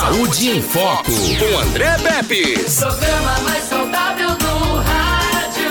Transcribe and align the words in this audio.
Saúde 0.00 0.48
em 0.48 0.62
Foco, 0.62 1.12
com 1.12 1.58
André 1.58 1.98
Pepe. 1.98 2.54
Programa 2.74 3.38
mais 3.40 3.64
saudável 3.64 4.30
do 4.30 4.76
rádio. 4.76 5.70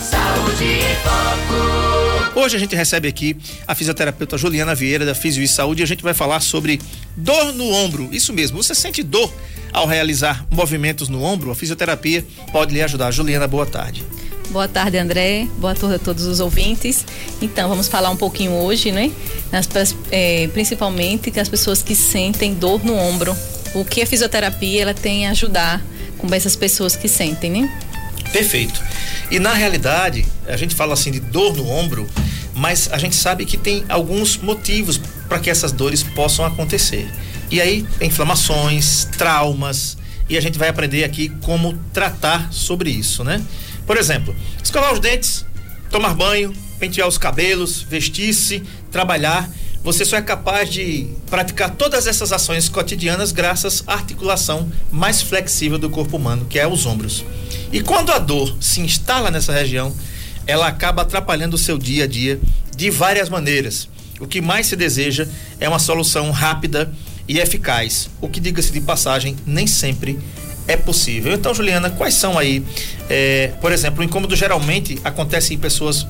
Saúde 0.00 0.64
em 0.64 0.94
Foco. 1.02 2.38
Hoje 2.38 2.56
a 2.56 2.60
gente 2.60 2.76
recebe 2.76 3.08
aqui 3.08 3.36
a 3.66 3.74
fisioterapeuta 3.74 4.38
Juliana 4.38 4.72
Vieira 4.72 5.04
da 5.04 5.16
Fisio 5.16 5.42
e 5.42 5.48
Saúde 5.48 5.82
e 5.82 5.84
a 5.84 5.86
gente 5.86 6.04
vai 6.04 6.14
falar 6.14 6.38
sobre 6.38 6.80
dor 7.16 7.52
no 7.54 7.68
ombro. 7.72 8.08
Isso 8.12 8.32
mesmo, 8.32 8.62
você 8.62 8.72
sente 8.72 9.02
dor 9.02 9.34
ao 9.72 9.84
realizar 9.84 10.46
movimentos 10.48 11.08
no 11.08 11.24
ombro? 11.24 11.50
A 11.50 11.56
fisioterapia 11.56 12.24
pode 12.52 12.72
lhe 12.72 12.80
ajudar. 12.80 13.10
Juliana, 13.10 13.48
boa 13.48 13.66
tarde. 13.66 14.04
Boa 14.50 14.66
tarde, 14.66 14.98
André. 14.98 15.46
Boa 15.58 15.76
tarde 15.76 15.94
a 15.94 15.98
todos 16.00 16.24
os 16.24 16.40
ouvintes. 16.40 17.06
Então, 17.40 17.68
vamos 17.68 17.86
falar 17.86 18.10
um 18.10 18.16
pouquinho 18.16 18.50
hoje, 18.50 18.90
né? 18.90 19.12
Nas, 19.52 19.68
é, 20.10 20.48
principalmente 20.48 21.38
as 21.38 21.48
pessoas 21.48 21.82
que 21.82 21.94
sentem 21.94 22.52
dor 22.54 22.84
no 22.84 22.96
ombro. 22.96 23.36
O 23.74 23.84
que 23.84 24.02
a 24.02 24.06
fisioterapia 24.06 24.82
ela 24.82 24.92
tem 24.92 25.28
a 25.28 25.30
ajudar 25.30 25.80
com 26.18 26.26
essas 26.34 26.56
pessoas 26.56 26.96
que 26.96 27.06
sentem, 27.06 27.48
né? 27.48 27.84
Perfeito. 28.32 28.82
E 29.30 29.38
na 29.38 29.54
realidade, 29.54 30.26
a 30.48 30.56
gente 30.56 30.74
fala 30.74 30.94
assim 30.94 31.12
de 31.12 31.20
dor 31.20 31.56
no 31.56 31.68
ombro, 31.68 32.08
mas 32.52 32.88
a 32.90 32.98
gente 32.98 33.14
sabe 33.14 33.44
que 33.44 33.56
tem 33.56 33.84
alguns 33.88 34.36
motivos 34.36 35.00
para 35.28 35.38
que 35.38 35.48
essas 35.48 35.70
dores 35.70 36.02
possam 36.02 36.44
acontecer. 36.44 37.08
E 37.52 37.60
aí, 37.60 37.86
inflamações, 38.00 39.06
traumas, 39.16 39.96
e 40.28 40.36
a 40.36 40.40
gente 40.40 40.58
vai 40.58 40.68
aprender 40.68 41.04
aqui 41.04 41.28
como 41.42 41.78
tratar 41.92 42.52
sobre 42.52 42.90
isso, 42.90 43.22
né? 43.22 43.40
Por 43.86 43.96
exemplo, 43.96 44.34
escovar 44.62 44.92
os 44.92 45.00
dentes, 45.00 45.44
tomar 45.90 46.14
banho, 46.14 46.54
pentear 46.78 47.06
os 47.06 47.18
cabelos, 47.18 47.82
vestir-se, 47.82 48.62
trabalhar. 48.90 49.48
Você 49.82 50.04
só 50.04 50.16
é 50.16 50.22
capaz 50.22 50.68
de 50.68 51.08
praticar 51.28 51.70
todas 51.70 52.06
essas 52.06 52.32
ações 52.32 52.68
cotidianas 52.68 53.32
graças 53.32 53.82
à 53.86 53.94
articulação 53.94 54.70
mais 54.92 55.22
flexível 55.22 55.78
do 55.78 55.88
corpo 55.88 56.16
humano, 56.16 56.46
que 56.48 56.58
é 56.58 56.66
os 56.66 56.84
ombros. 56.84 57.24
E 57.72 57.80
quando 57.80 58.12
a 58.12 58.18
dor 58.18 58.56
se 58.60 58.80
instala 58.80 59.30
nessa 59.30 59.52
região, 59.52 59.94
ela 60.46 60.66
acaba 60.66 61.02
atrapalhando 61.02 61.54
o 61.54 61.58
seu 61.58 61.78
dia 61.78 62.04
a 62.04 62.06
dia 62.06 62.40
de 62.76 62.90
várias 62.90 63.28
maneiras. 63.28 63.88
O 64.18 64.26
que 64.26 64.40
mais 64.40 64.66
se 64.66 64.76
deseja 64.76 65.26
é 65.58 65.68
uma 65.68 65.78
solução 65.78 66.30
rápida 66.30 66.92
e 67.26 67.38
eficaz, 67.38 68.10
o 68.20 68.28
que, 68.28 68.40
diga-se 68.40 68.72
de 68.72 68.80
passagem, 68.80 69.36
nem 69.46 69.66
sempre 69.66 70.18
é 70.70 70.76
possível. 70.76 71.32
Então, 71.32 71.52
Juliana, 71.52 71.90
quais 71.90 72.14
são 72.14 72.38
aí, 72.38 72.64
é, 73.08 73.52
por 73.60 73.72
exemplo, 73.72 74.00
o 74.00 74.04
incômodo 74.04 74.36
geralmente 74.36 74.98
acontece 75.04 75.52
em 75.52 75.58
pessoas 75.58 76.06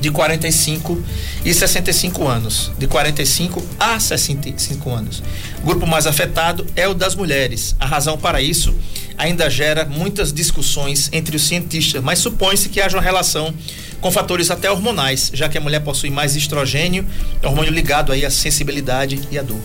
de 0.00 0.10
45 0.10 1.02
e 1.44 1.54
65 1.54 2.26
anos, 2.26 2.70
de 2.78 2.86
45 2.86 3.64
a 3.78 3.98
65 3.98 4.90
anos. 4.90 5.22
O 5.62 5.66
grupo 5.66 5.86
mais 5.86 6.06
afetado 6.06 6.66
é 6.76 6.86
o 6.86 6.94
das 6.94 7.14
mulheres. 7.14 7.74
A 7.80 7.86
razão 7.86 8.18
para 8.18 8.42
isso 8.42 8.74
ainda 9.16 9.48
gera 9.48 9.84
muitas 9.84 10.32
discussões 10.32 11.08
entre 11.12 11.36
os 11.36 11.42
cientistas, 11.42 12.02
mas 12.02 12.18
supõe-se 12.18 12.68
que 12.68 12.80
haja 12.80 12.96
uma 12.96 13.02
relação 13.02 13.54
com 14.00 14.10
fatores 14.10 14.50
até 14.50 14.70
hormonais, 14.70 15.30
já 15.32 15.48
que 15.48 15.56
a 15.56 15.60
mulher 15.60 15.80
possui 15.80 16.10
mais 16.10 16.36
estrogênio, 16.36 17.06
hormônio 17.42 17.72
ligado 17.72 18.12
aí 18.12 18.26
à 18.26 18.30
sensibilidade 18.30 19.20
e 19.30 19.38
à 19.38 19.42
dor. 19.42 19.60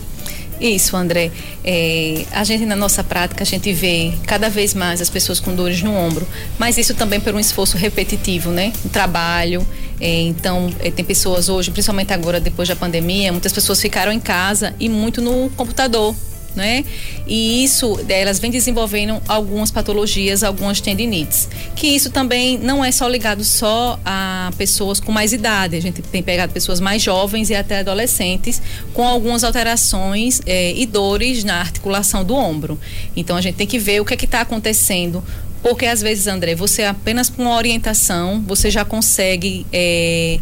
Isso, 0.62 0.96
André. 0.96 1.32
É, 1.64 2.24
a 2.30 2.44
gente, 2.44 2.64
na 2.64 2.76
nossa 2.76 3.02
prática, 3.02 3.42
a 3.42 3.46
gente 3.46 3.72
vê 3.72 4.12
cada 4.28 4.48
vez 4.48 4.74
mais 4.74 5.00
as 5.00 5.10
pessoas 5.10 5.40
com 5.40 5.52
dores 5.56 5.82
no 5.82 5.92
ombro, 5.92 6.26
mas 6.56 6.78
isso 6.78 6.94
também 6.94 7.18
por 7.18 7.34
um 7.34 7.40
esforço 7.40 7.76
repetitivo, 7.76 8.52
né? 8.52 8.72
Um 8.86 8.88
trabalho. 8.88 9.66
É, 10.00 10.20
então, 10.20 10.72
é, 10.78 10.88
tem 10.88 11.04
pessoas 11.04 11.48
hoje, 11.48 11.72
principalmente 11.72 12.12
agora, 12.12 12.38
depois 12.38 12.68
da 12.68 12.76
pandemia, 12.76 13.32
muitas 13.32 13.52
pessoas 13.52 13.80
ficaram 13.80 14.12
em 14.12 14.20
casa 14.20 14.72
e 14.78 14.88
muito 14.88 15.20
no 15.20 15.50
computador, 15.56 16.14
né? 16.54 16.84
E 17.26 17.64
isso, 17.64 17.98
elas 18.08 18.38
vêm 18.38 18.50
desenvolvendo 18.50 19.20
algumas 19.28 19.70
patologias, 19.70 20.42
algumas 20.42 20.80
tendinites. 20.80 21.48
Que 21.74 21.88
isso 21.88 22.10
também 22.10 22.58
não 22.58 22.84
é 22.84 22.90
só 22.90 23.08
ligado 23.08 23.44
só 23.44 23.98
a 24.04 24.50
pessoas 24.56 25.00
com 25.00 25.12
mais 25.12 25.32
idade. 25.32 25.76
A 25.76 25.80
gente 25.80 26.02
tem 26.02 26.22
pegado 26.22 26.52
pessoas 26.52 26.80
mais 26.80 27.02
jovens 27.02 27.50
e 27.50 27.54
até 27.54 27.80
adolescentes 27.80 28.60
com 28.92 29.06
algumas 29.06 29.44
alterações 29.44 30.40
é, 30.46 30.72
e 30.72 30.86
dores 30.86 31.44
na 31.44 31.60
articulação 31.60 32.24
do 32.24 32.34
ombro. 32.34 32.78
Então 33.16 33.36
a 33.36 33.40
gente 33.40 33.56
tem 33.56 33.66
que 33.66 33.78
ver 33.78 34.00
o 34.00 34.04
que 34.04 34.14
é 34.14 34.16
que 34.16 34.24
está 34.24 34.40
acontecendo 34.40 35.22
porque 35.62 35.86
às 35.86 36.02
vezes, 36.02 36.26
André, 36.26 36.56
você 36.56 36.82
apenas 36.82 37.30
com 37.30 37.42
uma 37.42 37.54
orientação, 37.56 38.42
você 38.44 38.68
já 38.68 38.84
consegue 38.84 39.64
é, 39.72 40.40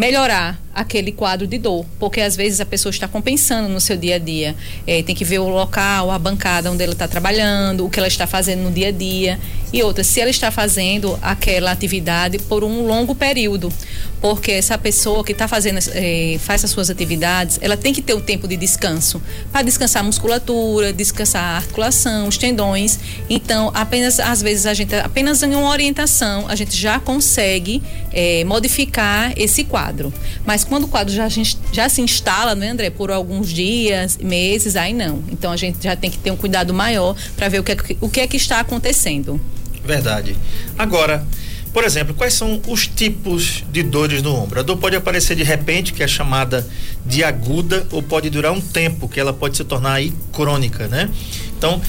melhorar 0.00 0.58
aquele 0.74 1.12
quadro 1.12 1.46
de 1.46 1.58
dor, 1.58 1.84
porque 1.98 2.22
às 2.22 2.34
vezes 2.34 2.58
a 2.58 2.64
pessoa 2.64 2.88
está 2.88 3.06
compensando 3.06 3.68
no 3.68 3.78
seu 3.78 3.98
dia 3.98 4.14
a 4.14 4.18
dia. 4.18 4.56
É, 4.86 5.02
tem 5.02 5.14
que 5.14 5.26
ver 5.26 5.40
o 5.40 5.48
local, 5.50 6.10
a 6.10 6.18
bancada 6.18 6.72
onde 6.72 6.82
ela 6.82 6.94
está 6.94 7.06
trabalhando, 7.06 7.84
o 7.84 7.90
que 7.90 7.98
ela 7.98 8.08
está 8.08 8.26
fazendo 8.26 8.62
no 8.62 8.70
dia 8.70 8.88
a 8.88 8.90
dia 8.90 9.38
e 9.72 9.82
outra, 9.82 10.02
se 10.02 10.20
ela 10.20 10.30
está 10.30 10.50
fazendo 10.50 11.18
aquela 11.22 11.70
atividade 11.70 12.38
por 12.38 12.64
um 12.64 12.86
longo 12.86 13.14
período, 13.14 13.72
porque 14.20 14.52
essa 14.52 14.76
pessoa 14.76 15.24
que 15.24 15.32
está 15.32 15.46
fazendo, 15.46 15.78
é, 15.92 16.36
faz 16.40 16.64
as 16.64 16.70
suas 16.70 16.90
atividades, 16.90 17.58
ela 17.62 17.76
tem 17.76 17.92
que 17.92 18.02
ter 18.02 18.14
um 18.14 18.20
tempo 18.20 18.48
de 18.48 18.56
descanso 18.56 19.22
para 19.52 19.62
descansar 19.62 20.02
a 20.02 20.04
musculatura, 20.04 20.92
descansar 20.92 21.42
a 21.42 21.56
articulação, 21.56 22.26
os 22.26 22.36
tendões. 22.36 22.98
Então, 23.28 23.70
apenas 23.72 24.18
às 24.18 24.42
vezes 24.42 24.66
a 24.66 24.74
gente 24.74 24.94
apenas 24.94 25.42
em 25.42 25.54
uma 25.54 25.70
orientação 25.70 26.46
a 26.48 26.54
gente 26.54 26.76
já 26.76 26.98
consegue 26.98 27.82
é, 28.12 28.44
modificar 28.44 29.32
esse 29.36 29.64
quadro, 29.64 30.12
mas 30.44 30.64
quando 30.64 30.84
o 30.84 30.88
quadro 30.88 31.14
já, 31.14 31.28
já 31.72 31.88
se 31.88 32.02
instala, 32.02 32.54
né, 32.54 32.70
André, 32.70 32.90
por 32.90 33.10
alguns 33.10 33.48
dias, 33.48 34.18
meses, 34.18 34.74
aí 34.74 34.92
não. 34.92 35.22
Então 35.30 35.52
a 35.52 35.56
gente 35.56 35.82
já 35.82 35.94
tem 35.94 36.10
que 36.10 36.18
ter 36.18 36.30
um 36.30 36.36
cuidado 36.36 36.74
maior 36.74 37.14
para 37.36 37.48
ver 37.48 37.60
o 37.60 37.64
que, 37.64 37.72
é, 37.72 37.76
o 38.00 38.08
que 38.08 38.20
é 38.20 38.26
que 38.26 38.36
está 38.36 38.60
acontecendo. 38.60 39.40
Verdade. 39.90 40.36
Agora, 40.78 41.26
por 41.72 41.84
exemplo, 41.84 42.14
quais 42.14 42.34
são 42.34 42.60
os 42.68 42.86
tipos 42.86 43.64
de 43.70 43.82
dores 43.82 44.22
no 44.22 44.34
ombro? 44.34 44.60
A 44.60 44.62
dor 44.62 44.76
pode 44.76 44.94
aparecer 44.94 45.36
de 45.36 45.42
repente, 45.42 45.92
que 45.92 46.02
é 46.02 46.06
chamada 46.06 46.66
de 47.04 47.24
aguda, 47.24 47.86
ou 47.90 48.02
pode 48.02 48.30
durar 48.30 48.52
um 48.52 48.60
tempo, 48.60 49.08
que 49.08 49.18
ela 49.18 49.32
pode 49.32 49.56
se 49.56 49.64
tornar 49.64 49.94
aí 49.94 50.12
crônica, 50.32 50.86
né? 50.86 51.10
Então, 51.56 51.80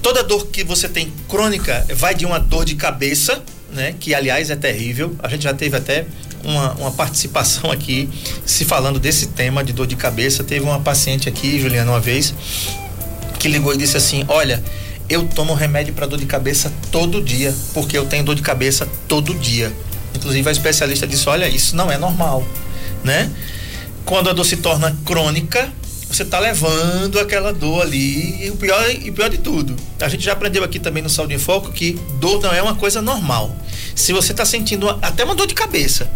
toda 0.00 0.22
dor 0.22 0.46
que 0.46 0.62
você 0.62 0.88
tem 0.88 1.12
crônica 1.28 1.84
vai 1.94 2.14
de 2.14 2.24
uma 2.24 2.38
dor 2.38 2.64
de 2.64 2.76
cabeça, 2.76 3.42
né? 3.72 3.94
Que 3.98 4.14
aliás 4.14 4.50
é 4.50 4.56
terrível. 4.56 5.14
A 5.20 5.28
gente 5.28 5.42
já 5.44 5.54
teve 5.54 5.76
até 5.76 6.06
uma, 6.44 6.74
uma 6.74 6.90
participação 6.92 7.70
aqui 7.70 8.08
se 8.46 8.64
falando 8.64 9.00
desse 9.00 9.28
tema 9.28 9.64
de 9.64 9.72
dor 9.72 9.86
de 9.86 9.96
cabeça. 9.96 10.44
Teve 10.44 10.64
uma 10.64 10.80
paciente 10.80 11.28
aqui, 11.28 11.60
Juliana, 11.60 11.90
uma 11.90 12.00
vez, 12.00 12.34
que 13.38 13.48
ligou 13.48 13.74
e 13.74 13.76
disse 13.76 13.96
assim: 13.96 14.24
Olha, 14.28 14.62
eu 15.08 15.26
tomo 15.26 15.54
remédio 15.54 15.94
para 15.94 16.06
dor 16.06 16.18
de 16.18 16.26
cabeça 16.26 16.72
todo 16.90 17.22
dia, 17.22 17.54
porque 17.72 17.96
eu 17.96 18.06
tenho 18.06 18.24
dor 18.24 18.34
de 18.34 18.42
cabeça 18.42 18.86
todo 19.06 19.34
dia. 19.34 19.72
Inclusive 20.14 20.48
a 20.48 20.52
especialista 20.52 21.06
disse: 21.06 21.28
Olha, 21.28 21.48
isso 21.48 21.74
não 21.74 21.90
é 21.90 21.96
normal, 21.96 22.46
né? 23.02 23.30
Quando 24.04 24.30
a 24.30 24.32
dor 24.32 24.44
se 24.44 24.56
torna 24.56 24.96
crônica, 25.04 25.72
você 26.10 26.22
está 26.22 26.38
levando 26.38 27.18
aquela 27.20 27.52
dor 27.52 27.82
ali. 27.82 28.44
E 28.44 28.50
o 28.50 28.56
pior, 28.56 28.90
e 28.90 29.10
pior 29.10 29.28
de 29.28 29.38
tudo, 29.38 29.76
a 30.00 30.08
gente 30.08 30.24
já 30.24 30.32
aprendeu 30.32 30.64
aqui 30.64 30.78
também 30.78 31.02
no 31.02 31.10
Saúde 31.10 31.34
em 31.34 31.38
Foco 31.38 31.70
que 31.72 31.92
dor 32.18 32.42
não 32.42 32.52
é 32.52 32.62
uma 32.62 32.74
coisa 32.74 33.02
normal. 33.02 33.54
Se 33.94 34.12
você 34.12 34.32
está 34.32 34.44
sentindo 34.44 34.88
até 35.02 35.24
uma 35.24 35.34
dor 35.34 35.46
de 35.46 35.54
cabeça, 35.54 36.10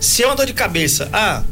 se 0.00 0.22
é 0.22 0.26
uma 0.26 0.36
dor 0.36 0.46
de 0.46 0.52
cabeça, 0.52 1.08
ah, 1.12 1.42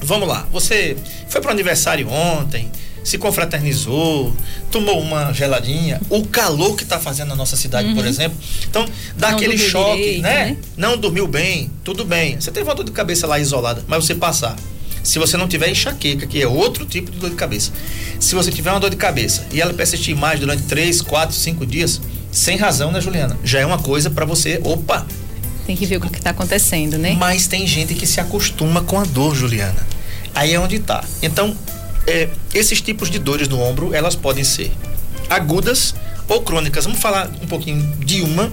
vamos 0.00 0.28
lá, 0.28 0.46
você 0.50 0.96
foi 1.28 1.40
para 1.40 1.48
o 1.48 1.52
aniversário 1.52 2.08
ontem, 2.08 2.70
se 3.02 3.18
confraternizou, 3.18 4.34
tomou 4.70 5.00
uma 5.00 5.32
geladinha, 5.32 6.00
o 6.08 6.24
calor 6.26 6.76
que 6.76 6.82
está 6.82 6.98
fazendo 6.98 7.28
na 7.28 7.36
nossa 7.36 7.56
cidade, 7.56 7.88
uhum. 7.88 7.94
por 7.94 8.06
exemplo. 8.06 8.38
Então, 8.68 8.86
dá 9.16 9.28
Não 9.28 9.36
aquele 9.36 9.56
choque, 9.56 9.96
direito, 9.96 10.22
né? 10.22 10.44
né? 10.44 10.56
Não 10.76 10.96
dormiu 10.96 11.26
bem, 11.26 11.70
tudo 11.84 12.04
bem. 12.04 12.40
Você 12.40 12.50
teve 12.50 12.68
uma 12.68 12.74
dor 12.74 12.84
de 12.84 12.92
cabeça 12.92 13.26
lá 13.26 13.38
isolada, 13.38 13.84
mas 13.86 14.04
você 14.04 14.14
passar. 14.14 14.56
Se 15.02 15.18
você 15.18 15.36
não 15.36 15.48
tiver 15.48 15.70
enxaqueca, 15.70 16.26
que 16.26 16.42
é 16.42 16.46
outro 16.46 16.84
tipo 16.84 17.10
de 17.10 17.18
dor 17.18 17.30
de 17.30 17.36
cabeça. 17.36 17.72
Se 18.18 18.34
você 18.34 18.50
tiver 18.50 18.70
uma 18.70 18.80
dor 18.80 18.90
de 18.90 18.96
cabeça 18.96 19.46
e 19.50 19.60
ela 19.60 19.72
persistir 19.72 20.14
mais 20.14 20.38
durante 20.38 20.64
3, 20.64 21.00
4, 21.00 21.34
5 21.34 21.64
dias, 21.64 22.00
sem 22.30 22.56
razão, 22.58 22.92
né, 22.92 23.00
Juliana? 23.00 23.38
Já 23.42 23.60
é 23.60 23.66
uma 23.66 23.78
coisa 23.78 24.10
para 24.10 24.26
você, 24.26 24.60
opa, 24.62 25.06
tem 25.70 25.76
que 25.76 25.86
ver 25.86 25.98
o 25.98 26.00
que 26.00 26.18
está 26.18 26.30
acontecendo, 26.30 26.98
né? 26.98 27.14
Mas 27.16 27.46
tem 27.46 27.64
gente 27.64 27.94
que 27.94 28.04
se 28.04 28.20
acostuma 28.20 28.82
com 28.82 28.98
a 28.98 29.04
dor, 29.04 29.36
Juliana. 29.36 29.86
Aí 30.34 30.52
é 30.52 30.58
onde 30.58 30.76
está. 30.76 31.04
Então, 31.22 31.56
é, 32.06 32.28
esses 32.54 32.80
tipos 32.80 33.10
de 33.10 33.18
dores 33.18 33.48
no 33.48 33.60
ombro, 33.60 33.94
elas 33.94 34.16
podem 34.16 34.44
ser 34.44 34.72
agudas 35.28 35.94
ou 36.28 36.42
crônicas. 36.42 36.84
Vamos 36.84 37.00
falar 37.00 37.30
um 37.42 37.46
pouquinho 37.46 37.82
de 37.98 38.22
uma 38.22 38.52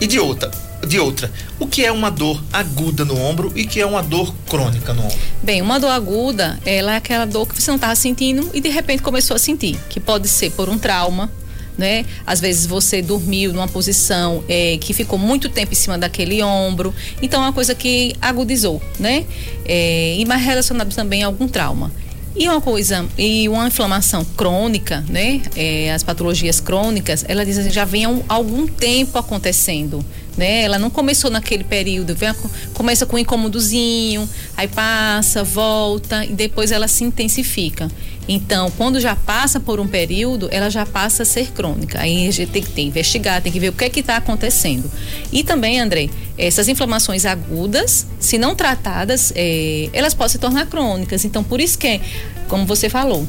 e 0.00 0.06
de 0.06 0.18
outra. 0.18 0.50
De 0.86 1.00
outra, 1.00 1.32
o 1.58 1.66
que 1.66 1.84
é 1.84 1.90
uma 1.90 2.10
dor 2.10 2.40
aguda 2.52 3.04
no 3.04 3.18
ombro 3.18 3.50
e 3.56 3.64
que 3.64 3.80
é 3.80 3.86
uma 3.86 4.02
dor 4.02 4.32
crônica 4.48 4.92
no 4.92 5.04
ombro? 5.04 5.16
Bem, 5.42 5.62
uma 5.62 5.80
dor 5.80 5.90
aguda, 5.90 6.60
ela 6.66 6.92
é 6.92 6.96
aquela 6.96 7.24
dor 7.24 7.48
que 7.48 7.60
você 7.60 7.70
não 7.70 7.76
estava 7.76 7.96
sentindo 7.96 8.50
e 8.52 8.60
de 8.60 8.68
repente 8.68 9.02
começou 9.02 9.34
a 9.34 9.38
sentir, 9.38 9.78
que 9.88 9.98
pode 9.98 10.28
ser 10.28 10.50
por 10.52 10.68
um 10.68 10.78
trauma, 10.78 11.30
né? 11.78 12.04
Às 12.26 12.40
vezes 12.40 12.66
você 12.66 13.02
dormiu 13.02 13.52
numa 13.52 13.66
posição 13.66 14.44
é, 14.48 14.76
que 14.78 14.92
ficou 14.92 15.18
muito 15.18 15.48
tempo 15.48 15.72
em 15.72 15.76
cima 15.76 15.96
daquele 15.98 16.42
ombro, 16.42 16.94
então 17.22 17.42
é 17.42 17.46
uma 17.46 17.52
coisa 17.52 17.74
que 17.74 18.14
agudizou, 18.20 18.80
né? 18.98 19.24
É, 19.64 20.14
e 20.16 20.24
mais 20.26 20.42
relacionado 20.42 20.94
também 20.94 21.24
a 21.24 21.26
algum 21.26 21.48
trauma. 21.48 21.90
E 22.38 22.46
uma 22.48 22.60
coisa, 22.60 23.06
e 23.16 23.48
uma 23.48 23.66
inflamação 23.66 24.22
crônica, 24.36 25.02
né? 25.08 25.40
É, 25.56 25.90
as 25.92 26.02
patologias 26.02 26.60
crônicas, 26.60 27.24
ela 27.26 27.46
diz 27.46 27.56
assim, 27.56 27.70
já 27.70 27.86
vem 27.86 28.06
um, 28.06 28.22
algum 28.28 28.66
tempo 28.66 29.16
acontecendo. 29.18 30.04
Né? 30.36 30.64
Ela 30.64 30.78
não 30.78 30.90
começou 30.90 31.30
naquele 31.30 31.64
período, 31.64 32.14
vem, 32.14 32.30
começa 32.74 33.06
com 33.06 33.16
um 33.16 33.18
incômodozinho, 33.18 34.28
aí 34.54 34.68
passa, 34.68 35.42
volta 35.42 36.26
e 36.26 36.34
depois 36.34 36.70
ela 36.72 36.86
se 36.86 37.04
intensifica. 37.04 37.88
Então, 38.28 38.70
quando 38.76 39.00
já 39.00 39.14
passa 39.14 39.60
por 39.60 39.78
um 39.78 39.86
período, 39.86 40.48
ela 40.50 40.68
já 40.68 40.84
passa 40.84 41.22
a 41.22 41.26
ser 41.26 41.52
crônica. 41.52 42.00
Aí 42.00 42.26
a 42.26 42.30
gente 42.30 42.50
tem 42.50 42.62
que 42.62 42.82
investigar, 42.82 43.40
tem 43.40 43.52
que 43.52 43.60
ver 43.60 43.68
o 43.68 43.72
que 43.72 43.84
é 43.84 43.90
que 43.90 44.00
está 44.00 44.16
acontecendo. 44.16 44.90
E 45.32 45.44
também, 45.44 45.80
André, 45.80 46.10
essas 46.36 46.68
inflamações 46.68 47.24
agudas, 47.24 48.06
se 48.18 48.36
não 48.36 48.56
tratadas, 48.56 49.32
é, 49.36 49.88
elas 49.92 50.12
podem 50.12 50.32
se 50.32 50.38
tornar 50.38 50.66
crônicas. 50.66 51.24
Então, 51.24 51.44
por 51.44 51.60
isso 51.60 51.78
que, 51.78 52.00
como 52.48 52.66
você 52.66 52.88
falou, 52.88 53.26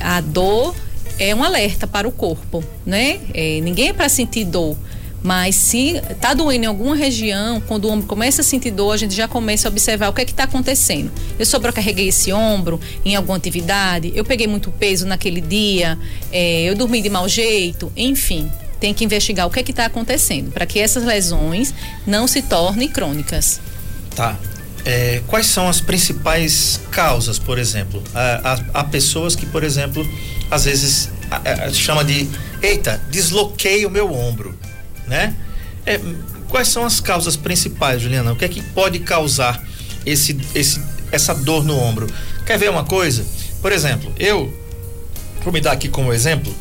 a 0.00 0.20
dor 0.20 0.74
é 1.18 1.34
um 1.34 1.44
alerta 1.44 1.86
para 1.86 2.08
o 2.08 2.12
corpo, 2.12 2.64
né? 2.84 3.20
É, 3.32 3.60
ninguém 3.60 3.88
é 3.88 3.92
para 3.92 4.08
sentir 4.08 4.44
dor. 4.44 4.76
Mas 5.24 5.54
se 5.54 5.96
está 6.10 6.34
doendo 6.34 6.64
em 6.64 6.66
alguma 6.66 6.94
região, 6.94 7.58
quando 7.58 7.86
o 7.86 7.90
ombro 7.90 8.06
começa 8.06 8.42
a 8.42 8.44
sentir 8.44 8.70
dor, 8.70 8.92
a 8.92 8.96
gente 8.98 9.14
já 9.14 9.26
começa 9.26 9.66
a 9.66 9.70
observar 9.70 10.10
o 10.10 10.12
que 10.12 10.20
é 10.20 10.24
que 10.26 10.32
está 10.32 10.44
acontecendo. 10.44 11.10
Eu 11.38 11.46
sobrecarreguei 11.46 12.08
esse 12.08 12.30
ombro 12.30 12.78
em 13.06 13.16
alguma 13.16 13.38
atividade, 13.38 14.12
eu 14.14 14.22
peguei 14.22 14.46
muito 14.46 14.70
peso 14.70 15.06
naquele 15.06 15.40
dia, 15.40 15.98
é, 16.30 16.64
eu 16.64 16.74
dormi 16.74 17.00
de 17.00 17.08
mau 17.08 17.26
jeito, 17.26 17.90
enfim. 17.96 18.52
Tem 18.78 18.92
que 18.92 19.02
investigar 19.02 19.46
o 19.46 19.50
que 19.50 19.60
é 19.60 19.62
que 19.62 19.70
está 19.70 19.86
acontecendo 19.86 20.52
para 20.52 20.66
que 20.66 20.78
essas 20.78 21.04
lesões 21.04 21.72
não 22.06 22.28
se 22.28 22.42
tornem 22.42 22.86
crônicas. 22.86 23.60
Tá. 24.14 24.38
É, 24.84 25.22
quais 25.26 25.46
são 25.46 25.66
as 25.66 25.80
principais 25.80 26.78
causas, 26.90 27.38
por 27.38 27.58
exemplo? 27.58 28.02
Há, 28.14 28.60
há, 28.74 28.84
pessoas 28.84 29.34
que, 29.34 29.46
por 29.46 29.64
exemplo, 29.64 30.06
às 30.50 30.66
vezes 30.66 31.08
a, 31.30 31.64
a, 31.64 31.72
chama 31.72 32.04
de, 32.04 32.28
eita, 32.60 33.00
desloquei 33.10 33.86
o 33.86 33.90
meu 33.90 34.12
ombro 34.12 34.54
né? 35.06 35.34
É, 35.86 36.00
quais 36.48 36.68
são 36.68 36.84
as 36.84 37.00
causas 37.00 37.36
principais, 37.36 38.00
Juliana? 38.00 38.32
O 38.32 38.36
que 38.36 38.44
é 38.44 38.48
que 38.48 38.62
pode 38.62 38.98
causar 39.00 39.62
esse, 40.06 40.38
esse, 40.54 40.80
essa 41.10 41.34
dor 41.34 41.64
no 41.64 41.76
ombro? 41.76 42.06
Quer 42.46 42.58
ver 42.58 42.70
uma 42.70 42.84
coisa? 42.84 43.24
Por 43.60 43.72
exemplo, 43.72 44.12
eu, 44.18 44.52
vou 45.42 45.52
me 45.52 45.60
dar 45.60 45.72
aqui 45.72 45.88
como 45.88 46.12
exemplo, 46.12 46.54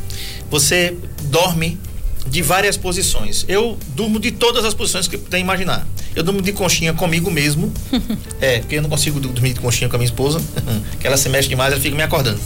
você 0.49 0.95
dorme 1.23 1.79
de 2.27 2.41
várias 2.41 2.77
posições. 2.77 3.45
Eu 3.47 3.77
durmo 3.89 4.19
de 4.19 4.31
todas 4.31 4.63
as 4.65 4.73
posições 4.73 5.07
que 5.07 5.17
puder 5.17 5.39
imaginar. 5.39 5.85
Eu 6.15 6.23
durmo 6.23 6.41
de 6.41 6.53
conchinha 6.53 6.93
comigo 6.93 7.29
mesmo. 7.29 7.71
é, 8.39 8.59
porque 8.59 8.75
eu 8.75 8.81
não 8.81 8.89
consigo 8.89 9.19
dormir 9.19 9.53
de 9.53 9.59
conchinha 9.59 9.89
com 9.89 9.95
a 9.95 9.99
minha 9.99 10.07
esposa, 10.07 10.41
que 10.99 11.05
ela 11.05 11.17
se 11.17 11.27
mexe 11.29 11.49
demais, 11.49 11.73
ela 11.73 11.81
fica 11.81 11.95
me 11.95 12.03
acordando. 12.03 12.39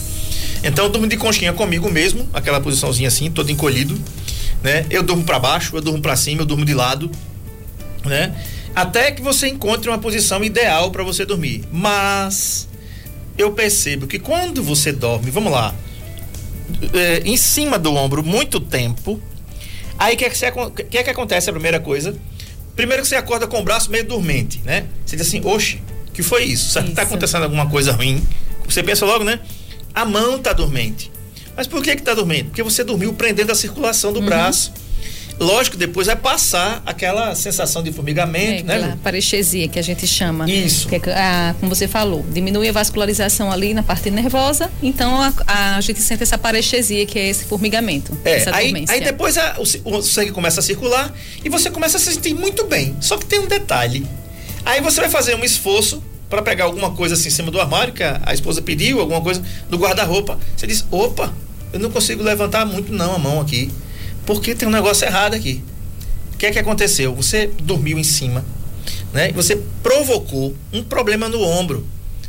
Então 0.63 0.85
eu 0.85 0.91
durmo 0.91 1.07
de 1.07 1.17
conchinha 1.17 1.53
comigo 1.53 1.89
mesmo, 1.91 2.27
aquela 2.33 2.59
posiçãozinha 2.59 3.07
assim, 3.07 3.29
todo 3.29 3.51
encolhido 3.51 3.97
né? 4.67 4.85
Eu 4.89 5.01
durmo 5.01 5.23
para 5.23 5.39
baixo, 5.39 5.77
eu 5.77 5.81
durmo 5.81 6.01
para 6.01 6.17
cima, 6.17 6.41
eu 6.41 6.45
durmo 6.45 6.65
de 6.65 6.73
lado, 6.73 7.09
né? 8.03 8.35
Até 8.75 9.11
que 9.11 9.21
você 9.21 9.47
encontre 9.47 9.89
uma 9.89 9.97
posição 9.97 10.43
ideal 10.43 10.91
para 10.91 11.03
você 11.03 11.25
dormir. 11.25 11.63
Mas 11.71 12.67
eu 13.37 13.53
percebo 13.53 14.05
que 14.07 14.19
quando 14.19 14.61
você 14.61 14.91
dorme, 14.91 15.31
vamos 15.31 15.53
lá, 15.53 15.73
é, 16.93 17.21
em 17.23 17.37
cima 17.37 17.79
do 17.79 17.95
ombro 17.95 18.21
muito 18.21 18.59
tempo, 18.59 19.21
aí 19.97 20.15
o 20.15 20.17
que, 20.17 20.25
é 20.25 20.29
que, 20.29 20.83
que, 20.83 20.97
é 20.97 21.03
que 21.03 21.09
acontece 21.09 21.49
a 21.49 21.53
primeira 21.53 21.79
coisa? 21.79 22.13
Primeiro 22.75 23.03
que 23.03 23.07
você 23.07 23.15
acorda 23.15 23.47
com 23.47 23.59
o 23.61 23.63
braço 23.63 23.89
meio 23.89 24.03
dormente, 24.03 24.61
né? 24.65 24.85
Você 25.05 25.15
diz 25.15 25.27
assim, 25.27 25.41
oxe, 25.45 25.81
que 26.13 26.21
foi 26.21 26.43
isso? 26.43 26.73
Será 26.73 26.85
que 26.85 26.91
tá 26.91 27.03
acontecendo 27.03 27.43
alguma 27.43 27.69
coisa 27.69 27.93
ruim? 27.93 28.21
Você 28.67 28.83
pensa 28.83 29.05
logo, 29.05 29.23
né? 29.23 29.39
A 29.95 30.03
mão 30.03 30.37
tá 30.37 30.51
dormente. 30.51 31.09
Mas 31.57 31.65
por 31.65 31.81
que 31.81 31.95
que 31.95 32.03
tá 32.03 32.13
dormindo? 32.13 32.45
Porque 32.45 32.61
você 32.61 32.83
dormiu 32.83 33.11
prendendo 33.13 33.51
a 33.51 33.55
circulação 33.55 34.13
do 34.13 34.19
uhum. 34.19 34.27
braço. 34.27 34.71
Lógico, 35.39 35.77
depois 35.77 36.07
vai 36.07 36.15
passar 36.15 36.81
aquela 36.83 37.35
sensação 37.35 37.83
de 37.83 37.91
formigamento, 37.91 38.71
é, 38.71 38.79
né? 38.79 38.97
parestesia 39.03 39.67
que 39.67 39.77
a 39.77 39.81
gente 39.83 40.07
chama. 40.07 40.49
Isso. 40.49 40.87
É, 40.91 41.11
a, 41.11 41.55
como 41.59 41.75
você 41.75 41.87
falou, 41.87 42.25
diminui 42.31 42.67
a 42.67 42.71
vascularização 42.71 43.51
ali 43.51 43.71
na 43.73 43.83
parte 43.83 44.09
nervosa, 44.09 44.71
então 44.81 45.21
a, 45.21 45.31
a, 45.45 45.75
a 45.77 45.81
gente 45.81 46.01
sente 46.01 46.23
essa 46.23 46.39
parestesia, 46.39 47.05
que 47.05 47.19
é 47.19 47.29
esse 47.29 47.45
formigamento. 47.45 48.17
É, 48.25 48.45
aí, 48.51 48.85
aí 48.89 48.99
depois 48.99 49.37
a, 49.37 49.57
o, 49.59 49.97
o 49.97 50.01
sangue 50.01 50.31
começa 50.31 50.59
a 50.59 50.63
circular 50.63 51.13
e 51.45 51.49
você 51.49 51.69
começa 51.69 51.97
a 51.97 51.99
se 51.99 52.13
sentir 52.13 52.33
muito 52.33 52.65
bem. 52.65 52.95
Só 52.99 53.15
que 53.15 53.25
tem 53.25 53.39
um 53.39 53.47
detalhe. 53.47 54.07
Aí 54.65 54.81
você 54.81 55.01
vai 55.01 55.09
fazer 55.09 55.35
um 55.35 55.43
esforço 55.43 56.01
para 56.29 56.41
pegar 56.41 56.65
alguma 56.65 56.91
coisa 56.91 57.13
assim 57.13 57.27
em 57.27 57.31
cima 57.31 57.51
do 57.51 57.61
armário 57.61 57.93
que 57.93 58.03
a, 58.03 58.19
a 58.25 58.33
esposa 58.33 58.59
pediu, 58.59 58.99
alguma 58.99 59.21
coisa 59.21 59.43
do 59.69 59.77
guarda-roupa. 59.77 60.39
Você 60.55 60.65
diz: 60.65 60.83
opa, 60.89 61.31
eu 61.73 61.79
não 61.79 61.89
consigo 61.89 62.23
levantar 62.23 62.65
muito 62.65 62.93
não 62.93 63.15
a 63.15 63.19
mão 63.19 63.39
aqui, 63.41 63.71
porque 64.25 64.55
tem 64.55 64.67
um 64.67 64.71
negócio 64.71 65.05
errado 65.05 65.33
aqui. 65.33 65.63
O 66.33 66.37
que 66.37 66.45
é 66.45 66.51
que 66.51 66.59
aconteceu? 66.59 67.15
Você 67.15 67.49
dormiu 67.63 67.97
em 67.97 68.03
cima, 68.03 68.45
né? 69.13 69.31
Você 69.33 69.55
provocou 69.81 70.53
um 70.71 70.83
problema 70.83 71.27
no 71.27 71.41
ombro. 71.41 71.85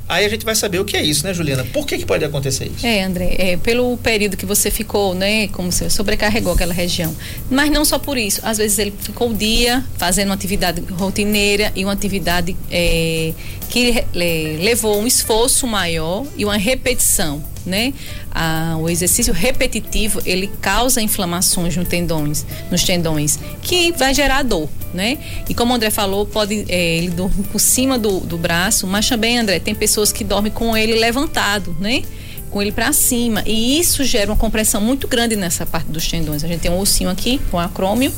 Aí 0.08 0.24
a 0.24 0.28
gente 0.30 0.42
vai 0.42 0.54
saber 0.54 0.78
o 0.78 0.86
que 0.86 0.96
é 0.96 1.02
isso, 1.02 1.22
né, 1.22 1.34
Juliana? 1.34 1.66
Por 1.70 1.86
que, 1.86 1.98
que 1.98 2.06
pode 2.06 2.24
acontecer 2.24 2.64
isso? 2.74 2.86
É, 2.86 3.02
André, 3.02 3.36
é, 3.38 3.56
pelo 3.58 3.98
período 3.98 4.38
que 4.38 4.46
você 4.46 4.70
ficou, 4.70 5.14
né, 5.14 5.48
como 5.48 5.70
você 5.70 5.90
sobrecarregou 5.90 6.54
aquela 6.54 6.72
região. 6.72 7.14
Mas 7.50 7.70
não 7.70 7.84
só 7.84 7.98
por 7.98 8.16
isso. 8.16 8.40
Às 8.42 8.56
vezes 8.56 8.78
ele 8.78 8.94
ficou 8.98 9.30
o 9.30 9.34
dia 9.34 9.84
fazendo 9.98 10.28
uma 10.28 10.34
atividade 10.34 10.82
rotineira 10.92 11.70
e 11.76 11.84
uma 11.84 11.92
atividade 11.92 12.56
é, 12.70 13.34
que 13.68 14.02
levou 14.14 14.98
um 14.98 15.06
esforço 15.06 15.66
maior 15.66 16.24
e 16.38 16.44
uma 16.46 16.56
repetição 16.56 17.44
né? 17.68 17.92
Ah, 18.32 18.76
o 18.80 18.88
exercício 18.88 19.32
repetitivo 19.32 20.20
ele 20.24 20.48
causa 20.60 21.00
inflamações 21.00 21.76
no 21.76 21.84
tendões, 21.84 22.44
nos 22.70 22.82
tendões, 22.82 23.38
que 23.62 23.92
vai 23.92 24.14
gerar 24.14 24.42
dor, 24.42 24.68
né? 24.92 25.18
E 25.48 25.54
como 25.54 25.72
o 25.72 25.76
André 25.76 25.90
falou, 25.90 26.26
pode 26.26 26.64
é, 26.68 26.96
ele 26.96 27.10
dorme 27.10 27.44
por 27.44 27.60
cima 27.60 27.98
do, 27.98 28.20
do 28.20 28.36
braço, 28.36 28.86
mas 28.86 29.08
também, 29.08 29.38
André, 29.38 29.60
tem 29.60 29.74
pessoas 29.74 30.10
que 30.10 30.24
dormem 30.24 30.50
com 30.50 30.76
ele 30.76 30.94
levantado, 30.94 31.76
né? 31.78 32.02
Com 32.48 32.60
ele 32.60 32.72
para 32.72 32.92
cima. 32.92 33.42
E 33.46 33.78
isso 33.78 34.04
gera 34.04 34.30
uma 34.30 34.36
compressão 34.36 34.80
muito 34.80 35.06
grande 35.06 35.36
nessa 35.36 35.64
parte 35.64 35.90
dos 35.90 36.06
tendões. 36.06 36.42
A 36.42 36.48
gente 36.48 36.60
tem 36.60 36.70
um 36.70 36.78
ossinho 36.78 37.10
aqui 37.10 37.40
com 37.50 37.58
acrômio. 37.58 38.12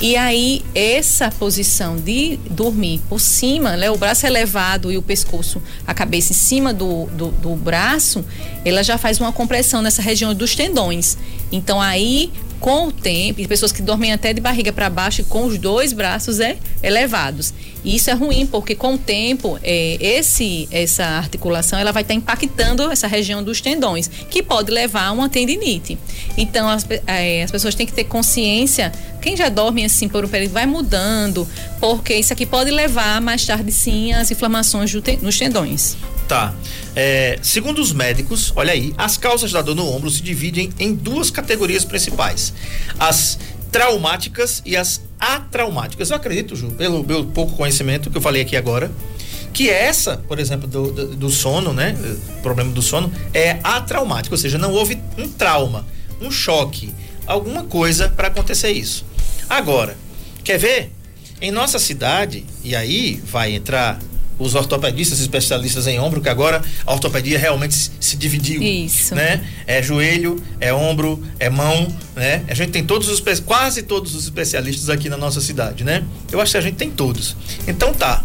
E 0.00 0.16
aí, 0.16 0.64
essa 0.74 1.30
posição 1.30 1.96
de 1.96 2.38
dormir 2.50 3.00
por 3.08 3.20
cima, 3.20 3.76
né, 3.76 3.90
o 3.90 3.96
braço 3.96 4.26
elevado 4.26 4.92
e 4.92 4.98
o 4.98 5.02
pescoço, 5.02 5.62
a 5.86 5.94
cabeça 5.94 6.32
em 6.32 6.36
cima 6.36 6.74
do, 6.74 7.06
do, 7.06 7.28
do 7.28 7.54
braço, 7.54 8.24
ela 8.64 8.82
já 8.82 8.98
faz 8.98 9.18
uma 9.20 9.32
compressão 9.32 9.80
nessa 9.80 10.02
região 10.02 10.34
dos 10.34 10.54
tendões. 10.54 11.16
Então, 11.50 11.80
aí 11.80 12.32
com 12.60 12.88
o 12.88 12.92
tempo, 12.92 13.46
pessoas 13.46 13.72
que 13.72 13.82
dormem 13.82 14.12
até 14.12 14.32
de 14.32 14.40
barriga 14.40 14.72
para 14.72 14.90
baixo 14.90 15.20
e 15.20 15.24
com 15.24 15.44
os 15.46 15.58
dois 15.58 15.92
braços 15.92 16.40
é, 16.40 16.56
elevados. 16.82 17.52
E 17.84 17.94
isso 17.94 18.10
é 18.10 18.14
ruim, 18.14 18.46
porque 18.46 18.74
com 18.74 18.94
o 18.94 18.98
tempo, 18.98 19.58
é, 19.62 19.96
esse, 20.00 20.68
essa 20.72 21.04
articulação 21.04 21.78
ela 21.78 21.92
vai 21.92 22.02
estar 22.02 22.14
tá 22.14 22.18
impactando 22.18 22.90
essa 22.90 23.06
região 23.06 23.42
dos 23.42 23.60
tendões, 23.60 24.08
que 24.08 24.42
pode 24.42 24.70
levar 24.70 25.06
a 25.06 25.12
uma 25.12 25.28
tendinite. 25.28 25.96
Então, 26.36 26.68
as, 26.68 26.86
é, 27.06 27.42
as 27.42 27.50
pessoas 27.50 27.74
têm 27.74 27.86
que 27.86 27.92
ter 27.92 28.04
consciência, 28.04 28.92
quem 29.20 29.36
já 29.36 29.48
dorme 29.48 29.84
assim 29.84 30.08
por 30.08 30.24
um 30.24 30.28
período 30.28 30.52
vai 30.52 30.66
mudando, 30.66 31.46
porque 31.80 32.14
isso 32.14 32.32
aqui 32.32 32.46
pode 32.46 32.70
levar 32.70 33.20
mais 33.20 33.44
tarde 33.44 33.70
sim 33.70 34.12
às 34.12 34.30
inflamações 34.30 34.92
nos 35.22 35.38
tendões. 35.38 35.96
Tá. 36.28 36.54
É, 36.94 37.38
segundo 37.42 37.80
os 37.80 37.92
médicos, 37.92 38.52
olha 38.56 38.72
aí, 38.72 38.92
as 38.98 39.16
causas 39.16 39.52
da 39.52 39.62
dor 39.62 39.76
no 39.76 39.88
ombro 39.88 40.10
se 40.10 40.22
dividem 40.22 40.70
em 40.78 40.94
duas 40.94 41.30
categorias 41.30 41.84
principais: 41.84 42.52
as 42.98 43.38
traumáticas 43.70 44.62
e 44.64 44.76
as 44.76 45.00
atraumáticas. 45.20 46.10
Eu 46.10 46.16
acredito, 46.16 46.56
Ju, 46.56 46.70
pelo 46.72 47.04
meu 47.04 47.24
pouco 47.26 47.56
conhecimento 47.56 48.10
que 48.10 48.16
eu 48.16 48.22
falei 48.22 48.42
aqui 48.42 48.56
agora, 48.56 48.90
que 49.52 49.70
essa, 49.70 50.16
por 50.16 50.38
exemplo, 50.38 50.66
do, 50.66 50.90
do, 50.90 51.16
do 51.16 51.30
sono, 51.30 51.72
né? 51.72 51.96
O 52.38 52.42
problema 52.42 52.72
do 52.72 52.82
sono 52.82 53.12
é 53.32 53.58
atraumático, 53.62 54.34
ou 54.34 54.38
seja, 54.38 54.58
não 54.58 54.72
houve 54.72 55.00
um 55.16 55.28
trauma, 55.28 55.86
um 56.20 56.30
choque, 56.30 56.92
alguma 57.26 57.64
coisa 57.64 58.08
para 58.08 58.28
acontecer 58.28 58.72
isso. 58.72 59.04
Agora, 59.48 59.96
quer 60.42 60.58
ver? 60.58 60.92
Em 61.40 61.50
nossa 61.50 61.78
cidade, 61.78 62.44
e 62.64 62.74
aí 62.74 63.20
vai 63.24 63.54
entrar 63.54 63.98
os 64.38 64.54
ortopedistas 64.54 65.20
especialistas 65.20 65.86
em 65.86 65.98
ombro, 65.98 66.20
que 66.20 66.28
agora 66.28 66.62
a 66.84 66.92
ortopedia 66.92 67.38
realmente 67.38 67.74
se, 67.98 68.16
dividiu. 68.16 68.62
Isso. 68.62 69.14
Né? 69.14 69.46
É 69.66 69.82
joelho, 69.82 70.42
é 70.60 70.72
ombro, 70.72 71.22
é 71.38 71.48
mão, 71.48 71.86
né? 72.14 72.42
A 72.48 72.54
gente 72.54 72.70
tem 72.70 72.84
todos 72.84 73.08
os 73.08 73.22
quase 73.40 73.82
todos 73.82 74.14
os 74.14 74.24
especialistas 74.24 74.90
aqui 74.90 75.08
na 75.08 75.16
nossa 75.16 75.40
cidade, 75.40 75.84
né? 75.84 76.04
Eu 76.30 76.40
acho 76.40 76.52
que 76.52 76.58
a 76.58 76.60
gente 76.60 76.76
tem 76.76 76.90
todos. 76.90 77.36
Então 77.66 77.92
tá. 77.92 78.22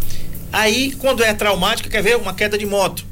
Aí, 0.52 0.94
quando 0.98 1.24
é 1.24 1.34
traumática, 1.34 1.90
quer 1.90 2.04
ver 2.04 2.18
uma 2.18 2.34
queda 2.34 2.58
de 2.58 2.66
moto. 2.66 3.06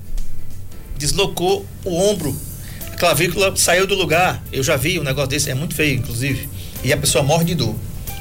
Deslocou 0.98 1.66
o 1.86 1.96
ombro. 1.96 2.36
A 2.92 2.98
clavícula 2.98 3.56
saiu 3.56 3.88
do 3.88 3.96
lugar. 3.96 4.44
Eu 4.52 4.62
já 4.62 4.76
vi 4.76 5.00
um 5.00 5.04
negócio 5.04 5.30
desse, 5.30 5.50
é 5.50 5.54
muito 5.54 5.74
feio, 5.74 5.96
inclusive. 5.96 6.50
E 6.84 6.92
a 6.92 6.98
pessoa 6.98 7.24
morre 7.24 7.46
de 7.46 7.56
dor 7.56 7.76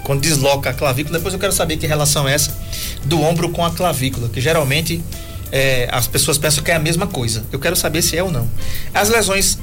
quando 0.09 0.23
desloca 0.23 0.71
a 0.71 0.73
clavícula. 0.73 1.19
Depois 1.19 1.35
eu 1.35 1.39
quero 1.39 1.53
saber 1.53 1.77
que 1.77 1.87
relação 1.87 2.27
é 2.27 2.33
essa 2.33 2.57
do 3.05 3.21
ombro 3.21 3.51
com 3.51 3.63
a 3.63 3.71
clavícula, 3.71 4.31
que 4.31 4.41
geralmente 4.41 5.03
é, 5.53 5.87
as 5.93 6.07
pessoas 6.07 6.39
pensam 6.39 6.65
que 6.65 6.71
é 6.71 6.75
a 6.75 6.79
mesma 6.79 7.07
coisa. 7.07 7.45
Eu 7.53 7.61
quero 7.61 7.77
saber 7.77 8.01
se 8.01 8.17
é 8.17 8.23
ou 8.23 8.31
não. 8.31 8.49
As 8.95 9.11
lesões 9.11 9.59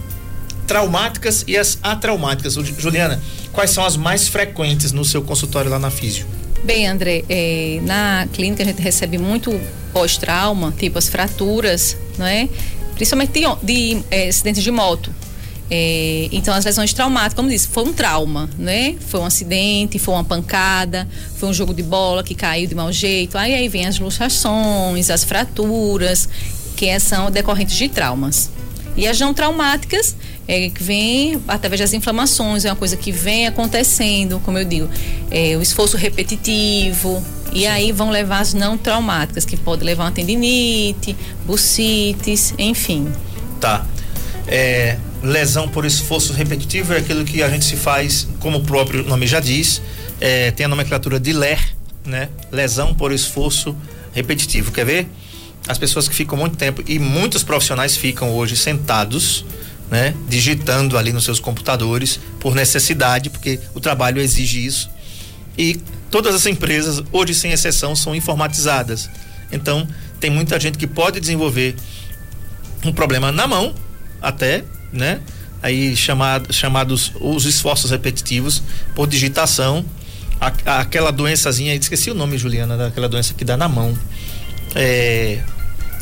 traumáticas 0.68 1.44
e 1.48 1.58
as 1.58 1.80
atraumáticas. 1.82 2.54
Juliana, 2.54 3.20
quais 3.52 3.72
são 3.72 3.84
as 3.84 3.98
mais 3.98 4.28
frequentes 4.28 4.92
no 4.92 5.04
seu 5.04 5.24
consultório 5.24 5.72
lá 5.72 5.80
na 5.80 5.90
Físio? 5.90 6.28
Bem, 6.64 6.88
André, 6.88 7.24
é, 7.28 7.80
na 7.82 8.28
clínica 8.32 8.62
a 8.62 8.66
gente 8.68 8.84
recebe 8.84 9.18
muito 9.18 9.60
pós-trauma, 9.92 10.72
tipo 10.78 11.00
as 11.00 11.10
fraturas, 11.10 11.98
não 12.20 12.26
é? 12.28 12.48
Principalmente 12.94 13.32
de, 13.34 13.46
de 13.64 14.04
é, 14.12 14.28
acidentes 14.28 14.62
de 14.62 14.70
moto. 14.70 15.12
É, 15.70 16.30
então, 16.32 16.54
as 16.54 16.64
lesões 16.64 16.94
traumáticas, 16.94 17.34
como 17.34 17.50
disse, 17.50 17.68
foi 17.68 17.84
um 17.84 17.94
trauma, 17.94 18.50
né? 18.58 18.96
Foi 19.08 19.20
um 19.20 19.26
acidente, 19.26 19.98
foi 19.98 20.14
uma 20.14 20.24
pancada, 20.24 21.08
foi 21.38 21.50
um 21.50 21.54
jogo 21.54 21.74
de 21.74 21.82
bola 21.82 22.24
que 22.24 22.36
caiu 22.36 22.68
de 22.68 22.76
mau 22.76 22.92
jeito. 22.92 23.38
Aí, 23.38 23.54
aí 23.54 23.68
vem 23.68 23.88
as 23.88 23.98
luxações, 23.98 25.10
as 25.10 25.24
fraturas, 25.24 26.30
que 26.76 27.00
são 27.00 27.32
decorrentes 27.32 27.76
de 27.76 27.90
traumas. 27.90 28.52
E 28.96 29.08
as 29.08 29.20
não 29.20 29.34
traumáticas, 29.34 30.16
é, 30.48 30.70
que 30.70 30.82
vem 30.82 31.42
através 31.48 31.82
das 31.82 31.94
inflamações, 31.94 32.64
é 32.64 32.70
uma 32.70 32.76
coisa 32.76 32.96
que 32.96 33.12
vem 33.12 33.48
acontecendo, 33.48 34.40
como 34.46 34.58
eu 34.58 34.64
digo, 34.64 34.90
é, 35.30 35.58
o 35.58 35.62
esforço 35.62 35.98
repetitivo, 35.98 37.22
e 37.52 37.66
aí 37.66 37.92
vão 37.92 38.10
levar 38.10 38.40
as 38.40 38.54
não 38.54 38.78
traumáticas, 38.78 39.44
que 39.44 39.58
pode 39.58 39.84
levar 39.84 40.06
uma 40.06 40.12
tendinite, 40.12 41.16
bursites, 41.46 42.54
enfim. 42.58 43.12
Tá. 43.60 43.86
É, 44.48 44.98
lesão 45.26 45.68
por 45.68 45.86
esforço 45.86 46.32
repetitivo 46.34 46.94
é 46.94 46.98
aquilo 46.98 47.26
que 47.26 47.42
a 47.42 47.50
gente 47.50 47.66
se 47.66 47.76
faz, 47.76 48.28
como 48.40 48.60
o 48.60 48.64
próprio 48.64 49.04
nome 49.04 49.26
já 49.26 49.40
diz, 49.40 49.82
é, 50.22 50.52
tem 50.52 50.66
a 50.66 50.70
nomenclatura 50.70 51.20
de 51.20 51.34
LER, 51.34 51.60
né? 52.06 52.30
Lesão 52.52 52.94
por 52.94 53.12
esforço 53.12 53.76
repetitivo. 54.14 54.72
Quer 54.72 54.86
ver? 54.86 55.08
As 55.68 55.78
pessoas 55.78 56.08
que 56.08 56.14
ficam 56.14 56.38
muito 56.38 56.56
tempo 56.56 56.84
e 56.88 57.00
muitos 57.00 57.44
profissionais 57.44 57.98
ficam 57.98 58.32
hoje 58.32 58.56
sentados, 58.56 59.44
né? 59.90 60.14
Digitando 60.30 60.98
ali 60.98 61.12
nos 61.12 61.24
seus 61.24 61.40
computadores 61.40 62.20
por 62.40 62.54
necessidade, 62.54 63.30
porque 63.30 63.60
o 63.74 63.80
trabalho 63.80 64.22
exige 64.22 64.64
isso. 64.64 64.90
E 65.58 65.80
todas 66.12 66.36
as 66.36 66.46
empresas, 66.46 67.04
hoje 67.12 67.34
sem 67.34 67.52
exceção, 67.52 67.96
são 67.96 68.16
informatizadas. 68.16 69.10
Então, 69.52 69.88
tem 70.20 70.30
muita 70.30 70.60
gente 70.60 70.78
que 70.78 70.86
pode 70.86 71.20
desenvolver 71.20 71.76
um 72.84 72.94
problema 72.94 73.32
na 73.32 73.48
mão, 73.48 73.74
até 74.22 74.64
né? 74.96 75.22
Aí 75.62 75.96
chamado, 75.96 76.54
chamados 76.54 77.12
os 77.20 77.46
esforços 77.46 77.92
repetitivos 77.92 78.62
por 78.94 79.08
digitação, 79.08 79.86
a, 80.40 80.80
aquela 80.80 81.12
doençazinha, 81.12 81.74
esqueci 81.76 82.12
o 82.12 82.14
nome, 82.14 82.38
Juliana, 82.38 82.78
daquela 82.78 83.10
doença 83.10 83.34
que 83.34 83.44
dá 83.44 83.58
na 83.58 83.68
mão. 83.68 83.98
É, 84.76 85.42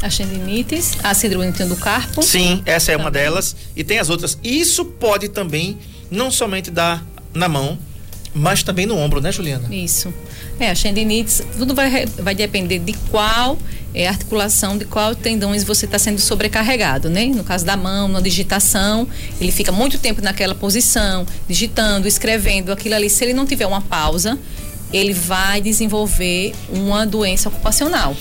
a 0.03 0.09
tendinites, 0.09 0.97
a 1.01 1.13
síndrome 1.13 1.49
do 1.51 1.77
carpo. 1.77 2.21
Sim, 2.21 2.61
essa 2.65 2.91
é 2.91 2.93
também. 2.93 3.05
uma 3.05 3.11
delas. 3.11 3.55
E 3.73 3.85
tem 3.85 3.99
as 3.99 4.09
outras. 4.09 4.37
Isso 4.43 4.83
pode 4.83 5.29
também 5.29 5.77
não 6.11 6.29
somente 6.29 6.69
dar 6.69 7.05
na 7.33 7.47
mão, 7.47 7.79
mas 8.35 8.63
também 8.63 8.85
no 8.85 8.97
ombro, 8.97 9.21
né, 9.21 9.31
Juliana? 9.31 9.73
Isso. 9.73 10.13
É, 10.59 10.71
a 10.71 10.75
tendinites, 10.75 11.41
tudo 11.57 11.73
vai, 11.73 12.05
vai 12.05 12.35
depender 12.35 12.79
de 12.79 12.91
qual 13.09 13.57
é, 13.93 14.07
articulação, 14.07 14.77
de 14.77 14.85
qual 14.85 15.15
tendões 15.15 15.63
você 15.63 15.85
está 15.85 15.99
sendo 15.99 16.19
sobrecarregado, 16.19 17.09
né? 17.09 17.25
No 17.25 17.43
caso 17.43 17.65
da 17.65 17.77
mão, 17.77 18.07
na 18.07 18.19
digitação, 18.19 19.07
ele 19.39 19.51
fica 19.51 19.71
muito 19.71 19.97
tempo 19.97 20.21
naquela 20.21 20.55
posição, 20.55 21.25
digitando, 21.47 22.07
escrevendo 22.07 22.71
aquilo 22.71 22.95
ali. 22.95 23.09
Se 23.09 23.23
ele 23.23 23.33
não 23.33 23.45
tiver 23.45 23.67
uma 23.67 23.81
pausa, 23.81 24.37
ele 24.91 25.13
vai 25.13 25.61
desenvolver 25.61 26.53
uma 26.69 27.05
doença 27.05 27.49
ocupacional 27.49 28.15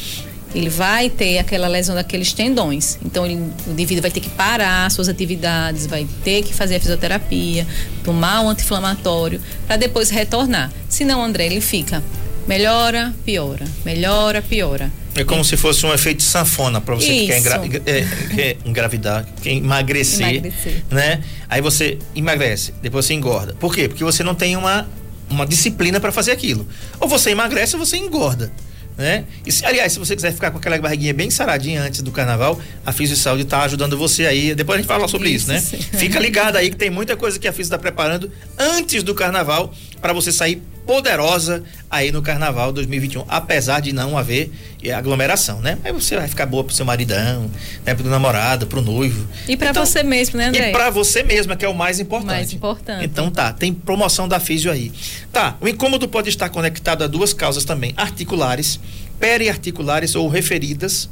ele 0.54 0.68
vai 0.68 1.08
ter 1.08 1.38
aquela 1.38 1.66
lesão 1.66 1.94
daqueles 1.94 2.32
tendões. 2.32 2.98
Então, 3.04 3.24
ele, 3.24 3.36
o 3.66 3.70
indivíduo 3.70 4.02
vai 4.02 4.10
ter 4.10 4.20
que 4.20 4.28
parar 4.30 4.90
suas 4.90 5.08
atividades, 5.08 5.86
vai 5.86 6.06
ter 6.22 6.42
que 6.42 6.52
fazer 6.52 6.76
a 6.76 6.80
fisioterapia, 6.80 7.66
tomar 8.04 8.42
um 8.42 8.50
anti-inflamatório, 8.50 9.40
para 9.66 9.76
depois 9.76 10.10
retornar. 10.10 10.70
Se 10.88 11.04
não, 11.04 11.22
André, 11.22 11.46
ele 11.46 11.60
fica 11.60 12.02
melhora, 12.46 13.14
piora, 13.24 13.64
melhora, 13.84 14.42
piora. 14.42 14.90
É 15.14 15.24
como 15.24 15.42
e... 15.42 15.44
se 15.44 15.56
fosse 15.56 15.84
um 15.84 15.92
efeito 15.92 16.22
sanfona 16.22 16.80
para 16.80 16.94
você 16.94 17.12
Isso. 17.12 17.20
que 17.20 17.48
quer 17.48 17.64
engra... 17.64 17.82
é, 17.86 17.98
é, 18.40 18.56
engravidar, 18.64 19.26
quer 19.42 19.50
emagrecer, 19.50 20.28
emagrecer, 20.28 20.84
né? 20.90 21.22
Aí 21.48 21.60
você 21.60 21.98
emagrece, 22.14 22.72
depois 22.82 23.04
você 23.06 23.14
engorda. 23.14 23.54
Por 23.54 23.74
quê? 23.74 23.88
Porque 23.88 24.04
você 24.04 24.22
não 24.22 24.34
tem 24.34 24.56
uma, 24.56 24.88
uma 25.28 25.46
disciplina 25.46 26.00
para 26.00 26.12
fazer 26.12 26.32
aquilo. 26.32 26.66
Ou 26.98 27.08
você 27.08 27.30
emagrece 27.30 27.76
ou 27.76 27.84
você 27.84 27.96
engorda 27.96 28.50
né? 28.96 29.24
E 29.46 29.52
se, 29.52 29.64
aliás, 29.64 29.92
se 29.92 29.98
você 29.98 30.14
quiser 30.14 30.32
ficar 30.32 30.50
com 30.50 30.58
aquela 30.58 30.78
barriguinha 30.78 31.14
bem 31.14 31.30
saradinha 31.30 31.82
antes 31.82 32.02
do 32.02 32.10
carnaval, 32.10 32.60
a 32.84 32.92
Físio 32.92 33.16
Saúde 33.16 33.42
está 33.42 33.62
ajudando 33.62 33.96
você 33.96 34.26
aí. 34.26 34.54
Depois 34.54 34.76
a 34.76 34.80
gente 34.80 34.88
fala 34.88 35.08
sobre 35.08 35.30
isso, 35.30 35.52
isso 35.52 35.74
né? 35.74 35.82
Sim. 35.82 35.98
Fica 35.98 36.18
ligado 36.18 36.56
aí 36.56 36.70
que 36.70 36.76
tem 36.76 36.90
muita 36.90 37.16
coisa 37.16 37.38
que 37.38 37.48
a 37.48 37.52
Físio 37.52 37.64
está 37.64 37.78
preparando 37.78 38.30
antes 38.58 39.02
do 39.02 39.14
carnaval 39.14 39.72
para 40.00 40.12
você 40.12 40.30
sair 40.32 40.62
poderosa 40.86 41.62
aí 41.90 42.10
no 42.10 42.22
carnaval 42.22 42.72
2021, 42.72 43.24
apesar 43.28 43.80
de 43.80 43.92
não 43.92 44.16
haver 44.16 44.50
é, 44.82 44.92
aglomeração, 44.92 45.60
né? 45.60 45.78
Aí 45.84 45.92
você 45.92 46.16
vai 46.16 46.26
ficar 46.28 46.46
boa 46.46 46.64
pro 46.64 46.74
seu 46.74 46.84
maridão, 46.84 47.50
né, 47.84 47.94
pro 47.94 48.08
namorado, 48.08 48.66
pro 48.66 48.82
noivo. 48.82 49.26
E 49.48 49.56
para 49.56 49.70
então, 49.70 49.84
você 49.84 50.02
mesmo, 50.02 50.38
né, 50.38 50.46
André? 50.46 50.70
E 50.70 50.72
para 50.72 50.90
você 50.90 51.22
mesma, 51.22 51.56
que 51.56 51.64
é 51.64 51.68
o 51.68 51.74
mais 51.74 52.00
importante. 52.00 52.30
Mais 52.30 52.52
importante. 52.52 53.04
Então 53.04 53.30
tá, 53.30 53.52
tem 53.52 53.72
promoção 53.72 54.26
da 54.26 54.40
Físio 54.40 54.70
aí. 54.70 54.92
Tá, 55.32 55.56
o 55.60 55.68
incômodo 55.68 56.08
pode 56.08 56.28
estar 56.28 56.48
conectado 56.48 57.04
a 57.04 57.06
duas 57.06 57.32
causas 57.32 57.64
também, 57.64 57.92
articulares, 57.96 58.80
periarticulares 59.18 60.14
ou 60.14 60.28
referidas 60.28 61.08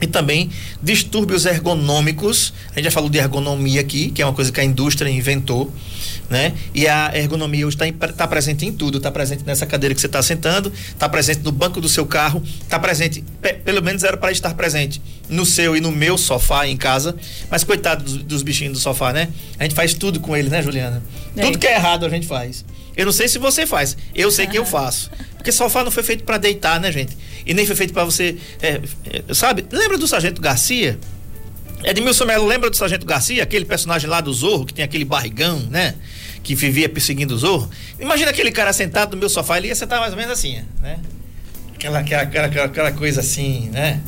e 0.00 0.06
também 0.06 0.50
distúrbios 0.82 1.46
ergonômicos. 1.46 2.52
A 2.72 2.74
gente 2.76 2.84
já 2.84 2.90
falou 2.90 3.08
de 3.08 3.18
ergonomia 3.18 3.80
aqui, 3.80 4.10
que 4.10 4.22
é 4.22 4.26
uma 4.26 4.32
coisa 4.32 4.52
que 4.52 4.60
a 4.60 4.64
indústria 4.64 5.08
inventou, 5.08 5.72
né? 6.28 6.52
E 6.74 6.86
a 6.86 7.12
ergonomia 7.16 7.66
hoje 7.66 7.76
está 7.80 8.08
tá 8.12 8.26
presente 8.26 8.66
em 8.66 8.72
tudo. 8.72 8.98
Está 8.98 9.10
presente 9.10 9.44
nessa 9.44 9.66
cadeira 9.66 9.94
que 9.94 10.00
você 10.00 10.06
está 10.06 10.22
sentando, 10.22 10.72
está 10.88 11.08
presente 11.08 11.40
no 11.40 11.52
banco 11.52 11.80
do 11.80 11.88
seu 11.88 12.06
carro, 12.06 12.42
está 12.62 12.78
presente, 12.78 13.24
pelo 13.64 13.82
menos 13.82 14.02
era 14.02 14.16
para 14.16 14.32
estar 14.32 14.54
presente 14.54 15.00
no 15.28 15.44
seu 15.44 15.76
e 15.76 15.80
no 15.80 15.92
meu 15.92 16.18
sofá 16.18 16.66
em 16.66 16.76
casa. 16.76 17.16
Mas 17.50 17.64
coitado 17.64 18.04
dos, 18.04 18.16
dos, 18.18 18.42
bichinhos 18.42 18.74
do 18.74 18.80
sofá, 18.80 19.12
né? 19.12 19.28
A 19.58 19.64
gente 19.64 19.74
faz 19.74 19.94
tudo 19.94 20.20
com 20.20 20.36
eles, 20.36 20.50
né, 20.50 20.62
Juliana? 20.62 21.02
É. 21.36 21.42
Tudo 21.42 21.58
que 21.58 21.66
é 21.66 21.74
errado 21.74 22.04
a 22.04 22.08
gente 22.08 22.26
faz. 22.26 22.64
Eu 22.96 23.04
não 23.04 23.12
sei 23.12 23.28
se 23.28 23.38
você 23.38 23.66
faz, 23.66 23.96
eu 24.14 24.30
sei 24.30 24.46
que 24.46 24.58
eu 24.58 24.64
faço. 24.66 25.10
Porque 25.36 25.52
sofá 25.52 25.84
não 25.84 25.90
foi 25.90 26.02
feito 26.02 26.24
para 26.24 26.38
deitar, 26.38 26.80
né, 26.80 26.90
gente? 26.90 27.16
E 27.44 27.54
nem 27.54 27.64
foi 27.64 27.76
feito 27.76 27.92
para 27.92 28.04
você. 28.04 28.36
É, 28.60 28.80
é, 29.04 29.34
sabe? 29.34 29.64
Lembra 29.70 29.96
do 29.96 30.08
Sargento 30.08 30.40
Garcia? 30.40 30.98
Edmilson 31.84 32.24
Melo, 32.24 32.46
lembra 32.46 32.70
do 32.70 32.76
Sargento 32.76 33.06
Garcia, 33.06 33.42
aquele 33.42 33.64
personagem 33.64 34.08
lá 34.08 34.20
do 34.20 34.32
Zorro, 34.32 34.64
que 34.64 34.74
tem 34.74 34.84
aquele 34.84 35.04
barrigão, 35.04 35.60
né? 35.70 35.94
Que 36.46 36.54
vivia 36.54 36.88
perseguindo 36.88 37.34
o 37.34 37.38
Zorro. 37.38 37.68
Imagina 37.98 38.30
aquele 38.30 38.52
cara 38.52 38.72
sentado 38.72 39.14
no 39.14 39.18
meu 39.18 39.28
sofá, 39.28 39.58
ele 39.58 39.66
ia 39.66 39.74
sentar 39.74 39.98
mais 39.98 40.12
ou 40.12 40.16
menos 40.16 40.32
assim, 40.32 40.62
né? 40.80 41.00
Aquela, 41.74 41.98
aquela, 41.98 42.22
aquela, 42.22 42.64
aquela 42.66 42.92
coisa 42.92 43.20
assim, 43.20 43.68
né? 43.72 44.00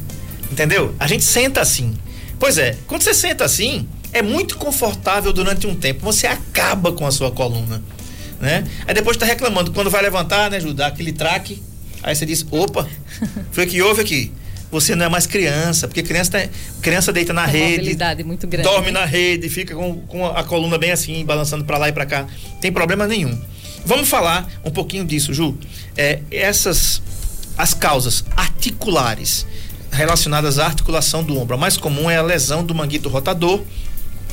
Entendeu? 0.51 0.95
A 1.01 1.09
gente 1.09 1.25
senta 1.25 1.61
assim. 1.61 1.97
Pois 2.39 2.57
é, 2.57 2.77
quando 2.87 3.03
você 3.03 3.13
senta 3.13 3.45
assim, 3.45 3.89
é 4.13 4.23
muito 4.23 4.57
confortável 4.57 5.33
durante 5.33 5.67
um 5.67 5.75
tempo. 5.75 6.01
Você 6.05 6.29
acaba 6.29 6.93
com 6.93 7.05
a 7.05 7.11
sua 7.11 7.33
coluna 7.33 7.83
né? 8.41 8.65
Aí 8.87 8.95
depois 8.95 9.17
tá 9.17 9.27
reclamando, 9.27 9.73
quando 9.73 9.91
vai 9.91 10.03
levantar, 10.03 10.51
né, 10.51 10.61
Ju, 10.61 10.73
dá 10.73 10.87
aquele 10.87 11.13
traque, 11.13 11.63
aí 12.03 12.15
você 12.15 12.25
diz, 12.25 12.47
opa, 12.51 12.89
foi 13.51 13.67
que 13.67 13.83
houve 13.83 14.03
aqui. 14.03 14.33
Você 14.71 14.95
não 14.95 15.07
é 15.07 15.09
mais 15.09 15.27
criança, 15.27 15.89
porque 15.89 16.03
criança, 16.03 16.33
tá, 16.33 16.49
criança 16.83 17.13
deita 17.13 17.33
na 17.33 17.47
rede, 17.47 17.97
dorme 18.63 18.91
né? 18.91 19.01
na 19.01 19.05
rede, 19.07 19.49
fica 19.49 19.75
com, 19.75 20.01
com 20.01 20.27
a 20.27 20.45
coluna 20.45 20.77
bem 20.77 20.91
assim, 20.91 21.25
balançando 21.25 21.65
para 21.65 21.79
lá 21.79 21.89
e 21.89 21.93
para 21.93 22.05
cá. 22.05 22.27
Tem 22.61 22.71
problema 22.71 23.07
nenhum. 23.07 23.39
Vamos 23.87 24.09
falar 24.09 24.47
um 24.65 24.71
pouquinho 24.71 25.05
disso, 25.05 25.33
Ju. 25.33 25.57
É, 25.97 26.21
essas, 26.31 27.01
as 27.57 27.73
causas 27.73 28.25
articulares 28.37 29.47
relacionadas 29.91 30.59
à 30.59 30.67
articulação 30.67 31.25
do 31.25 31.39
ombro. 31.39 31.55
A 31.55 31.59
mais 31.59 31.77
comum 31.77 32.11
é 32.11 32.17
a 32.17 32.23
lesão 32.23 32.63
do 32.63 32.75
manguito 32.75 33.09
rotador, 33.09 33.63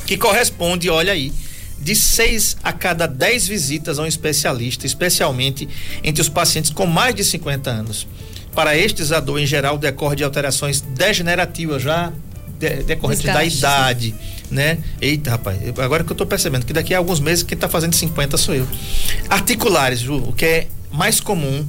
que 0.06 0.16
corresponde, 0.16 0.90
olha 0.90 1.12
aí, 1.12 1.32
de 1.78 1.94
6 1.94 2.58
a 2.62 2.72
cada 2.72 3.06
10 3.06 3.48
visitas 3.48 3.98
a 3.98 4.02
um 4.02 4.06
especialista, 4.06 4.86
especialmente 4.86 5.68
entre 6.02 6.22
os 6.22 6.28
pacientes 6.28 6.70
com 6.70 6.86
mais 6.86 7.14
de 7.14 7.24
50 7.24 7.70
anos. 7.70 8.06
Para 8.56 8.76
estes, 8.76 9.12
a 9.12 9.20
dor 9.20 9.38
em 9.38 9.46
geral 9.46 9.78
decorre 9.78 10.16
de 10.16 10.24
alterações 10.24 10.80
degenerativas 10.80 11.82
já 11.82 12.12
de, 12.58 12.82
decorrentes 12.82 13.24
da 13.24 13.44
idade, 13.44 14.14
né? 14.50 14.78
Eita, 15.00 15.30
rapaz, 15.30 15.58
agora 15.78 16.02
que 16.02 16.10
eu 16.10 16.14
estou 16.14 16.26
percebendo 16.26 16.64
que 16.64 16.72
daqui 16.72 16.94
a 16.94 16.98
alguns 16.98 17.20
meses 17.20 17.44
quem 17.44 17.54
está 17.54 17.68
fazendo 17.68 17.94
50 17.94 18.36
sou 18.36 18.54
eu. 18.54 18.66
Articulares, 19.28 20.00
Ju, 20.00 20.16
o 20.16 20.32
que 20.32 20.44
é 20.44 20.66
mais 20.90 21.20
comum 21.20 21.64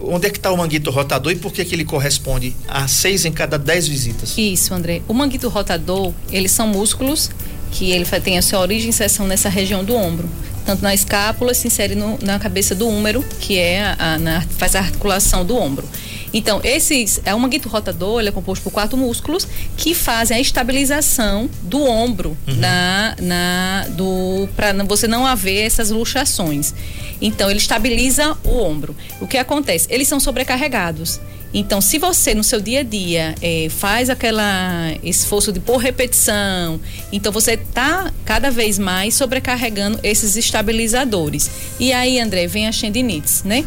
Onde 0.00 0.28
é 0.28 0.30
que 0.30 0.38
está 0.38 0.52
o 0.52 0.56
manguito 0.56 0.90
rotador 0.90 1.32
e 1.32 1.36
por 1.36 1.52
que, 1.52 1.64
que 1.64 1.74
ele 1.74 1.84
corresponde 1.84 2.54
a 2.68 2.86
seis 2.86 3.24
em 3.24 3.32
cada 3.32 3.58
dez 3.58 3.88
visitas? 3.88 4.38
Isso, 4.38 4.72
André. 4.72 5.02
O 5.08 5.14
manguito 5.14 5.48
rotador, 5.48 6.12
eles 6.30 6.52
são 6.52 6.68
músculos 6.68 7.30
que 7.72 7.90
ele 7.90 8.04
tem 8.22 8.38
a 8.38 8.42
sua 8.42 8.60
origem 8.60 8.86
e 8.86 8.88
inserção 8.90 9.26
nessa 9.26 9.48
região 9.48 9.84
do 9.84 9.94
ombro. 9.94 10.28
Tanto 10.68 10.82
na 10.82 10.92
escápula, 10.92 11.54
se 11.54 11.66
insere 11.66 11.94
no, 11.94 12.18
na 12.20 12.38
cabeça 12.38 12.74
do 12.74 12.86
húmero, 12.86 13.24
que 13.40 13.58
é 13.58 13.80
a, 13.80 13.96
a 13.98 14.18
na, 14.18 14.42
faz 14.42 14.76
a 14.76 14.80
articulação 14.80 15.42
do 15.42 15.56
ombro. 15.56 15.88
Então, 16.30 16.60
esses 16.62 17.22
é 17.24 17.34
um 17.34 17.38
manguito 17.38 17.70
rotador, 17.70 18.20
ele 18.20 18.28
é 18.28 18.32
composto 18.32 18.62
por 18.62 18.70
quatro 18.70 18.94
músculos 18.94 19.48
que 19.78 19.94
fazem 19.94 20.36
a 20.36 20.40
estabilização 20.40 21.48
do 21.62 21.82
ombro 21.82 22.36
uhum. 22.46 22.56
na, 22.56 23.16
na 23.18 23.86
do 23.92 24.46
para 24.54 24.74
você 24.84 25.08
não 25.08 25.26
haver 25.26 25.62
essas 25.62 25.88
luxações. 25.88 26.74
Então, 27.18 27.48
ele 27.48 27.58
estabiliza 27.58 28.36
o 28.44 28.58
ombro. 28.58 28.94
O 29.22 29.26
que 29.26 29.38
acontece? 29.38 29.86
Eles 29.88 30.06
são 30.06 30.20
sobrecarregados. 30.20 31.18
Então, 31.52 31.80
se 31.80 31.98
você 31.98 32.34
no 32.34 32.44
seu 32.44 32.60
dia 32.60 32.80
a 32.80 32.82
dia 32.82 33.34
é, 33.40 33.68
faz 33.70 34.10
aquela 34.10 34.92
esforço 35.02 35.50
de 35.50 35.60
por 35.60 35.78
repetição, 35.78 36.80
então 37.10 37.32
você 37.32 37.52
está 37.52 38.12
cada 38.24 38.50
vez 38.50 38.78
mais 38.78 39.14
sobrecarregando 39.14 39.98
esses 40.02 40.36
estabilizadores. 40.36 41.50
E 41.80 41.92
aí, 41.92 42.20
André, 42.20 42.46
vem 42.46 42.66
a 42.66 42.72
tendinites, 42.72 43.42
né? 43.44 43.64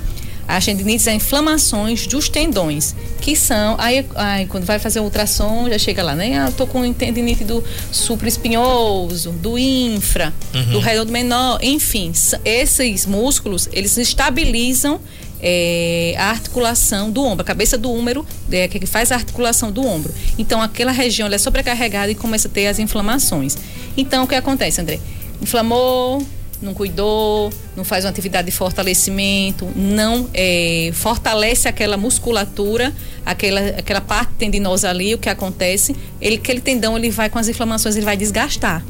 A 0.52 0.60
tendinite 0.62 1.10
é 1.10 1.14
inflamações 1.14 2.06
dos 2.08 2.28
tendões, 2.28 2.94
que 3.22 3.36
são. 3.36 3.76
Aí, 3.78 4.06
aí, 4.16 4.46
quando 4.48 4.66
vai 4.66 4.80
fazer 4.80 5.00
o 5.00 5.04
ultrassom, 5.04 5.70
já 5.70 5.78
chega 5.78 6.04
lá, 6.04 6.14
né? 6.14 6.38
Ah, 6.38 6.52
tô 6.56 6.68
com 6.68 6.92
tendinite 6.92 7.46
do 7.46 7.64
supraespinhoso, 7.92 9.32
do 9.32 9.58
infra, 9.58 10.34
uhum. 10.54 10.72
do 10.72 10.80
redondo 10.80 11.12
menor, 11.12 11.60
enfim. 11.64 12.12
Esses 12.44 13.06
músculos, 13.06 13.70
eles 13.72 13.98
estabilizam 13.98 15.00
é, 15.42 16.16
a 16.18 16.30
articulação 16.30 17.10
do 17.10 17.24
ombro, 17.24 17.42
a 17.42 17.46
cabeça 17.46 17.78
do 17.78 17.92
húmero, 17.92 18.26
é, 18.52 18.68
que 18.68 18.86
faz 18.86 19.12
a 19.12 19.16
articulação 19.16 19.72
do 19.72 19.86
ombro. 19.86 20.14
Então, 20.38 20.62
aquela 20.62 20.92
região 20.92 21.28
é 21.30 21.38
sobrecarregada 21.38 22.12
e 22.12 22.16
começa 22.16 22.48
a 22.48 22.52
ter 22.52 22.68
as 22.68 22.78
inflamações. 22.78 23.58
Então, 23.96 24.26
o 24.26 24.28
que 24.28 24.36
acontece, 24.36 24.82
André? 24.82 25.00
Inflamou, 25.42 26.26
não 26.62 26.74
cuidou, 26.74 27.52
não 27.76 27.84
faz 27.84 28.06
uma 28.06 28.12
atividade 28.12 28.46
de 28.46 28.52
fortalecimento, 28.52 29.68
não 29.76 30.30
é, 30.34 30.92
fortalece 30.94 31.68
aquela 31.68 31.98
musculatura, 31.98 32.94
aquela, 33.26 33.60
aquela 33.60 34.02
parte 34.02 34.34
tendinosa 34.34 34.90
ali, 34.90 35.14
o 35.14 35.18
que 35.18 35.30
acontece? 35.30 35.96
Ele, 36.20 36.36
aquele 36.36 36.62
tendão 36.62 36.98
ele 36.98 37.10
vai 37.10 37.30
com 37.30 37.40
as 37.40 37.48
inflamações, 37.48 37.96
ele 37.96 38.06
vai 38.06 38.18
desgastar. 38.18 38.84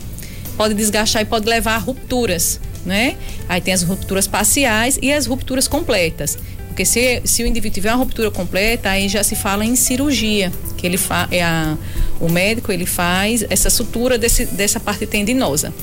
Pode 0.57 0.73
desgastar 0.73 1.21
e 1.21 1.25
pode 1.25 1.47
levar 1.47 1.75
a 1.75 1.77
rupturas 1.77 2.59
né? 2.85 3.15
Aí 3.47 3.61
tem 3.61 3.73
as 3.73 3.83
rupturas 3.83 4.27
parciais 4.27 4.97
e 5.01 5.11
as 5.11 5.25
rupturas 5.25 5.67
completas. 5.67 6.37
Porque 6.67 6.85
se, 6.85 7.21
se 7.25 7.43
o 7.43 7.47
indivíduo 7.47 7.75
tiver 7.75 7.89
uma 7.89 7.97
ruptura 7.97 8.31
completa, 8.31 8.89
aí 8.89 9.09
já 9.09 9.23
se 9.23 9.35
fala 9.35 9.65
em 9.65 9.75
cirurgia, 9.75 10.51
que 10.77 10.87
ele 10.87 10.97
fa, 10.97 11.27
é 11.29 11.43
a, 11.43 11.77
o 12.19 12.29
médico 12.29 12.71
ele 12.71 12.85
faz 12.85 13.43
essa 13.49 13.69
sutura 13.69 14.17
desse, 14.17 14.45
dessa 14.45 14.79
parte 14.79 15.05
tendinosa. 15.05 15.73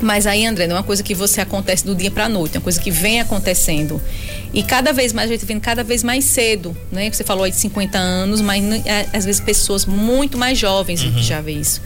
Mas 0.00 0.26
aí, 0.26 0.46
André, 0.46 0.66
não 0.66 0.76
é 0.76 0.78
uma 0.78 0.84
coisa 0.84 1.02
que 1.02 1.14
você 1.14 1.40
acontece 1.40 1.84
do 1.84 1.94
dia 1.94 2.10
para 2.10 2.24
a 2.24 2.28
noite, 2.28 2.56
é 2.56 2.58
uma 2.58 2.64
coisa 2.64 2.80
que 2.80 2.90
vem 2.90 3.20
acontecendo. 3.20 4.00
E 4.52 4.62
cada 4.62 4.92
vez 4.92 5.12
mais, 5.12 5.30
a 5.30 5.32
gente 5.34 5.44
vem 5.44 5.60
cada 5.60 5.84
vez 5.84 6.02
mais 6.02 6.24
cedo, 6.24 6.76
né? 6.90 7.10
Você 7.10 7.22
falou 7.22 7.44
aí 7.44 7.50
de 7.50 7.58
50 7.58 7.98
anos, 7.98 8.40
mas 8.40 8.64
é, 8.86 9.06
às 9.12 9.24
vezes 9.24 9.40
pessoas 9.40 9.84
muito 9.84 10.38
mais 10.38 10.58
jovens 10.58 11.02
uhum. 11.02 11.18
já 11.18 11.40
vê 11.40 11.52
isso. 11.52 11.82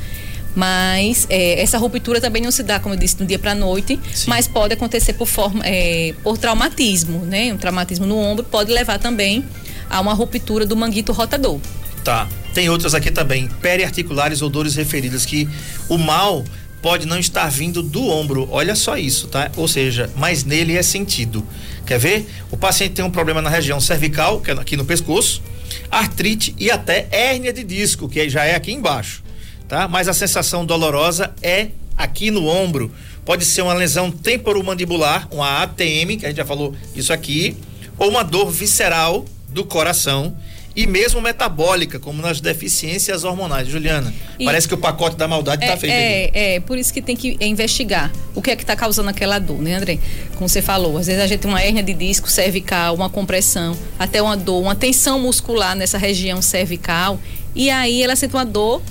Mas 0.54 1.26
é, 1.28 1.61
essa 1.61 1.76
ruptura 1.78 2.21
também 2.21 2.40
não 2.40 2.52
se 2.52 2.62
dá, 2.62 2.78
como 2.78 2.94
eu 2.94 2.99
disse, 2.99 3.16
do 3.16 3.26
dia 3.26 3.38
para 3.38 3.50
a 3.50 3.54
noite, 3.54 3.99
Sim. 4.12 4.26
mas 4.28 4.47
pode 4.47 4.73
acontecer 4.73 5.14
por 5.14 5.26
forma, 5.26 5.62
é, 5.66 6.14
por 6.23 6.38
traumatismo, 6.38 7.25
né? 7.25 7.52
Um 7.52 7.56
traumatismo 7.56 8.06
no 8.06 8.16
ombro 8.16 8.44
pode 8.44 8.73
levar 8.73 8.99
também 8.99 9.44
a 9.90 10.00
uma 10.00 10.14
ruptura 10.14 10.64
do 10.64 10.76
manguito 10.76 11.12
rotador. 11.12 11.59
Tá. 12.04 12.28
Tem 12.52 12.68
outras 12.71 12.94
aqui 12.94 13.11
também, 13.11 13.49
periarticulares 13.61 14.40
ou 14.40 14.49
dores 14.49 14.76
referidas 14.76 15.26
que 15.26 15.49
o 15.88 15.99
mal 15.99 16.44
pode 16.85 17.07
não 17.07 17.19
estar 17.19 17.49
vindo 17.49 17.83
do 17.83 18.07
ombro. 18.09 18.47
Olha 18.53 18.76
só 18.76 18.99
isso, 18.99 19.26
tá? 19.26 19.50
Ou 19.57 19.67
seja, 19.67 20.11
mas 20.17 20.45
nele 20.45 20.76
é 20.76 20.83
sentido. 20.83 21.43
Quer 21.87 21.99
ver? 21.99 22.26
O 22.50 22.57
paciente 22.59 22.93
tem 22.93 23.05
um 23.05 23.11
problema 23.11 23.41
na 23.41 23.49
região 23.49 23.81
cervical, 23.81 24.38
que 24.41 24.50
é 24.50 24.55
aqui 24.55 24.76
no 24.76 24.85
pescoço, 24.85 25.43
artrite 25.91 26.55
e 26.59 26.71
até 26.71 27.09
hérnia 27.11 27.55
de 27.55 27.64
disco, 27.64 28.07
que 28.07 28.29
já 28.29 28.45
é 28.45 28.55
aqui 28.55 28.71
embaixo 28.71 29.25
tá? 29.69 29.88
Mas 29.88 30.09
a 30.09 30.12
sensação 30.12 30.64
dolorosa 30.64 31.35
é 31.43 31.69
aqui 31.97 32.31
no 32.31 32.47
ombro. 32.47 32.93
Pode 33.25 33.45
ser 33.45 33.62
uma 33.62 33.75
lesão 33.75 34.11
temporomandibular, 34.11 35.26
uma 35.31 35.62
ATM, 35.62 36.19
que 36.19 36.26
a 36.26 36.29
gente 36.29 36.37
já 36.37 36.45
falou 36.45 36.75
isso 36.95 37.12
aqui, 37.12 37.57
ou 37.99 38.11
uma 38.11 38.23
dor 38.23 38.51
visceral 38.51 39.25
do 39.49 39.64
coração 39.64 40.37
e 40.77 40.87
mesmo 40.87 41.21
metabólica, 41.21 41.99
como 41.99 42.21
nas 42.21 42.41
deficiências 42.41 43.25
hormonais. 43.25 43.69
Juliana, 43.69 44.13
e 44.39 44.45
parece 44.45 44.67
que 44.67 44.75
o 44.75 44.79
pacote 44.79 45.17
da 45.17 45.29
maldade 45.29 45.63
está 45.63 45.75
é, 45.75 45.77
feito. 45.77 45.93
É, 45.93 46.25
aqui. 46.25 46.39
é, 46.39 46.61
por 46.61 46.79
isso 46.79 46.93
que 46.93 47.01
tem 47.01 47.17
que 47.17 47.37
investigar 47.41 48.13
o 48.35 48.43
que 48.43 48.51
é 48.51 48.57
que 48.57 48.63
está 48.63 48.75
causando 48.75 49.09
aquela 49.09 49.39
dor, 49.39 49.61
né, 49.61 49.75
André? 49.75 49.99
Como 50.37 50.49
você 50.49 50.61
falou, 50.61 50.99
às 50.99 51.07
vezes 51.07 51.23
a 51.23 51.27
gente 51.27 51.41
tem 51.41 51.51
uma 51.51 51.63
hérnia 51.63 51.83
de 51.83 51.95
disco 51.95 52.29
cervical, 52.29 52.95
uma 52.95 53.09
compressão, 53.09 53.77
até 53.99 54.21
uma 54.21 54.37
dor, 54.37 54.61
uma 54.61 54.75
tensão 54.75 55.21
muscular 55.21 55.77
nessa 55.77 55.99
região 55.99 56.43
cervical, 56.43 57.21
e 57.55 57.71
aí 57.71 58.03
ela 58.03 58.17
sente 58.17 58.35
uma 58.35 58.45
dor 58.45 58.83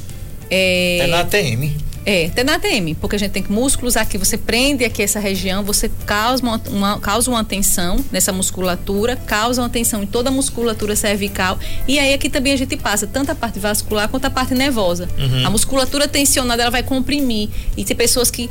é, 0.49 0.99
é 0.99 1.07
na 1.07 1.19
ATM. 1.21 1.75
É, 2.05 2.25
até 2.25 2.43
na 2.43 2.55
ATM, 2.55 2.95
porque 2.99 3.15
a 3.15 3.19
gente 3.19 3.31
tem 3.31 3.45
músculos 3.49 3.95
aqui, 3.95 4.17
você 4.17 4.37
prende 4.37 4.83
aqui 4.83 5.01
essa 5.01 5.19
região, 5.19 5.63
você 5.63 5.89
causa 6.05 6.43
uma, 6.43 6.61
uma, 6.69 6.99
causa 6.99 7.31
uma 7.31 7.43
tensão 7.43 7.97
nessa 8.11 8.33
musculatura, 8.33 9.15
causa 9.15 9.61
uma 9.61 9.69
tensão 9.69 10.03
em 10.03 10.05
toda 10.05 10.29
a 10.29 10.31
musculatura 10.31 10.95
cervical. 10.95 11.57
E 11.87 11.97
aí 11.99 12.13
aqui 12.13 12.29
também 12.29 12.51
a 12.53 12.57
gente 12.57 12.75
passa 12.75 13.07
tanto 13.07 13.31
a 13.31 13.35
parte 13.35 13.59
vascular 13.59 14.09
quanto 14.09 14.25
a 14.25 14.29
parte 14.29 14.53
nervosa. 14.53 15.07
Uhum. 15.17 15.47
A 15.47 15.49
musculatura 15.49 16.07
tensionada 16.07 16.61
ela 16.61 16.71
vai 16.71 16.83
comprimir. 16.83 17.49
E 17.77 17.85
tem 17.85 17.95
pessoas 17.95 18.29
que 18.29 18.49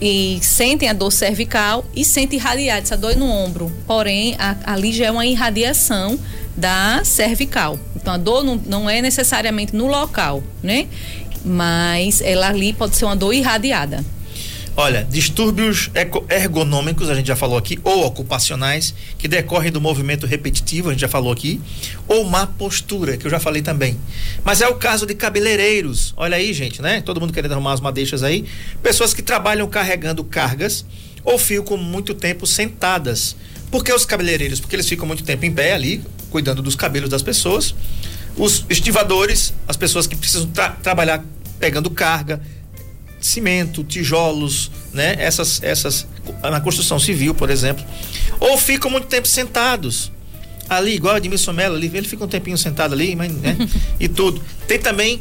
e 0.00 0.38
sentem 0.42 0.88
a 0.88 0.92
dor 0.92 1.10
cervical 1.10 1.84
e 1.94 2.04
sentem 2.04 2.38
irradiar 2.38 2.78
essa 2.78 2.96
dor 2.96 3.16
no 3.16 3.26
ombro. 3.26 3.72
Porém, 3.86 4.34
a, 4.38 4.56
ali 4.64 4.92
já 4.92 5.06
é 5.06 5.10
uma 5.10 5.24
irradiação 5.24 6.18
da 6.56 7.02
cervical. 7.04 7.78
Então 7.96 8.12
a 8.12 8.16
dor 8.16 8.44
não, 8.44 8.56
não 8.66 8.90
é 8.90 9.00
necessariamente 9.00 9.74
no 9.74 9.86
local, 9.86 10.42
né? 10.62 10.86
Mas 11.44 12.20
ela 12.20 12.48
ali 12.48 12.72
pode 12.72 12.96
ser 12.96 13.04
uma 13.04 13.16
dor 13.16 13.32
irradiada. 13.32 14.04
Olha, 14.76 15.06
distúrbios 15.08 15.88
ergonômicos, 16.28 17.08
a 17.08 17.14
gente 17.14 17.28
já 17.28 17.36
falou 17.36 17.56
aqui, 17.56 17.78
ou 17.84 18.04
ocupacionais, 18.04 18.92
que 19.16 19.28
decorrem 19.28 19.70
do 19.70 19.80
movimento 19.80 20.26
repetitivo, 20.26 20.88
a 20.88 20.92
gente 20.92 21.00
já 21.00 21.08
falou 21.08 21.30
aqui, 21.30 21.60
ou 22.08 22.24
má 22.24 22.44
postura, 22.44 23.16
que 23.16 23.24
eu 23.24 23.30
já 23.30 23.38
falei 23.38 23.62
também. 23.62 23.96
Mas 24.42 24.60
é 24.60 24.66
o 24.66 24.74
caso 24.74 25.06
de 25.06 25.14
cabeleireiros. 25.14 26.12
Olha 26.16 26.36
aí, 26.36 26.52
gente, 26.52 26.82
né? 26.82 27.00
Todo 27.02 27.20
mundo 27.20 27.32
querendo 27.32 27.52
arrumar 27.52 27.72
as 27.72 27.80
madeixas 27.80 28.24
aí. 28.24 28.44
Pessoas 28.82 29.14
que 29.14 29.22
trabalham 29.22 29.68
carregando 29.68 30.24
cargas 30.24 30.84
ou 31.22 31.38
ficam 31.38 31.76
muito 31.76 32.12
tempo 32.12 32.44
sentadas. 32.44 33.36
Por 33.70 33.84
que 33.84 33.92
os 33.92 34.04
cabeleireiros? 34.04 34.58
Porque 34.58 34.74
eles 34.74 34.88
ficam 34.88 35.06
muito 35.06 35.22
tempo 35.22 35.46
em 35.46 35.52
pé 35.52 35.72
ali, 35.72 36.02
cuidando 36.30 36.60
dos 36.60 36.74
cabelos 36.74 37.08
das 37.08 37.22
pessoas 37.22 37.76
os 38.36 38.64
estivadores, 38.68 39.54
as 39.66 39.76
pessoas 39.76 40.06
que 40.06 40.16
precisam 40.16 40.48
tra 40.48 40.70
trabalhar 40.70 41.24
pegando 41.58 41.90
carga, 41.90 42.40
cimento, 43.20 43.82
tijolos, 43.82 44.70
né? 44.92 45.16
Essas, 45.18 45.62
essas 45.62 46.06
na 46.42 46.60
construção 46.60 46.98
civil, 46.98 47.34
por 47.34 47.50
exemplo, 47.50 47.84
ou 48.40 48.56
ficam 48.58 48.90
muito 48.90 49.06
tempo 49.06 49.26
sentados 49.26 50.12
ali, 50.68 50.94
igual 50.94 51.14
a 51.14 51.18
Edmilson 51.18 51.52
Mello 51.52 51.74
ali, 51.74 51.90
ele 51.92 52.08
fica 52.08 52.24
um 52.24 52.28
tempinho 52.28 52.56
sentado 52.56 52.94
ali, 52.94 53.14
mas, 53.14 53.32
né? 53.32 53.56
e 54.00 54.08
tudo. 54.08 54.42
Tem 54.66 54.78
também 54.78 55.20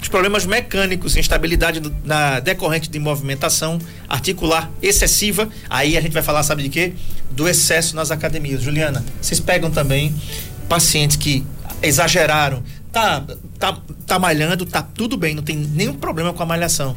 os 0.00 0.08
problemas 0.08 0.46
mecânicos, 0.46 1.16
instabilidade 1.16 1.82
na 2.04 2.40
decorrente 2.40 2.88
de 2.88 2.98
movimentação 2.98 3.78
articular 4.08 4.70
excessiva. 4.80 5.48
Aí 5.68 5.96
a 5.96 6.00
gente 6.00 6.12
vai 6.12 6.22
falar, 6.22 6.42
sabe 6.42 6.62
de 6.62 6.68
quê? 6.68 6.92
Do 7.30 7.48
excesso 7.48 7.96
nas 7.96 8.10
academias. 8.10 8.62
Juliana, 8.62 9.04
vocês 9.20 9.40
pegam 9.40 9.70
também 9.70 10.14
pacientes 10.68 11.16
que 11.16 11.44
exageraram. 11.82 12.62
Tá, 12.92 13.24
tá, 13.58 13.76
tá 14.06 14.18
malhando, 14.18 14.64
tá 14.64 14.82
tudo 14.82 15.16
bem, 15.16 15.34
não 15.34 15.42
tem 15.42 15.56
nenhum 15.56 15.94
problema 15.94 16.32
com 16.32 16.42
a 16.42 16.46
malhação. 16.46 16.94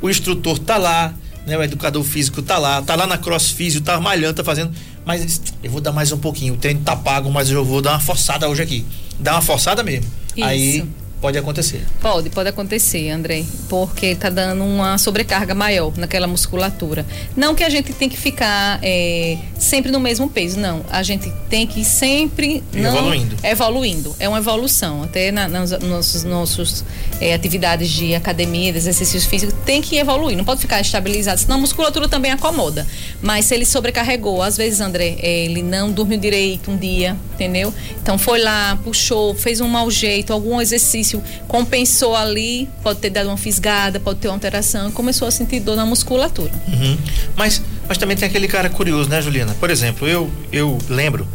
O 0.00 0.10
instrutor 0.10 0.58
tá 0.58 0.76
lá, 0.76 1.14
né? 1.46 1.56
O 1.56 1.62
educador 1.62 2.02
físico 2.02 2.42
tá 2.42 2.58
lá, 2.58 2.82
tá 2.82 2.94
lá 2.94 3.06
na 3.06 3.18
crossfísio, 3.18 3.80
tá 3.80 4.00
malhando, 4.00 4.34
tá 4.34 4.44
fazendo. 4.44 4.72
Mas 5.04 5.40
eu 5.62 5.70
vou 5.70 5.80
dar 5.80 5.92
mais 5.92 6.12
um 6.12 6.18
pouquinho. 6.18 6.54
O 6.54 6.56
treino 6.56 6.80
tá 6.80 6.94
pago, 6.94 7.30
mas 7.30 7.50
eu 7.50 7.64
vou 7.64 7.80
dar 7.82 7.92
uma 7.92 8.00
forçada 8.00 8.48
hoje 8.48 8.62
aqui. 8.62 8.84
Dá 9.18 9.32
uma 9.32 9.42
forçada 9.42 9.82
mesmo. 9.82 10.10
Isso. 10.36 10.46
Aí 10.46 10.88
Pode 11.22 11.38
acontecer. 11.38 11.86
Pode, 12.00 12.30
pode 12.30 12.48
acontecer, 12.48 13.08
André, 13.10 13.44
porque 13.68 14.06
está 14.06 14.28
dando 14.28 14.64
uma 14.64 14.98
sobrecarga 14.98 15.54
maior 15.54 15.96
naquela 15.96 16.26
musculatura. 16.26 17.06
Não 17.36 17.54
que 17.54 17.62
a 17.62 17.68
gente 17.68 17.92
tem 17.92 18.08
que 18.08 18.16
ficar 18.16 18.80
é, 18.82 19.38
sempre 19.56 19.92
no 19.92 20.00
mesmo 20.00 20.28
peso, 20.28 20.58
não. 20.58 20.84
A 20.90 21.00
gente 21.04 21.32
tem 21.48 21.64
que 21.64 21.84
sempre 21.84 22.64
não, 22.72 22.90
evoluindo. 22.90 23.36
Evoluindo. 23.40 24.16
É 24.18 24.28
uma 24.28 24.38
evolução. 24.38 25.04
Até 25.04 25.30
na, 25.30 25.46
nas 25.46 25.70
nossos, 25.78 26.24
nossos 26.24 26.84
é, 27.20 27.32
atividades 27.32 27.88
de 27.88 28.16
academia, 28.16 28.72
de 28.72 28.78
exercícios 28.78 29.24
físicos, 29.24 29.54
tem 29.64 29.80
que 29.80 29.98
evoluir. 29.98 30.36
Não 30.36 30.44
pode 30.44 30.60
ficar 30.60 30.80
estabilizado, 30.80 31.38
senão 31.38 31.54
a 31.54 31.60
musculatura 31.60 32.08
também 32.08 32.32
acomoda. 32.32 32.84
Mas 33.22 33.44
se 33.44 33.54
ele 33.54 33.64
sobrecarregou, 33.64 34.42
às 34.42 34.56
vezes, 34.56 34.80
André, 34.80 35.16
é, 35.22 35.44
ele 35.44 35.62
não 35.62 35.92
dormiu 35.92 36.18
direito 36.18 36.68
um 36.68 36.76
dia, 36.76 37.16
entendeu? 37.34 37.72
Então 38.02 38.18
foi 38.18 38.40
lá, 38.40 38.76
puxou, 38.82 39.36
fez 39.36 39.60
um 39.60 39.68
mau 39.68 39.88
jeito, 39.88 40.32
algum 40.32 40.60
exercício 40.60 41.11
compensou 41.48 42.14
ali, 42.14 42.68
pode 42.82 43.00
ter 43.00 43.10
dado 43.10 43.28
uma 43.28 43.36
fisgada, 43.36 43.98
pode 43.98 44.20
ter 44.20 44.28
uma 44.28 44.34
alteração, 44.34 44.90
começou 44.92 45.26
a 45.26 45.30
sentir 45.30 45.60
dor 45.60 45.76
na 45.76 45.84
musculatura. 45.84 46.52
Uhum. 46.68 46.96
Mas, 47.36 47.60
mas 47.88 47.98
também 47.98 48.16
tem 48.16 48.28
aquele 48.28 48.48
cara 48.48 48.70
curioso, 48.70 49.10
né, 49.10 49.20
Juliana? 49.20 49.54
Por 49.54 49.70
exemplo, 49.70 50.06
eu, 50.06 50.30
eu 50.52 50.78
lembro, 50.88 51.26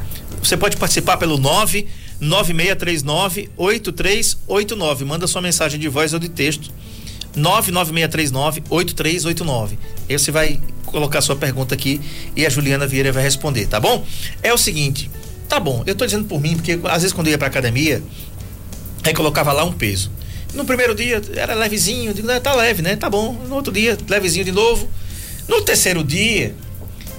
você 0.42 0.56
pode 0.56 0.78
participar 0.78 1.18
pelo 1.18 1.38
9 1.38 1.88
9639 2.20 3.50
8389. 3.56 5.06
Manda 5.06 5.28
sua 5.28 5.42
mensagem 5.42 5.80
de 5.80 5.88
voz 5.88 6.14
ou 6.14 6.20
de 6.20 6.30
texto. 6.30 6.72
99639 7.36 8.64
8389. 8.70 9.78
Aí 10.10 10.18
você 10.18 10.32
vai 10.32 10.60
colocar 10.86 11.22
sua 11.22 11.36
pergunta 11.36 11.76
aqui 11.76 12.02
e 12.36 12.46
a 12.46 12.50
Juliana 12.50 12.88
Vieira 12.88 13.12
vai 13.12 13.22
responder, 13.22 13.68
tá 13.68 13.80
bom? 13.80 14.04
É 14.42 14.54
o 14.54 14.58
seguinte, 14.58 15.12
tá 15.48 15.60
bom, 15.60 15.84
eu 15.86 15.94
tô 15.94 16.06
dizendo 16.06 16.26
por 16.26 16.42
mim, 16.42 16.56
porque 16.56 16.80
às 16.86 17.02
vezes 17.02 17.14
quando 17.14 17.28
eu 17.28 17.32
ia 17.32 17.38
pra 17.38 17.48
academia, 17.48 18.02
aí 19.08 19.14
colocava 19.14 19.52
lá 19.52 19.64
um 19.64 19.72
peso. 19.72 20.12
No 20.54 20.66
primeiro 20.66 20.96
dia 20.96 21.22
era 21.36 21.54
levezinho, 21.54 22.14
digo, 22.14 22.28
tá 22.40 22.54
leve, 22.54 22.82
né? 22.82 22.96
Tá 22.96 23.10
bom. 23.10 23.34
No 23.34 23.56
outro 23.56 23.72
dia, 23.72 23.98
levezinho 24.08 24.46
de 24.46 24.52
novo. 24.52 24.88
No 25.48 25.62
terceiro 25.62 26.04
dia, 26.04 26.56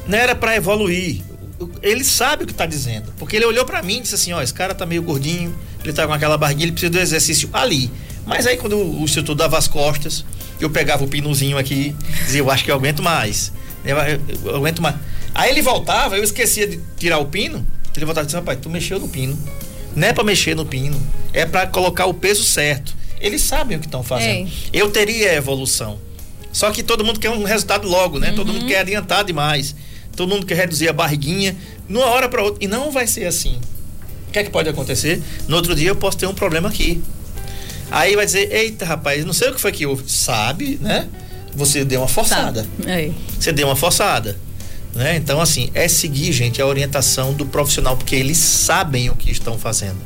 não 0.06 0.18
era 0.18 0.34
para 0.34 0.56
evoluir. 0.56 1.22
Ele 1.82 2.04
sabe 2.04 2.44
o 2.44 2.46
que 2.46 2.54
tá 2.54 2.66
dizendo, 2.66 3.12
porque 3.18 3.36
ele 3.36 3.44
olhou 3.44 3.64
para 3.64 3.82
mim 3.82 3.98
e 3.98 4.00
disse 4.02 4.14
assim: 4.14 4.32
ó, 4.32 4.40
esse 4.40 4.54
cara 4.54 4.74
tá 4.74 4.86
meio 4.86 5.02
gordinho, 5.02 5.54
ele 5.82 5.92
tá 5.92 6.06
com 6.06 6.12
aquela 6.12 6.38
barriguinha, 6.38 6.66
ele 6.66 6.72
precisa 6.72 6.90
do 6.90 6.98
exercício 6.98 7.48
ali. 7.52 7.90
Mas 8.24 8.46
aí 8.46 8.56
quando 8.56 8.76
o 8.76 9.02
instrutor 9.02 9.34
dava 9.34 9.58
as 9.58 9.66
costas, 9.66 10.24
eu 10.60 10.70
pegava 10.70 11.04
o 11.04 11.08
pinozinho 11.08 11.58
aqui, 11.58 11.96
dizia, 12.26 12.40
eu 12.40 12.50
acho 12.50 12.64
que 12.64 12.70
eu 12.70 12.74
aguento 12.74 13.02
mais. 13.02 13.52
Eu, 13.84 13.96
eu, 13.96 14.20
eu 14.44 14.56
aguento 14.56 14.82
mais. 14.82 14.96
Aí 15.34 15.50
ele 15.50 15.62
voltava, 15.62 16.16
eu 16.16 16.22
esquecia 16.22 16.66
de 16.66 16.80
tirar 16.96 17.18
o 17.18 17.26
pino, 17.26 17.66
ele 17.96 18.04
voltava 18.04 18.24
e 18.24 18.26
disse, 18.26 18.36
rapaz, 18.36 18.58
tu 18.60 18.70
mexeu 18.70 19.00
no 19.00 19.08
pino. 19.08 19.36
Não 19.98 20.06
é 20.06 20.12
para 20.12 20.22
mexer 20.22 20.54
no 20.54 20.64
pino, 20.64 20.96
é 21.32 21.44
para 21.44 21.66
colocar 21.66 22.06
o 22.06 22.14
peso 22.14 22.44
certo. 22.44 22.96
Eles 23.20 23.42
sabem 23.42 23.76
o 23.76 23.80
que 23.80 23.86
estão 23.86 24.02
fazendo. 24.02 24.48
É. 24.48 24.50
Eu 24.72 24.90
teria 24.90 25.34
evolução. 25.34 25.98
Só 26.52 26.70
que 26.70 26.84
todo 26.84 27.04
mundo 27.04 27.18
quer 27.18 27.30
um 27.30 27.42
resultado 27.42 27.88
logo, 27.88 28.20
né? 28.20 28.30
Uhum. 28.30 28.36
Todo 28.36 28.52
mundo 28.52 28.66
quer 28.66 28.78
adiantar 28.78 29.24
demais. 29.24 29.74
Todo 30.14 30.28
mundo 30.28 30.46
quer 30.46 30.54
reduzir 30.54 30.88
a 30.88 30.92
barriguinha, 30.92 31.56
numa 31.88 32.06
hora 32.06 32.28
para 32.28 32.42
outra. 32.42 32.64
E 32.64 32.68
não 32.68 32.92
vai 32.92 33.08
ser 33.08 33.26
assim. 33.26 33.58
O 34.28 34.30
que 34.30 34.38
é 34.38 34.44
que 34.44 34.50
pode 34.50 34.68
acontecer? 34.68 35.20
No 35.48 35.56
outro 35.56 35.74
dia 35.74 35.88
eu 35.88 35.96
posso 35.96 36.16
ter 36.16 36.26
um 36.26 36.34
problema 36.34 36.68
aqui. 36.68 37.02
Aí 37.90 38.14
vai 38.14 38.24
dizer, 38.24 38.52
eita 38.52 38.84
rapaz, 38.84 39.24
não 39.24 39.32
sei 39.32 39.48
o 39.48 39.54
que 39.54 39.60
foi 39.60 39.72
que 39.72 39.84
houve. 39.84 40.04
Sabe, 40.06 40.78
né? 40.80 41.08
Você 41.56 41.84
deu 41.84 42.02
uma 42.02 42.08
forçada. 42.08 42.64
É. 42.86 43.10
Você 43.38 43.50
deu 43.50 43.66
uma 43.66 43.76
forçada. 43.76 44.36
Né? 44.98 45.14
Então, 45.14 45.40
assim, 45.40 45.70
é 45.74 45.86
seguir, 45.86 46.32
gente, 46.32 46.60
a 46.60 46.66
orientação 46.66 47.32
do 47.32 47.46
profissional, 47.46 47.96
porque 47.96 48.16
eles 48.16 48.36
sabem 48.36 49.08
o 49.08 49.14
que 49.14 49.30
estão 49.30 49.56
fazendo. 49.56 49.96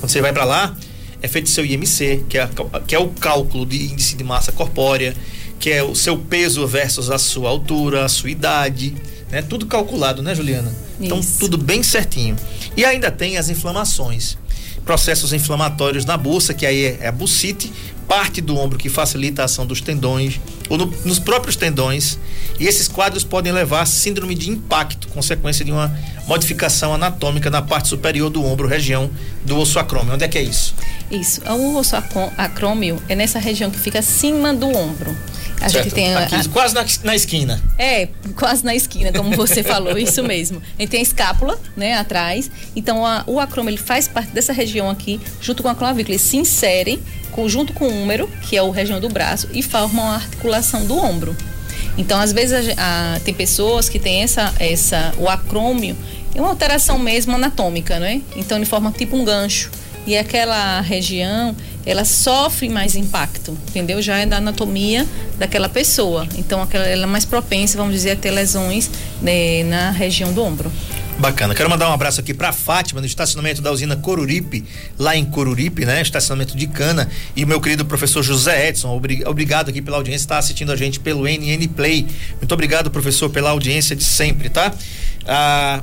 Quando 0.00 0.10
você 0.10 0.20
vai 0.20 0.32
para 0.32 0.44
lá, 0.44 0.76
é 1.22 1.28
feito 1.28 1.48
seu 1.48 1.64
IMC, 1.64 2.24
que 2.28 2.36
é, 2.36 2.48
que 2.84 2.96
é 2.96 2.98
o 2.98 3.10
cálculo 3.10 3.64
de 3.64 3.92
índice 3.92 4.16
de 4.16 4.24
massa 4.24 4.50
corpórea, 4.50 5.14
que 5.60 5.70
é 5.70 5.84
o 5.84 5.94
seu 5.94 6.18
peso 6.18 6.66
versus 6.66 7.12
a 7.12 7.18
sua 7.18 7.48
altura, 7.48 8.04
a 8.04 8.08
sua 8.08 8.28
idade, 8.28 8.92
né? 9.30 9.40
Tudo 9.40 9.66
calculado, 9.66 10.20
né, 10.20 10.34
Juliana? 10.34 10.74
Então, 11.00 11.20
Isso. 11.20 11.28
Então, 11.36 11.48
tudo 11.48 11.56
bem 11.56 11.84
certinho. 11.84 12.34
E 12.76 12.84
ainda 12.84 13.12
tem 13.12 13.36
as 13.36 13.48
inflamações 13.48 14.36
processos 14.84 15.32
inflamatórios 15.32 16.04
na 16.04 16.16
bolsa, 16.16 16.52
que 16.52 16.66
aí 16.66 16.98
é 17.00 17.08
a 17.08 17.12
bucite, 17.12 17.72
parte 18.06 18.40
do 18.40 18.56
ombro 18.56 18.78
que 18.78 18.88
facilita 18.88 19.42
a 19.42 19.44
ação 19.46 19.66
dos 19.66 19.80
tendões, 19.80 20.40
ou 20.68 20.78
no, 20.78 20.86
nos 21.04 21.18
próprios 21.18 21.56
tendões. 21.56 22.18
E 22.58 22.66
esses 22.66 22.88
quadros 22.88 23.24
podem 23.24 23.52
levar 23.52 23.82
a 23.82 23.86
síndrome 23.86 24.34
de 24.34 24.50
impacto, 24.50 25.08
consequência 25.08 25.64
de 25.64 25.72
uma 25.72 25.94
modificação 26.26 26.94
anatômica 26.94 27.50
na 27.50 27.60
parte 27.62 27.88
superior 27.88 28.30
do 28.30 28.44
ombro, 28.44 28.66
região 28.68 29.10
do 29.44 29.58
osso 29.58 29.78
acrômio. 29.78 30.14
Onde 30.14 30.24
é 30.24 30.28
que 30.28 30.38
é 30.38 30.42
isso? 30.42 30.74
Isso. 31.10 31.40
O 31.50 31.76
osso 31.76 31.96
acrômio 32.36 33.02
é 33.08 33.14
nessa 33.14 33.38
região 33.38 33.70
que 33.70 33.78
fica 33.78 33.98
acima 33.98 34.54
do 34.54 34.68
ombro. 34.68 35.14
A 35.60 35.68
certo. 35.68 35.84
gente 35.84 35.94
tem 35.94 36.14
Aqui, 36.14 36.34
a, 36.34 36.44
quase 36.48 36.74
na, 36.74 36.84
na, 37.04 37.14
esquina. 37.14 37.62
É, 37.78 38.08
quase 38.36 38.64
na 38.64 38.74
esquina, 38.74 39.12
como 39.12 39.34
você 39.36 39.62
falou, 39.64 39.96
isso 39.96 40.22
mesmo. 40.22 40.62
A 40.78 40.82
gente 40.82 40.90
tem 40.90 41.00
a 41.00 41.02
escápula, 41.02 41.58
né, 41.76 41.94
atrás. 41.94 42.50
Então 42.74 43.06
a, 43.06 43.24
o 43.26 43.40
acrômio 43.40 43.70
ele 43.70 43.78
faz 43.78 44.08
parte 44.08 44.32
dessa 44.32 44.52
região 44.52 44.90
aqui, 44.90 45.20
junto 45.40 45.62
com 45.62 45.68
a 45.68 45.74
clavícula. 45.74 46.12
Eles 46.14 46.22
se 46.22 46.36
inserem 46.36 47.00
com, 47.30 47.48
junto 47.48 47.72
com 47.72 47.86
o 47.86 48.02
húmero, 48.02 48.28
que 48.42 48.56
é 48.56 48.60
a 48.60 48.72
região 48.72 49.00
do 49.00 49.08
braço, 49.08 49.48
e 49.52 49.62
formam 49.62 50.04
a 50.04 50.14
articulação 50.16 50.84
do 50.86 50.96
ombro. 50.96 51.36
Então, 51.96 52.20
às 52.20 52.32
vezes, 52.32 52.74
a, 52.76 53.20
tem 53.24 53.32
pessoas 53.32 53.88
que 53.88 53.98
têm 53.98 54.22
essa, 54.22 54.52
essa, 54.58 55.14
o 55.18 55.28
acrômio, 55.28 55.96
é 56.34 56.40
uma 56.40 56.50
alteração 56.50 56.98
mesmo 56.98 57.34
anatômica, 57.34 57.98
né? 57.98 58.20
Então, 58.36 58.58
ele 58.58 58.66
forma 58.66 58.90
tipo 58.90 59.16
um 59.16 59.24
gancho. 59.24 59.70
E 60.06 60.16
aquela 60.16 60.80
região, 60.80 61.56
ela 61.86 62.04
sofre 62.04 62.68
mais 62.68 62.94
impacto, 62.94 63.56
entendeu? 63.68 64.00
Já 64.00 64.18
é 64.18 64.26
da 64.26 64.38
anatomia 64.38 65.06
daquela 65.38 65.68
pessoa. 65.68 66.26
Então, 66.36 66.62
aquela, 66.62 66.86
ela 66.86 67.04
é 67.04 67.06
mais 67.06 67.24
propensa, 67.24 67.76
vamos 67.76 67.92
dizer, 67.92 68.12
a 68.12 68.16
ter 68.16 68.30
lesões 68.30 68.90
né, 69.20 69.62
na 69.64 69.90
região 69.90 70.32
do 70.32 70.42
ombro. 70.42 70.70
Bacana. 71.18 71.54
Quero 71.54 71.70
mandar 71.70 71.88
um 71.88 71.92
abraço 71.92 72.20
aqui 72.20 72.34
para 72.34 72.52
Fátima, 72.52 73.00
no 73.00 73.06
estacionamento 73.06 73.62
da 73.62 73.70
usina 73.70 73.94
Coruripe, 73.94 74.64
lá 74.98 75.16
em 75.16 75.24
Coruripe, 75.24 75.84
né? 75.84 76.02
Estacionamento 76.02 76.56
de 76.56 76.66
Cana. 76.66 77.08
E 77.36 77.46
meu 77.46 77.60
querido 77.60 77.84
professor 77.84 78.22
José 78.22 78.68
Edson, 78.68 79.00
obrigado 79.24 79.68
aqui 79.68 79.80
pela 79.80 79.96
audiência, 79.96 80.24
está 80.24 80.38
assistindo 80.38 80.72
a 80.72 80.76
gente 80.76 80.98
pelo 80.98 81.24
NN 81.28 81.68
Play. 81.68 82.06
Muito 82.40 82.52
obrigado, 82.52 82.90
professor, 82.90 83.30
pela 83.30 83.50
audiência 83.50 83.94
de 83.94 84.02
sempre, 84.02 84.48
tá? 84.48 84.72
Ah, 85.26 85.82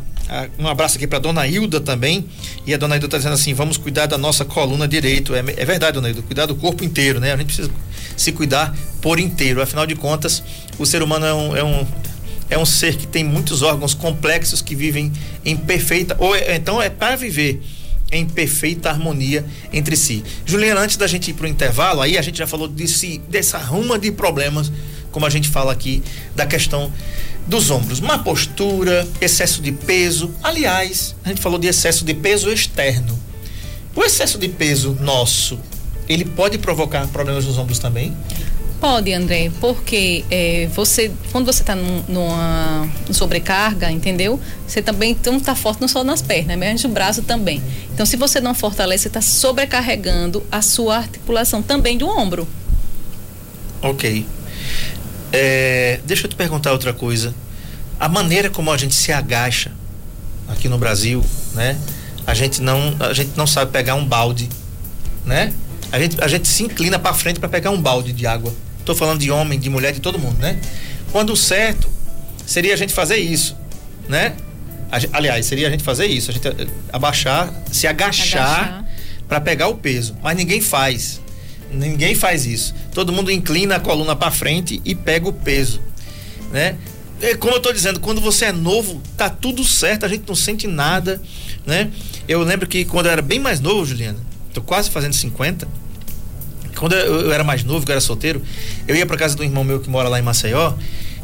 um 0.57 0.67
abraço 0.67 0.97
aqui 0.97 1.05
para 1.05 1.19
dona 1.19 1.47
Hilda 1.47 1.79
também. 1.79 2.25
E 2.65 2.73
a 2.73 2.77
dona 2.77 2.95
Hilda 2.95 3.07
está 3.07 3.17
dizendo 3.17 3.33
assim: 3.33 3.53
vamos 3.53 3.77
cuidar 3.77 4.05
da 4.05 4.17
nossa 4.17 4.45
coluna 4.45 4.87
direito. 4.87 5.35
É, 5.35 5.39
é, 5.39 5.65
verdade, 5.65 5.93
dona 5.93 6.09
Hilda, 6.09 6.21
cuidar 6.21 6.45
do 6.45 6.55
corpo 6.55 6.83
inteiro, 6.83 7.19
né? 7.19 7.33
A 7.33 7.37
gente 7.37 7.47
precisa 7.47 7.71
se 8.15 8.31
cuidar 8.31 8.75
por 9.01 9.19
inteiro. 9.19 9.61
Afinal 9.61 9.85
de 9.85 9.95
contas, 9.95 10.43
o 10.79 10.85
ser 10.85 11.03
humano 11.03 11.25
é 11.25 11.33
um, 11.33 11.57
é 11.57 11.63
um 11.63 11.87
é 12.49 12.57
um 12.57 12.65
ser 12.65 12.97
que 12.97 13.07
tem 13.07 13.23
muitos 13.23 13.61
órgãos 13.61 13.93
complexos 13.93 14.61
que 14.61 14.75
vivem 14.75 15.11
em 15.45 15.55
perfeita 15.55 16.17
ou 16.19 16.35
é, 16.35 16.57
então 16.57 16.81
é 16.81 16.89
para 16.89 17.15
viver 17.15 17.61
em 18.11 18.25
perfeita 18.25 18.89
harmonia 18.89 19.45
entre 19.71 19.95
si. 19.95 20.21
Juliana, 20.45 20.81
antes 20.81 20.97
da 20.97 21.07
gente 21.07 21.31
ir 21.31 21.33
para 21.33 21.45
o 21.45 21.47
intervalo, 21.47 22.01
aí 22.01 22.17
a 22.17 22.21
gente 22.21 22.37
já 22.37 22.45
falou 22.45 22.67
desse, 22.67 23.19
dessa 23.29 23.57
ruma 23.57 23.97
de 23.97 24.11
problemas, 24.11 24.69
como 25.11 25.25
a 25.25 25.29
gente 25.29 25.47
fala 25.47 25.71
aqui, 25.71 26.03
da 26.35 26.45
questão 26.45 26.91
dos 27.47 27.69
ombros. 27.69 27.99
Má 27.99 28.19
postura, 28.19 29.07
excesso 29.19 29.61
de 29.61 29.71
peso. 29.71 30.33
Aliás, 30.43 31.15
a 31.23 31.29
gente 31.29 31.41
falou 31.41 31.59
de 31.59 31.67
excesso 31.67 32.05
de 32.05 32.13
peso 32.13 32.51
externo. 32.51 33.17
O 33.95 34.03
excesso 34.03 34.37
de 34.37 34.47
peso 34.47 34.97
nosso, 35.01 35.59
ele 36.07 36.25
pode 36.25 36.57
provocar 36.57 37.05
problemas 37.07 37.45
nos 37.45 37.57
ombros 37.57 37.79
também? 37.79 38.15
Pode, 38.79 39.13
André, 39.13 39.51
porque 39.59 40.25
é, 40.31 40.67
você, 40.73 41.11
quando 41.31 41.45
você 41.45 41.61
está 41.61 41.75
num, 41.75 42.03
numa 42.07 42.89
sobrecarga, 43.11 43.91
entendeu? 43.91 44.39
Você 44.67 44.81
também 44.81 45.15
não 45.23 45.37
está 45.37 45.53
forte 45.53 45.81
não 45.81 45.87
só 45.87 46.03
nas 46.03 46.23
pernas, 46.23 46.57
mas 46.57 46.83
no 46.83 46.89
braço 46.89 47.21
também. 47.21 47.61
Então, 47.93 48.07
se 48.07 48.17
você 48.17 48.41
não 48.41 48.55
fortalece, 48.55 49.03
você 49.03 49.09
está 49.09 49.21
sobrecarregando 49.21 50.43
a 50.51 50.63
sua 50.63 50.97
articulação 50.97 51.61
também 51.61 51.95
do 51.95 52.07
ombro. 52.07 52.47
Ok. 53.83 54.25
É, 55.31 55.99
deixa 56.05 56.25
eu 56.25 56.29
te 56.29 56.35
perguntar 56.35 56.71
outra 56.71 56.93
coisa. 56.93 57.33
A 57.99 58.09
maneira 58.09 58.49
como 58.49 58.71
a 58.71 58.77
gente 58.77 58.95
se 58.95 59.11
agacha 59.11 59.71
aqui 60.47 60.67
no 60.67 60.77
Brasil, 60.77 61.23
né? 61.53 61.77
A 62.25 62.33
gente 62.33 62.61
não, 62.61 62.95
a 62.99 63.13
gente 63.13 63.31
não 63.35 63.47
sabe 63.47 63.71
pegar 63.71 63.95
um 63.95 64.05
balde, 64.05 64.49
né? 65.25 65.53
A 65.91 65.99
gente, 65.99 66.21
a 66.23 66.27
gente 66.27 66.47
se 66.47 66.63
inclina 66.63 66.97
para 66.97 67.13
frente 67.13 67.39
para 67.39 67.49
pegar 67.49 67.71
um 67.71 67.81
balde 67.81 68.13
de 68.13 68.25
água. 68.25 68.53
Estou 68.79 68.95
falando 68.95 69.19
de 69.19 69.29
homem, 69.29 69.59
de 69.59 69.69
mulher, 69.69 69.93
de 69.93 69.99
todo 69.99 70.17
mundo, 70.17 70.37
né? 70.39 70.59
Quando 71.11 71.33
o 71.33 71.37
certo 71.37 71.89
seria 72.45 72.73
a 72.73 72.77
gente 72.77 72.93
fazer 72.93 73.17
isso, 73.17 73.55
né? 74.07 74.35
aliás, 75.13 75.45
seria 75.45 75.67
a 75.67 75.71
gente 75.71 75.83
fazer 75.83 76.05
isso, 76.05 76.31
a 76.31 76.33
gente 76.33 76.47
eh, 76.47 76.67
abaixar, 76.91 77.51
se 77.71 77.87
agachar, 77.87 78.59
agachar. 78.59 78.85
para 79.27 79.39
pegar 79.39 79.67
o 79.69 79.75
peso. 79.75 80.15
Mas 80.21 80.35
ninguém 80.35 80.59
faz. 80.59 81.21
Ninguém 81.71 82.13
faz 82.13 82.45
isso. 82.45 82.75
Todo 82.93 83.11
mundo 83.11 83.31
inclina 83.31 83.75
a 83.75 83.79
coluna 83.79 84.15
para 84.15 84.31
frente 84.31 84.81
e 84.83 84.93
pega 84.93 85.27
o 85.27 85.33
peso, 85.33 85.81
né? 86.51 86.77
É, 87.21 87.35
como 87.35 87.53
eu 87.53 87.57
estou 87.57 87.71
dizendo, 87.71 87.99
quando 87.99 88.19
você 88.19 88.45
é 88.45 88.51
novo, 88.51 89.01
tá 89.15 89.29
tudo 89.29 89.63
certo, 89.63 90.05
a 90.05 90.09
gente 90.09 90.23
não 90.27 90.35
sente 90.35 90.65
nada, 90.65 91.21
né? 91.65 91.91
Eu 92.27 92.41
lembro 92.41 92.67
que 92.67 92.83
quando 92.83 93.05
eu 93.05 93.11
era 93.11 93.21
bem 93.21 93.39
mais 93.39 93.59
novo, 93.59 93.85
Juliana, 93.85 94.17
tô 94.53 94.61
quase 94.61 94.89
fazendo 94.89 95.13
50, 95.13 95.67
quando 96.75 96.93
eu, 96.93 97.21
eu, 97.21 97.31
era 97.31 97.43
mais 97.43 97.63
novo, 97.63 97.85
que 97.85 97.91
eu 97.91 97.93
era 97.93 98.01
solteiro, 98.01 98.41
eu 98.87 98.95
ia 98.95 99.05
para 99.05 99.17
casa 99.17 99.35
do 99.35 99.43
irmão 99.43 99.63
meu 99.63 99.79
que 99.79 99.89
mora 99.89 100.09
lá 100.09 100.17
em 100.17 100.23
Maceió 100.23 100.73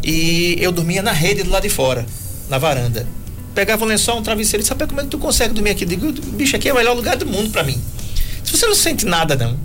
e 0.03 0.55
eu 0.59 0.71
dormia 0.71 1.01
na 1.01 1.11
rede 1.11 1.41
do 1.41 1.49
lado 1.49 1.63
de 1.63 1.69
fora, 1.69 2.05
na 2.47 2.59
varanda. 2.59 3.07
Pegava 3.55 3.83
um 3.83 3.87
lençol, 3.87 4.19
um 4.19 4.21
travesseiro 4.21 4.63
e 4.63 4.65
sabe 4.67 4.85
como 4.85 5.01
é 5.01 5.03
que 5.03 5.09
tu 5.09 5.17
consegue 5.17 5.53
dormir 5.55 5.71
aqui? 5.71 5.83
Eu 5.83 5.87
digo, 5.87 6.11
bicho, 6.33 6.55
aqui 6.55 6.69
é 6.69 6.73
o 6.73 6.75
melhor 6.75 6.95
lugar 6.95 7.17
do 7.17 7.25
mundo 7.25 7.49
para 7.49 7.63
mim. 7.63 7.81
Se 8.43 8.55
você 8.55 8.67
não 8.67 8.75
sente 8.75 9.03
nada, 9.03 9.35
não. 9.35 9.57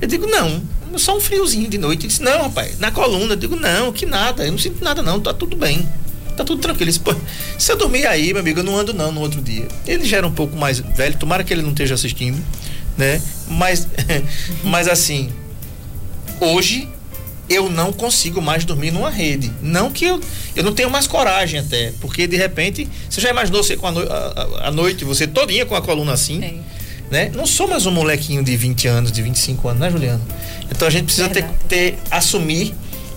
Eu 0.00 0.08
digo, 0.08 0.26
não, 0.26 0.62
só 0.98 1.16
um 1.16 1.20
friozinho 1.20 1.68
de 1.68 1.78
noite. 1.78 2.02
Ele 2.02 2.08
disse, 2.08 2.22
não, 2.22 2.42
rapaz, 2.42 2.78
na 2.78 2.90
coluna. 2.90 3.32
Eu 3.32 3.36
digo, 3.36 3.56
não, 3.56 3.92
que 3.92 4.06
nada, 4.06 4.44
eu 4.44 4.52
não 4.52 4.58
sinto 4.58 4.82
nada, 4.82 5.02
não, 5.02 5.20
tá 5.20 5.32
tudo 5.32 5.56
bem. 5.56 5.88
Tá 6.36 6.44
tudo 6.44 6.60
tranquilo. 6.60 6.90
Ele 6.90 6.98
disse, 6.98 7.16
se 7.58 7.72
eu 7.72 7.76
dormir 7.76 8.06
aí, 8.06 8.32
meu 8.32 8.40
amigo, 8.40 8.60
eu 8.60 8.64
não 8.64 8.76
ando 8.76 8.92
não 8.92 9.12
no 9.12 9.20
outro 9.20 9.40
dia. 9.40 9.68
Ele 9.86 10.04
já 10.04 10.18
era 10.18 10.26
um 10.26 10.32
pouco 10.32 10.56
mais 10.56 10.78
velho, 10.80 11.16
tomara 11.16 11.44
que 11.44 11.52
ele 11.52 11.62
não 11.62 11.70
esteja 11.70 11.94
assistindo 11.94 12.42
né? 12.96 13.20
Mas, 13.48 13.86
mas 14.62 14.88
assim, 14.88 15.30
hoje 16.40 16.88
eu 17.48 17.68
não 17.68 17.92
consigo 17.92 18.40
mais 18.40 18.64
dormir 18.64 18.90
numa 18.90 19.10
rede. 19.10 19.52
Não 19.60 19.90
que 19.90 20.04
eu, 20.04 20.20
eu 20.56 20.64
não 20.64 20.72
tenho 20.72 20.90
mais 20.90 21.06
coragem 21.06 21.60
até, 21.60 21.92
porque 22.00 22.26
de 22.26 22.36
repente, 22.36 22.88
você 23.08 23.20
já 23.20 23.30
imaginou 23.30 23.62
você 23.62 23.76
com 23.76 23.86
a, 23.86 23.92
no, 23.92 24.00
a, 24.00 24.68
a 24.68 24.70
noite, 24.70 25.04
você 25.04 25.26
todinha 25.26 25.66
com 25.66 25.74
a 25.74 25.82
coluna 25.82 26.12
assim, 26.12 26.42
é. 26.42 26.54
Né? 27.10 27.30
Não 27.34 27.46
sou 27.46 27.68
mais 27.68 27.86
um 27.86 27.90
molequinho 27.90 28.42
de 28.42 28.56
20 28.56 28.88
anos, 28.88 29.12
de 29.12 29.22
25 29.22 29.68
anos, 29.68 29.80
né, 29.80 29.90
Juliano? 29.90 30.22
Então 30.70 30.88
a 30.88 30.90
gente 30.90 31.04
precisa 31.04 31.28
ter, 31.28 31.44
ter, 31.68 31.98
assumir 32.10 32.74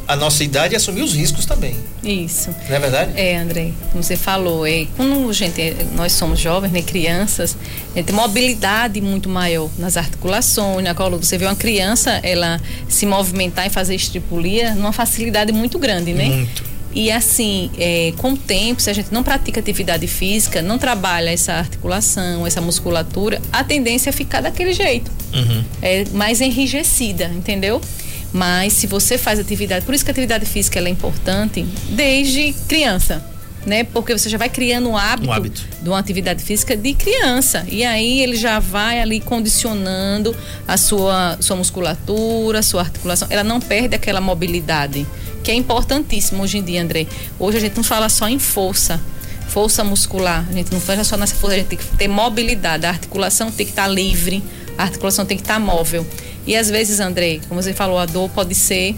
a 0.08 0.16
nossa 0.16 0.44
idade 0.44 0.74
e 0.74 0.78
assumir 0.78 1.02
os 1.02 1.14
riscos 1.14 1.46
também. 1.46 1.76
Isso. 2.02 2.50
Não 2.70 2.76
é 2.76 2.80
verdade? 2.80 3.12
É, 3.16 3.38
André, 3.38 3.72
como 3.92 4.02
você 4.02 4.16
falou, 4.16 4.66
é, 4.66 4.88
quando 4.96 5.32
gente, 5.34 5.76
nós 5.96 6.14
somos 6.14 6.40
jovens, 6.40 6.72
né, 6.72 6.82
crianças, 6.82 7.58
é, 7.94 8.02
tem 8.02 8.16
mobilidade 8.16 9.02
muito 9.02 9.28
maior 9.28 9.70
nas 9.78 9.98
articulações, 9.98 10.84
na 10.84 10.96
coluna. 10.96 11.22
Você 11.22 11.38
vê 11.38 11.46
uma 11.46 11.56
criança, 11.56 12.22
ela 12.24 12.62
se 12.88 13.06
movimentar 13.06 13.68
e 13.68 13.70
fazer 13.70 13.96
estripulia 13.96 14.74
numa 14.76 14.94
facilidade 14.94 15.52
muito 15.52 15.78
grande, 15.78 16.14
né? 16.14 16.26
Muito. 16.26 16.77
E 16.94 17.12
assim, 17.12 17.70
é, 17.78 18.14
com 18.18 18.34
o 18.34 18.38
tempo, 18.38 18.82
se 18.82 18.90
a 18.90 18.94
gente 18.94 19.14
não 19.14 19.24
pratica 19.24 19.60
atividade 19.60 20.08
física, 20.08 20.62
não 20.62 20.78
trabalha 20.78 21.30
essa 21.30 21.54
articulação, 21.54 22.48
essa 22.48 22.62
musculatura, 22.62 23.42
a 23.52 23.64
tendência 23.64 24.10
é 24.10 24.14
ficar 24.14 24.42
daquele 24.42 24.74
jeito. 24.74 25.12
Uhum. 25.34 25.64
É 25.82 26.06
mais 26.14 26.42
enrijecida, 26.42 27.26
entendeu? 27.26 27.82
Mas 28.34 28.74
se 28.74 28.88
você 28.88 29.18
faz 29.18 29.40
atividade, 29.40 29.86
por 29.86 29.94
isso 29.96 30.04
que 30.04 30.12
a 30.12 30.14
atividade 30.14 30.46
física 30.46 30.80
é 30.80 30.90
importante 30.90 31.66
desde 31.90 32.54
criança. 32.68 33.24
Né? 33.66 33.84
Porque 33.84 34.18
você 34.18 34.30
já 34.30 34.38
vai 34.38 34.48
criando 34.48 34.88
um 34.88 34.96
hábito, 34.96 35.30
um 35.30 35.34
hábito, 35.34 35.68
de 35.82 35.90
uma 35.90 36.00
atividade 36.00 36.42
física 36.42 36.76
de 36.78 36.94
criança. 36.94 37.66
E 37.68 37.84
aí 37.84 38.22
ele 38.22 38.38
já 38.38 38.60
vai 38.60 39.02
ali 39.02 39.20
condicionando 39.20 40.34
a 40.66 40.78
sua, 40.78 41.38
sua 41.42 41.58
musculatura, 41.58 42.60
a 42.60 42.64
sua 42.64 42.82
articulação. 42.82 43.28
Ela 43.30 43.44
não 43.44 43.60
perde 43.60 43.94
aquela 43.94 44.22
mobilidade, 44.22 45.06
que 45.48 45.52
é 45.52 45.56
importantíssimo 45.56 46.44
hoje 46.44 46.58
em 46.58 46.62
dia, 46.62 46.84
André. 46.84 47.08
Hoje 47.40 47.56
a 47.56 47.62
gente 47.62 47.78
não 47.78 47.84
fala 47.84 48.10
só 48.10 48.28
em 48.28 48.38
força, 48.38 49.00
força 49.48 49.82
muscular. 49.82 50.46
A 50.50 50.52
gente 50.52 50.74
não 50.74 50.82
fala 50.82 51.06
só 51.06 51.16
nessa 51.16 51.36
força, 51.36 51.56
a 51.56 51.60
gente 51.60 51.70
tem 51.70 51.80
que 51.80 51.86
ter 51.86 52.10
mobilidade. 52.10 52.86
A 52.86 52.90
articulação 52.90 53.50
tem 53.50 53.66
que 53.66 53.72
estar 53.72 53.88
livre, 53.88 54.44
a 54.78 54.84
articulação 54.84 55.26
tem 55.26 55.38
que 55.38 55.44
estar 55.44 55.58
móvel. 55.58 56.06
E 56.46 56.54
às 56.54 56.70
vezes, 56.70 57.00
André, 57.00 57.40
como 57.48 57.64
você 57.64 57.72
falou, 57.72 57.98
a 57.98 58.06
dor 58.06 58.30
pode 58.32 58.54
ser 58.54 58.94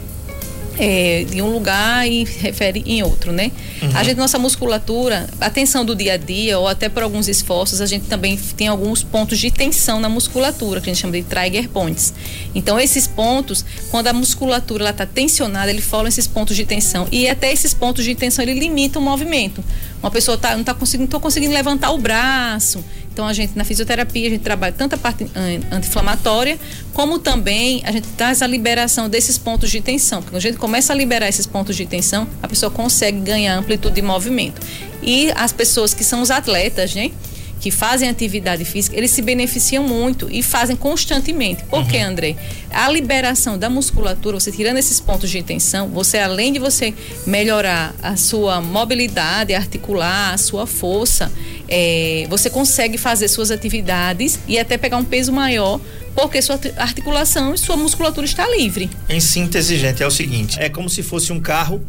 é, 0.80 1.26
de 1.30 1.42
um 1.42 1.52
lugar 1.52 2.10
e 2.10 2.24
refere 2.24 2.82
em 2.86 3.04
outro, 3.04 3.34
né? 3.34 3.52
Uhum. 3.82 3.90
A 3.94 4.04
gente, 4.04 4.18
nossa 4.18 4.40
musculatura, 4.40 5.28
a 5.42 5.50
tensão 5.50 5.84
do 5.84 5.94
dia 5.94 6.14
a 6.14 6.18
dia 6.18 6.58
ou 6.58 6.70
até 6.70 6.88
por 6.88 7.04
alguns 7.04 7.28
esforços, 7.28 7.82
a 7.82 7.86
gente 7.86 8.06
também 8.06 8.38
tem 8.56 8.70
alguns 8.70 9.04
pontos 9.04 9.38
de 9.38 9.52
tensão 9.52 10.00
na 10.00 10.08
musculatura, 10.08 10.80
que 10.80 10.90
a 10.90 10.94
gente 10.94 11.02
chama 11.02 11.14
de 11.14 11.24
trigger 11.24 11.68
points. 11.68 12.14
Então, 12.56 12.80
esses 12.80 13.06
pontos, 13.06 13.66
quando 13.92 14.08
a 14.08 14.14
musculatura 14.14 14.90
está 14.90 15.06
tensionada, 15.06 15.70
ele 15.70 15.82
forma 15.82 16.08
esses 16.08 16.26
pontos 16.26 16.56
de 16.56 16.66
tensão 16.66 17.08
e 17.12 17.28
até 17.28 17.52
esses 17.52 17.74
pontos 17.74 18.06
de 18.06 18.16
tensão 18.16 18.44
ele 18.44 18.58
limita 18.58 19.00
o 19.00 19.02
movimento. 19.02 19.62
Uma 20.02 20.10
pessoa 20.10 20.38
tá, 20.38 20.54
não 20.54 20.62
está 20.62 20.74
conseguindo, 20.74 21.10
tô 21.10 21.20
conseguindo 21.20 21.54
levantar 21.54 21.92
o 21.92 21.98
braço, 21.98 22.84
então 23.20 23.28
a 23.28 23.34
gente 23.34 23.52
na 23.54 23.66
fisioterapia 23.66 24.28
a 24.28 24.30
gente 24.30 24.42
trabalha 24.42 24.72
tanto 24.72 24.96
a 24.96 24.98
parte 24.98 25.30
anti-inflamatória 25.72 26.58
como 26.94 27.20
também 27.20 27.82
a 27.84 27.92
gente 27.92 28.08
traz 28.16 28.42
a 28.42 28.48
liberação 28.48 29.10
desses 29.10 29.38
pontos 29.38 29.70
de 29.70 29.82
tensão. 29.82 30.22
Porque 30.22 30.32
quando 30.32 30.38
a 30.38 30.48
gente 30.48 30.58
começa 30.58 30.94
a 30.94 30.96
liberar 30.96 31.28
esses 31.28 31.46
pontos 31.46 31.76
de 31.76 31.86
tensão, 31.86 32.26
a 32.42 32.48
pessoa 32.48 32.72
consegue 32.72 33.20
ganhar 33.20 33.58
amplitude 33.58 33.96
de 33.96 34.02
movimento. 34.02 34.62
E 35.04 35.32
as 35.36 35.52
pessoas 35.52 35.94
que 35.94 36.02
são 36.02 36.22
os 36.22 36.32
atletas, 36.32 36.96
né? 36.96 37.12
que 37.60 37.72
fazem 37.72 38.08
atividade 38.08 38.64
física, 38.64 38.96
eles 38.96 39.12
se 39.12 39.22
beneficiam 39.22 39.84
muito 39.84 40.30
e 40.32 40.42
fazem 40.42 40.76
constantemente. 40.76 41.64
Por 41.66 41.80
uhum. 41.80 41.88
quê, 41.88 41.98
André? 41.98 42.36
A 42.72 42.90
liberação 42.90 43.58
da 43.58 43.70
musculatura, 43.70 44.40
você 44.40 44.52
tirando 44.52 44.78
esses 44.78 45.00
pontos 45.00 45.30
de 45.30 45.44
tensão, 45.44 45.90
você 45.90 46.20
além 46.20 46.54
de 46.54 46.60
você 46.60 46.94
melhorar 47.28 47.94
a 48.02 48.16
sua 48.16 48.62
mobilidade 48.62 49.54
articular, 49.54 50.34
a 50.34 50.38
sua 50.38 50.66
força, 50.66 51.32
é, 51.70 52.26
você 52.30 52.50
consegue 52.50 52.98
fazer 52.98 53.28
suas 53.28 53.52
atividades 53.52 54.40
e 54.48 54.58
até 54.58 54.78
pegar 54.78 54.98
um 54.98 55.06
peso 55.06 55.32
maior 55.32 55.80
porque 56.16 56.42
sua 56.42 56.60
articulação 56.78 57.54
e 57.54 57.58
sua 57.58 57.78
musculatura 57.78 58.26
está 58.26 58.48
livre. 58.50 58.90
Em 59.08 59.20
síntese, 59.20 59.78
gente, 59.78 60.02
é 60.02 60.08
o 60.08 60.12
seguinte: 60.12 60.60
é 60.60 60.68
como 60.68 60.90
se 60.90 61.04
fosse 61.04 61.32
um 61.32 61.40
carro 61.40 61.86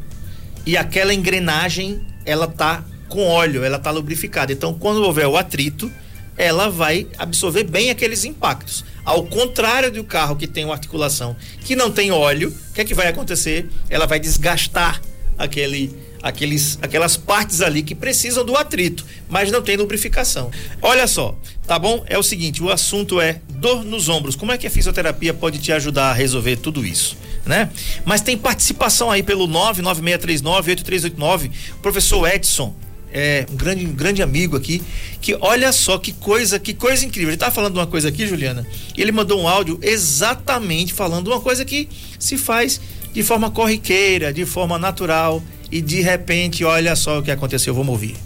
e 0.67 0.77
aquela 0.77 1.15
engrenagem 1.15 2.01
ela 2.25 2.47
tá 2.47 2.85
com 3.09 3.27
óleo, 3.27 3.65
ela 3.65 3.79
está 3.79 3.91
lubrificada. 3.91 4.53
Então, 4.53 4.75
quando 4.75 5.03
houver 5.03 5.27
o 5.27 5.37
atrito, 5.37 5.91
ela 6.37 6.71
vai 6.71 7.07
absorver 7.19 7.65
bem 7.65 7.91
aqueles 7.91 8.25
impactos. 8.25 8.85
Ao 9.05 9.25
contrário 9.25 9.91
do 9.91 10.05
carro 10.05 10.37
que 10.37 10.47
tem 10.47 10.65
uma 10.65 10.75
articulação 10.75 11.35
que 11.65 11.75
não 11.75 11.91
tem 11.91 12.13
óleo, 12.13 12.55
o 12.71 12.73
que 12.73 12.83
é 12.83 12.85
que 12.85 12.95
vai 12.95 13.09
acontecer? 13.09 13.69
Ela 13.89 14.07
vai 14.07 14.21
desgastar 14.21 15.01
aquele 15.37 15.95
aqueles, 16.23 16.79
aquelas 16.83 17.17
partes 17.17 17.61
ali 17.61 17.83
que 17.83 17.95
precisam 17.95 18.45
do 18.45 18.57
atrito, 18.57 19.05
mas 19.29 19.51
não 19.51 19.63
tem 19.63 19.77
lubrificação. 19.77 20.51
Olha 20.81 21.07
só, 21.07 21.37
tá 21.67 21.79
bom? 21.79 22.03
É 22.07 22.19
o 22.19 22.23
seguinte, 22.23 22.63
o 22.63 22.71
assunto 22.71 23.21
é 23.21 23.41
dor 23.49 23.85
nos 23.85 24.09
ombros. 24.09 24.37
Como 24.37 24.53
é 24.53 24.59
que 24.59 24.67
a 24.67 24.71
fisioterapia 24.71 25.35
pode 25.35 25.59
te 25.59 25.73
ajudar 25.73 26.11
a 26.11 26.13
resolver 26.13 26.57
tudo 26.57 26.85
isso? 26.85 27.17
Né? 27.45 27.71
Mas 28.05 28.21
tem 28.21 28.37
participação 28.37 29.11
aí 29.11 29.23
pelo 29.23 29.49
996398389, 29.49 31.51
professor 31.81 32.29
Edson 32.29 32.75
é, 33.13 33.47
um 33.51 33.57
grande, 33.57 33.87
um 33.87 33.93
grande 33.93 34.23
amigo 34.23 34.57
aqui, 34.57 34.83
que 35.21 35.37
olha 35.41 35.73
só 35.73 35.99
que 35.99 36.13
coisa, 36.13 36.59
que 36.59 36.73
coisa 36.73 37.05
incrível. 37.05 37.31
Ele 37.31 37.37
tá 37.37 37.51
falando 37.51 37.77
uma 37.77 37.87
coisa 37.87 38.09
aqui, 38.09 38.27
Juliana, 38.27 38.67
e 38.97 39.03
ele 39.03 39.13
mandou 39.13 39.41
um 39.41 39.49
áudio 39.49 39.79
exatamente 39.83 40.93
falando 40.93 41.29
uma 41.29 41.41
coisa 41.41 41.65
que 41.65 41.89
se 42.19 42.39
faz 42.39 42.81
de 43.13 43.23
forma 43.23 43.51
corriqueira, 43.51 44.33
de 44.33 44.45
forma 44.45 44.79
natural, 44.79 45.43
e 45.71 45.81
de 45.81 46.01
repente, 46.01 46.65
olha 46.65 46.95
só 46.97 47.19
o 47.19 47.23
que 47.23 47.31
aconteceu, 47.31 47.75
vamos 47.75 47.91
ouvir. 47.91 48.17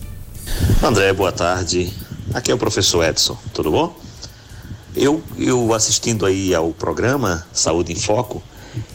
André, 0.83 1.13
boa 1.13 1.33
tarde. 1.33 1.93
Aqui 2.33 2.51
é 2.51 2.55
o 2.55 2.59
professor 2.59 3.05
Edson, 3.05 3.37
tudo 3.53 3.71
bom? 3.71 3.97
Eu, 4.97 5.23
eu 5.39 5.75
assistindo 5.75 6.25
aí 6.25 6.55
ao 6.55 6.71
programa 6.73 7.47
Saúde 7.53 7.93
em 7.93 7.97
Foco 7.97 8.43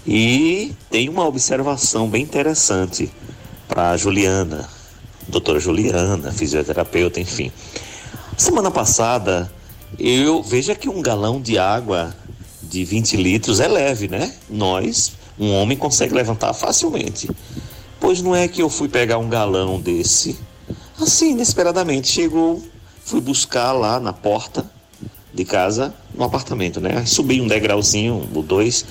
e 0.06 0.73
tem 0.89 1.10
uma 1.10 1.25
observação 1.25 2.10
bem 2.10 2.23
interessante 2.23 3.12
para 3.67 3.95
Juliana, 3.97 4.67
doutora 5.28 5.60
Juliana, 5.60 6.32
fisioterapeuta, 6.32 7.19
enfim. 7.19 7.52
Semana 8.38 8.71
passada, 8.71 9.52
eu 9.97 10.41
veja 10.41 10.73
que 10.73 10.89
um 10.89 11.02
galão 11.02 11.41
de 11.41 11.58
água 11.58 12.15
de 12.63 12.86
20 12.86 13.17
litros 13.17 13.60
é 13.60 13.67
leve, 13.67 14.08
né? 14.08 14.34
Nós, 14.49 15.13
um 15.39 15.54
homem, 15.54 15.78
consegue 15.78 16.13
levantar 16.13 16.54
facilmente. 16.54 17.30
Pois 17.99 18.21
não 18.21 18.36
é 18.36 18.47
que 18.47 18.62
eu 18.62 18.69
fui 18.69 18.88
pegar 18.88 19.17
um 19.17 19.30
galão 19.30 19.80
desse, 19.80 20.38
assim, 20.99 21.32
inesperadamente, 21.32 22.10
chegou, 22.10 22.62
fui 23.04 23.21
buscar 23.21 23.71
lá 23.71 23.99
na 23.99 24.13
porta 24.13 24.69
de 25.34 25.45
casa, 25.45 25.93
no 26.13 26.23
apartamento, 26.23 26.80
né? 26.80 27.06
Subi 27.06 27.41
um 27.41 27.47
degrauzinho, 27.47 28.28
ou 28.34 28.43
dois, 28.43 28.86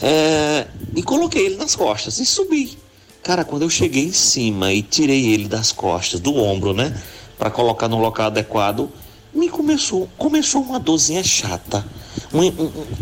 é, 0.00 0.66
e 0.94 1.02
coloquei 1.02 1.46
ele 1.46 1.56
nas 1.56 1.74
costas 1.74 2.18
e 2.18 2.26
subi. 2.26 2.78
Cara, 3.22 3.44
quando 3.44 3.62
eu 3.62 3.70
cheguei 3.70 4.04
em 4.04 4.12
cima 4.12 4.72
e 4.72 4.82
tirei 4.82 5.26
ele 5.32 5.48
das 5.48 5.72
costas, 5.72 6.20
do 6.20 6.34
ombro, 6.36 6.72
né? 6.72 6.96
Para 7.38 7.50
colocar 7.50 7.88
no 7.88 7.98
local 7.98 8.26
adequado, 8.26 8.90
me 9.34 9.48
começou, 9.48 10.08
começou 10.16 10.62
uma 10.62 10.78
dorzinha 10.78 11.24
chata. 11.24 11.84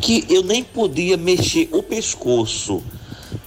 Que 0.00 0.24
eu 0.28 0.42
nem 0.42 0.62
podia 0.62 1.16
mexer 1.16 1.68
o 1.72 1.82
pescoço 1.82 2.82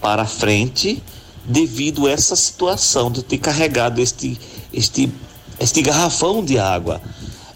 para 0.02 0.26
frente 0.26 1.02
devido 1.46 2.08
a 2.08 2.12
essa 2.12 2.36
situação 2.36 3.10
de 3.10 3.24
ter 3.24 3.38
carregado 3.38 4.02
este, 4.02 4.40
este, 4.74 5.10
este 5.60 5.82
garrafão 5.82 6.44
de 6.44 6.60
água. 6.60 7.02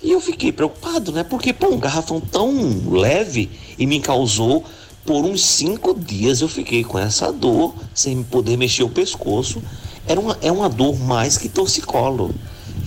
E 0.02 0.12
eu 0.12 0.22
fiquei 0.22 0.52
preocupado, 0.52 1.12
né? 1.12 1.24
Porque, 1.24 1.54
pô, 1.54 1.68
um 1.68 1.80
garrafão 1.80 2.20
tão 2.20 2.90
leve 2.90 3.50
e 3.78 3.86
me 3.86 4.00
causou 4.00 4.64
por 5.06 5.26
uns 5.26 5.44
cinco 5.44 5.94
dias 6.00 6.42
eu 6.42 6.48
fiquei 6.48 6.84
com 6.84 6.98
essa 6.98 7.32
dor, 7.32 7.74
sem 7.94 8.24
poder 8.24 8.58
mexer 8.58 8.84
o 8.84 8.90
pescoço. 8.90 9.62
Era 10.08 10.20
uma, 10.20 10.38
é 10.42 10.52
uma 10.52 10.70
dor 10.70 10.98
mais 11.00 11.38
que 11.38 11.50
torcicolo. 11.50 12.34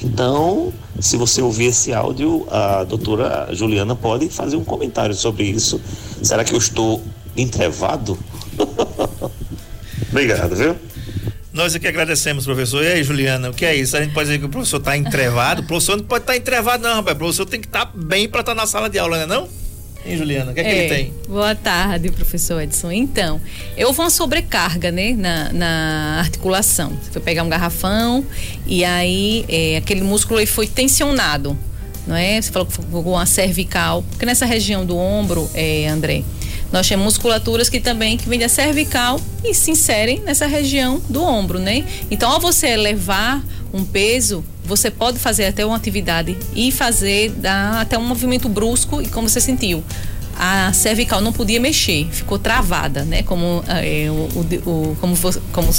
Então, 0.04 0.70
se 1.00 1.16
você 1.16 1.40
ouvir 1.40 1.66
esse 1.66 1.94
áudio, 1.94 2.46
a 2.50 2.84
doutora 2.84 3.48
Juliana 3.52 3.96
pode 3.96 4.28
fazer 4.28 4.54
um 4.54 4.64
comentário 4.64 5.14
sobre 5.14 5.44
isso. 5.44 5.80
Será 6.22 6.44
que 6.44 6.52
eu 6.52 6.58
estou 6.58 7.02
entrevado? 7.34 8.18
Obrigado, 10.12 10.54
viu? 10.54 10.76
Nós 11.50 11.74
aqui 11.74 11.88
agradecemos, 11.88 12.44
professor. 12.44 12.84
E 12.84 12.88
aí, 12.88 13.02
Juliana, 13.02 13.48
o 13.48 13.54
que 13.54 13.64
é 13.64 13.74
isso? 13.74 13.96
A 13.96 14.02
gente 14.02 14.12
pode 14.12 14.26
dizer 14.26 14.38
que 14.40 14.44
o 14.44 14.50
professor 14.50 14.76
está 14.76 14.94
entrevado? 14.94 15.62
O 15.62 15.66
professor 15.66 15.96
não 15.96 16.04
pode 16.04 16.24
estar 16.24 16.34
tá 16.34 16.38
entrevado, 16.38 16.82
não, 16.82 16.96
rapaz. 16.96 17.16
O 17.16 17.18
professor 17.18 17.46
tem 17.46 17.60
que 17.60 17.66
estar 17.66 17.86
tá 17.86 17.92
bem 17.94 18.28
para 18.28 18.40
estar 18.40 18.54
tá 18.54 18.60
na 18.60 18.66
sala 18.66 18.90
de 18.90 18.98
aula, 18.98 19.16
não 19.16 19.22
é 19.22 19.26
não? 19.26 19.48
Hein, 20.06 20.18
Juliana? 20.18 20.52
O 20.52 20.54
que 20.54 20.60
é, 20.60 20.64
que 20.64 20.70
ele 20.70 20.84
é, 20.84 20.88
tem? 20.88 21.14
Boa 21.26 21.54
tarde, 21.54 22.10
professor 22.10 22.60
Edson. 22.60 22.92
Então, 22.92 23.40
eu 23.76 23.92
vou 23.92 24.04
uma 24.04 24.10
sobrecarga, 24.10 24.90
né, 24.90 25.12
na, 25.12 25.52
na 25.52 26.16
articulação. 26.18 26.90
Você 27.02 27.10
foi 27.10 27.22
pegar 27.22 27.42
um 27.42 27.48
garrafão 27.48 28.24
e 28.66 28.84
aí 28.84 29.44
é, 29.48 29.78
aquele 29.78 30.02
músculo 30.02 30.40
aí 30.40 30.46
foi 30.46 30.66
tensionado. 30.66 31.56
não 32.06 32.14
é? 32.14 32.40
Você 32.40 32.52
falou 32.52 32.66
que 32.66 32.74
ficou 32.74 33.02
com 33.02 33.18
a 33.18 33.26
cervical, 33.26 34.02
porque 34.10 34.26
nessa 34.26 34.44
região 34.44 34.84
do 34.84 34.96
ombro, 34.96 35.50
é, 35.54 35.88
André, 35.88 36.22
nós 36.70 36.88
temos 36.88 37.04
musculaturas 37.04 37.68
que 37.68 37.80
também 37.80 38.16
que 38.16 38.28
vêm 38.28 38.38
da 38.38 38.48
cervical 38.48 39.20
e 39.42 39.54
se 39.54 39.70
inserem 39.70 40.20
nessa 40.20 40.46
região 40.46 41.00
do 41.08 41.22
ombro, 41.22 41.58
né? 41.58 41.84
Então, 42.10 42.30
ao 42.30 42.40
você 42.40 42.68
elevar 42.68 43.42
um 43.74 43.84
peso, 43.84 44.44
você 44.64 44.88
pode 44.88 45.18
fazer 45.18 45.46
até 45.46 45.66
uma 45.66 45.76
atividade 45.76 46.38
e 46.54 46.70
fazer 46.70 47.30
dar 47.30 47.80
até 47.80 47.98
um 47.98 48.04
movimento 48.04 48.48
brusco 48.48 49.02
e 49.02 49.08
como 49.08 49.28
você 49.28 49.40
sentiu 49.40 49.82
a 50.36 50.72
cervical 50.72 51.20
não 51.20 51.32
podia 51.32 51.60
mexer, 51.60 52.08
ficou 52.10 52.38
travada, 52.38 53.04
né? 53.04 53.22
Como, 53.22 53.62
é, 53.68 54.06
o, 54.10 54.68
o, 54.68 54.96
como, 55.00 55.16
como 55.52 55.70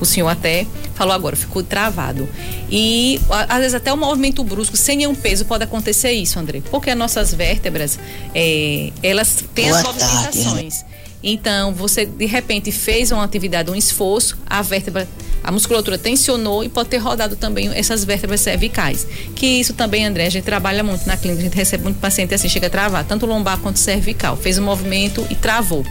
o 0.00 0.04
senhor 0.04 0.28
até 0.28 0.66
falou 0.94 1.14
agora, 1.14 1.36
ficou 1.36 1.62
travado. 1.62 2.28
E 2.68 3.20
às 3.48 3.58
vezes 3.58 3.74
até 3.74 3.92
um 3.92 3.96
movimento 3.96 4.42
brusco, 4.42 4.76
sem 4.76 4.96
nenhum 4.96 5.14
peso, 5.14 5.44
pode 5.44 5.64
acontecer 5.64 6.12
isso, 6.12 6.38
André. 6.38 6.60
Porque 6.70 6.90
as 6.90 6.98
nossas 6.98 7.32
vértebras, 7.32 7.98
é, 8.34 8.90
elas 9.02 9.44
têm 9.54 9.68
Boa 9.68 9.78
as 9.78 9.84
movimentações. 9.84 10.82
Tarde. 10.82 11.03
Então, 11.26 11.72
você 11.72 12.04
de 12.04 12.26
repente 12.26 12.70
fez 12.70 13.10
uma 13.10 13.24
atividade, 13.24 13.70
um 13.70 13.74
esforço, 13.74 14.36
a 14.46 14.60
vértebra, 14.60 15.08
a 15.42 15.50
musculatura 15.50 15.96
tensionou 15.96 16.62
e 16.62 16.68
pode 16.68 16.90
ter 16.90 16.98
rodado 16.98 17.34
também 17.34 17.70
essas 17.74 18.04
vértebras 18.04 18.42
cervicais. 18.42 19.06
Que 19.34 19.46
isso 19.46 19.72
também, 19.72 20.04
André, 20.04 20.26
a 20.26 20.30
gente 20.30 20.44
trabalha 20.44 20.84
muito 20.84 21.06
na 21.06 21.16
clínica, 21.16 21.40
a 21.40 21.44
gente 21.44 21.56
recebe 21.56 21.82
muito 21.82 21.98
paciente 21.98 22.34
assim, 22.34 22.46
chega 22.46 22.66
a 22.66 22.70
travar, 22.70 23.04
tanto 23.04 23.24
lombar 23.24 23.58
quanto 23.58 23.78
cervical. 23.78 24.36
Fez 24.36 24.58
um 24.58 24.64
movimento 24.64 25.26
e 25.30 25.34
travou. 25.34 25.82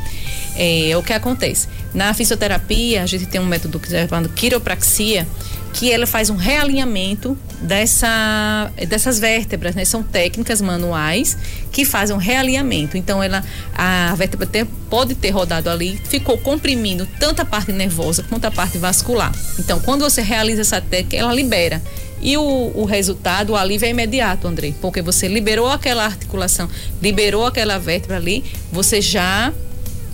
É, 0.55 0.91
é 0.91 0.97
o 0.97 1.01
que 1.01 1.13
acontece. 1.13 1.67
Na 1.93 2.13
fisioterapia, 2.13 3.03
a 3.03 3.05
gente 3.05 3.27
tem 3.27 3.39
um 3.39 3.45
método 3.45 3.79
que 3.79 3.93
é 3.95 4.07
chamado 4.07 4.29
quiropraxia, 4.29 5.27
que 5.73 5.91
ela 5.91 6.05
faz 6.07 6.29
um 6.29 6.35
realinhamento 6.35 7.37
dessa, 7.61 8.71
dessas 8.87 9.19
vértebras, 9.19 9.75
né? 9.75 9.85
São 9.85 10.03
técnicas 10.03 10.61
manuais 10.61 11.37
que 11.71 11.85
fazem 11.85 12.15
um 12.15 12.19
realinhamento. 12.19 12.97
Então, 12.97 13.21
ela, 13.21 13.43
a 13.75 14.13
vértebra 14.15 14.45
ter, 14.45 14.65
pode 14.89 15.15
ter 15.15 15.31
rodado 15.31 15.69
ali, 15.69 15.99
ficou 16.09 16.37
comprimindo 16.37 17.07
tanto 17.19 17.41
a 17.41 17.45
parte 17.45 17.71
nervosa 17.71 18.23
quanto 18.27 18.45
a 18.45 18.51
parte 18.51 18.77
vascular. 18.77 19.31
Então, 19.59 19.79
quando 19.79 20.01
você 20.01 20.21
realiza 20.21 20.61
essa 20.61 20.81
técnica, 20.81 21.17
ela 21.17 21.33
libera. 21.33 21.81
E 22.21 22.37
o, 22.37 22.71
o 22.75 22.85
resultado, 22.85 23.51
o 23.51 23.55
alívio 23.55 23.85
é 23.85 23.89
imediato, 23.89 24.47
André, 24.47 24.73
porque 24.79 25.01
você 25.01 25.27
liberou 25.27 25.69
aquela 25.69 26.05
articulação, 26.05 26.69
liberou 27.01 27.45
aquela 27.45 27.77
vértebra 27.77 28.15
ali, 28.15 28.43
você 28.71 29.01
já 29.01 29.51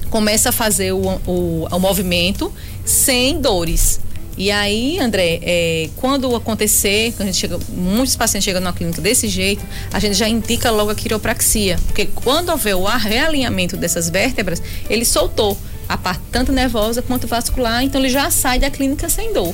começa 0.09 0.49
a 0.49 0.51
fazer 0.51 0.91
o, 0.91 1.21
o, 1.25 1.67
o 1.71 1.79
movimento 1.79 2.51
sem 2.85 3.39
dores. 3.39 3.99
E 4.37 4.51
aí, 4.51 4.97
André, 4.99 5.39
é, 5.41 5.89
quando 5.97 6.33
acontecer, 6.33 7.11
quando 7.11 7.23
a 7.23 7.31
gente 7.31 7.37
chega, 7.37 7.59
muitos 7.69 8.15
pacientes 8.15 8.45
chegam 8.45 8.61
na 8.61 8.71
clínica 8.71 9.01
desse 9.01 9.27
jeito, 9.27 9.65
a 9.91 9.99
gente 9.99 10.13
já 10.13 10.29
indica 10.29 10.71
logo 10.71 10.91
a 10.91 10.95
quiropraxia. 10.95 11.77
Porque 11.87 12.05
quando 12.05 12.49
houver 12.49 12.73
o 12.73 12.85
realinhamento 12.85 13.75
dessas 13.75 14.09
vértebras, 14.09 14.63
ele 14.89 15.03
soltou 15.03 15.57
a 15.89 15.97
parte 15.97 16.21
tanto 16.31 16.53
nervosa 16.53 17.01
quanto 17.01 17.27
vascular, 17.27 17.83
então 17.83 17.99
ele 17.99 18.09
já 18.09 18.31
sai 18.31 18.59
da 18.59 18.69
clínica 18.69 19.09
sem 19.09 19.33
dor. 19.33 19.53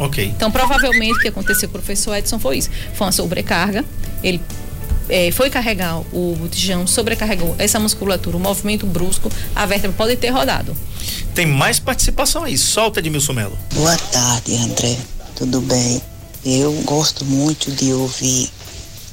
Ok. 0.00 0.24
Então, 0.24 0.50
provavelmente 0.50 1.18
o 1.18 1.20
que 1.20 1.28
aconteceu 1.28 1.68
com 1.68 1.78
o 1.78 1.80
professor 1.80 2.16
Edson 2.16 2.38
foi 2.40 2.58
isso. 2.58 2.70
Foi 2.94 3.06
uma 3.06 3.12
sobrecarga. 3.12 3.84
Ele 4.22 4.40
é, 5.08 5.30
foi 5.32 5.50
carregar 5.50 6.00
o 6.12 6.36
botijão, 6.38 6.86
sobrecarregou 6.86 7.54
essa 7.58 7.78
musculatura, 7.78 8.36
o 8.36 8.40
movimento 8.40 8.86
brusco, 8.86 9.30
a 9.54 9.66
vértebra 9.66 9.96
pode 9.96 10.16
ter 10.16 10.30
rodado. 10.30 10.76
Tem 11.34 11.46
mais 11.46 11.78
participação 11.78 12.44
aí. 12.44 12.58
Solta, 12.58 13.00
Edmilson 13.00 13.32
Melo. 13.32 13.58
Boa 13.74 13.96
tarde, 13.96 14.56
André. 14.56 14.96
Tudo 15.34 15.60
bem? 15.60 16.02
Eu 16.44 16.72
gosto 16.84 17.24
muito 17.24 17.70
de 17.70 17.92
ouvir 17.92 18.50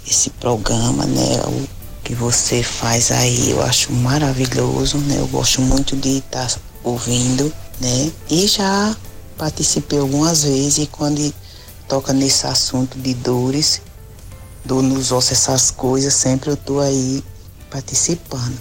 esse 0.08 0.30
programa, 0.32 1.06
né? 1.06 1.42
O 1.46 1.68
que 2.04 2.14
você 2.14 2.62
faz 2.62 3.12
aí, 3.12 3.52
eu 3.52 3.62
acho 3.64 3.92
maravilhoso, 3.92 4.98
né? 5.00 5.18
Eu 5.20 5.28
gosto 5.28 5.62
muito 5.62 5.96
de 5.96 6.18
estar 6.18 6.48
tá 6.48 6.58
ouvindo, 6.84 7.52
né? 7.80 8.12
E 8.30 8.48
já 8.48 8.96
participei 9.38 10.00
algumas 10.00 10.44
vezes 10.44 10.78
e 10.78 10.88
quando 10.88 11.34
toca 11.88 12.14
nesse 12.14 12.48
assunto 12.48 12.98
de 12.98 13.14
dores, 13.14 13.82
dor 14.66 14.82
nos 14.82 15.12
ossos, 15.12 15.32
essas 15.32 15.72
coisas, 15.72 16.14
sempre 16.14 16.50
eu 16.50 16.58
tô 16.58 16.80
aí 16.80 17.24
participando. 17.70 18.60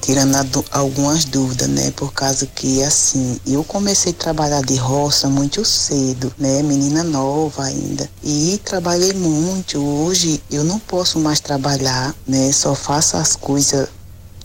Tirando 0.00 0.36
algumas 0.70 1.24
dúvidas, 1.24 1.68
né? 1.68 1.90
Por 1.90 2.12
causa 2.12 2.46
que, 2.46 2.80
assim, 2.82 3.40
eu 3.44 3.64
comecei 3.64 4.12
a 4.12 4.14
trabalhar 4.14 4.62
de 4.62 4.76
roça 4.76 5.28
muito 5.28 5.64
cedo, 5.64 6.32
né? 6.38 6.62
Menina 6.62 7.02
nova 7.02 7.64
ainda. 7.64 8.08
E 8.22 8.60
trabalhei 8.64 9.12
muito. 9.14 9.82
Hoje 9.82 10.40
eu 10.48 10.62
não 10.62 10.78
posso 10.78 11.18
mais 11.18 11.40
trabalhar, 11.40 12.14
né? 12.26 12.52
Só 12.52 12.74
faço 12.74 13.16
as 13.16 13.34
coisas 13.34 13.88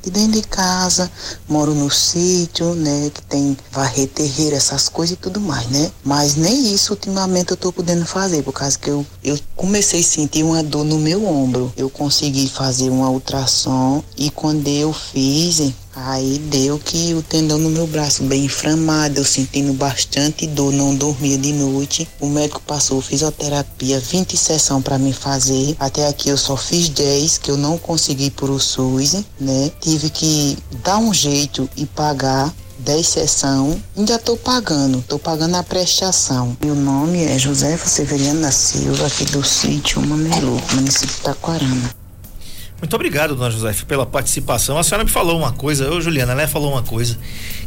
de 0.03 0.09
dentro 0.09 0.41
de 0.41 0.47
casa, 0.47 1.11
moro 1.47 1.73
no 1.73 1.89
sítio, 1.89 2.73
né, 2.75 3.11
que 3.13 3.21
tem 3.23 3.57
varrer 3.71 4.07
terreiro, 4.07 4.55
essas 4.55 4.89
coisas 4.89 5.15
e 5.15 5.19
tudo 5.19 5.39
mais, 5.39 5.67
né? 5.67 5.91
Mas 6.03 6.35
nem 6.35 6.73
isso 6.73 6.93
ultimamente 6.93 7.51
eu 7.51 7.57
tô 7.57 7.71
podendo 7.71 8.05
fazer, 8.05 8.43
por 8.43 8.53
causa 8.53 8.77
que 8.77 8.89
eu, 8.89 9.05
eu 9.23 9.37
comecei 9.55 10.01
a 10.01 10.03
sentir 10.03 10.43
uma 10.43 10.63
dor 10.63 10.83
no 10.83 10.97
meu 10.97 11.25
ombro. 11.25 11.71
Eu 11.77 11.89
consegui 11.89 12.49
fazer 12.49 12.89
uma 12.89 13.09
ultrassom 13.09 14.03
e 14.17 14.29
quando 14.29 14.67
eu 14.67 14.91
fiz, 14.93 15.71
Aí 15.95 16.39
deu 16.49 16.79
que 16.79 17.13
o 17.13 17.21
tendão 17.21 17.57
no 17.57 17.69
meu 17.69 17.85
braço 17.85 18.23
bem 18.23 18.45
inflamado, 18.45 19.19
eu 19.19 19.25
sentindo 19.25 19.73
bastante 19.73 20.47
dor, 20.47 20.71
não 20.71 20.95
dormia 20.95 21.37
de 21.37 21.51
noite. 21.51 22.07
O 22.19 22.27
médico 22.27 22.61
passou 22.61 23.01
fisioterapia, 23.01 23.99
20 23.99 24.37
sessões 24.37 24.83
para 24.83 24.97
me 24.97 25.11
fazer. 25.11 25.75
Até 25.79 26.07
aqui 26.07 26.29
eu 26.29 26.37
só 26.37 26.55
fiz 26.55 26.89
10, 26.89 27.37
que 27.39 27.51
eu 27.51 27.57
não 27.57 27.77
consegui 27.77 28.29
por 28.29 28.49
o 28.49 28.59
SUS, 28.59 29.23
né? 29.39 29.71
Tive 29.81 30.09
que 30.09 30.57
dar 30.83 30.97
um 30.97 31.13
jeito 31.13 31.69
e 31.75 31.85
pagar 31.85 32.53
10 32.79 33.07
sessões, 33.07 33.77
ainda 33.95 34.15
estou 34.15 34.37
pagando, 34.37 34.99
estou 34.99 35.19
pagando 35.19 35.55
a 35.55 35.63
prestação. 35.63 36.57
Meu 36.63 36.73
nome 36.73 37.23
é 37.23 37.37
Severiano 37.37 38.41
da 38.41 38.51
Silva, 38.51 39.05
aqui 39.05 39.25
do 39.25 39.43
sítio 39.43 40.01
Mamelu, 40.01 40.59
município 40.73 41.15
de 41.15 41.21
Taquarana. 41.21 42.00
Muito 42.81 42.95
obrigado, 42.95 43.35
dona 43.35 43.51
José, 43.51 43.75
pela 43.87 44.07
participação. 44.07 44.75
A 44.75 44.83
senhora 44.83 45.03
me 45.03 45.09
falou 45.09 45.37
uma 45.37 45.51
coisa, 45.51 45.83
eu, 45.85 46.01
Juliana, 46.01 46.33
né, 46.33 46.47
falou 46.47 46.71
uma 46.71 46.81
coisa 46.81 47.15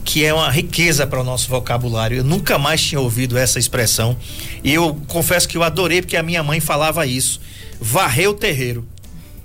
que 0.05 0.25
é 0.25 0.35
uma 0.35 0.51
riqueza 0.51 1.07
para 1.07 1.21
o 1.21 1.25
nosso 1.25 1.49
vocabulário. 1.49 2.19
Eu 2.19 2.25
nunca 2.25 2.59
mais 2.59 2.83
tinha 2.83 3.01
ouvido 3.01 3.39
essa 3.39 3.61
expressão. 3.61 4.17
E 4.65 4.75
eu 4.75 5.01
confesso 5.07 5.49
que 5.49 5.57
eu 5.57 5.63
adorei 5.63 6.03
porque 6.03 6.17
a 6.17 6.23
minha 6.23 6.43
mãe 6.43 6.59
falava 6.59 7.07
isso. 7.07 7.41
Varreu 7.81 8.33
o 8.33 8.35
terreiro. 8.35 8.87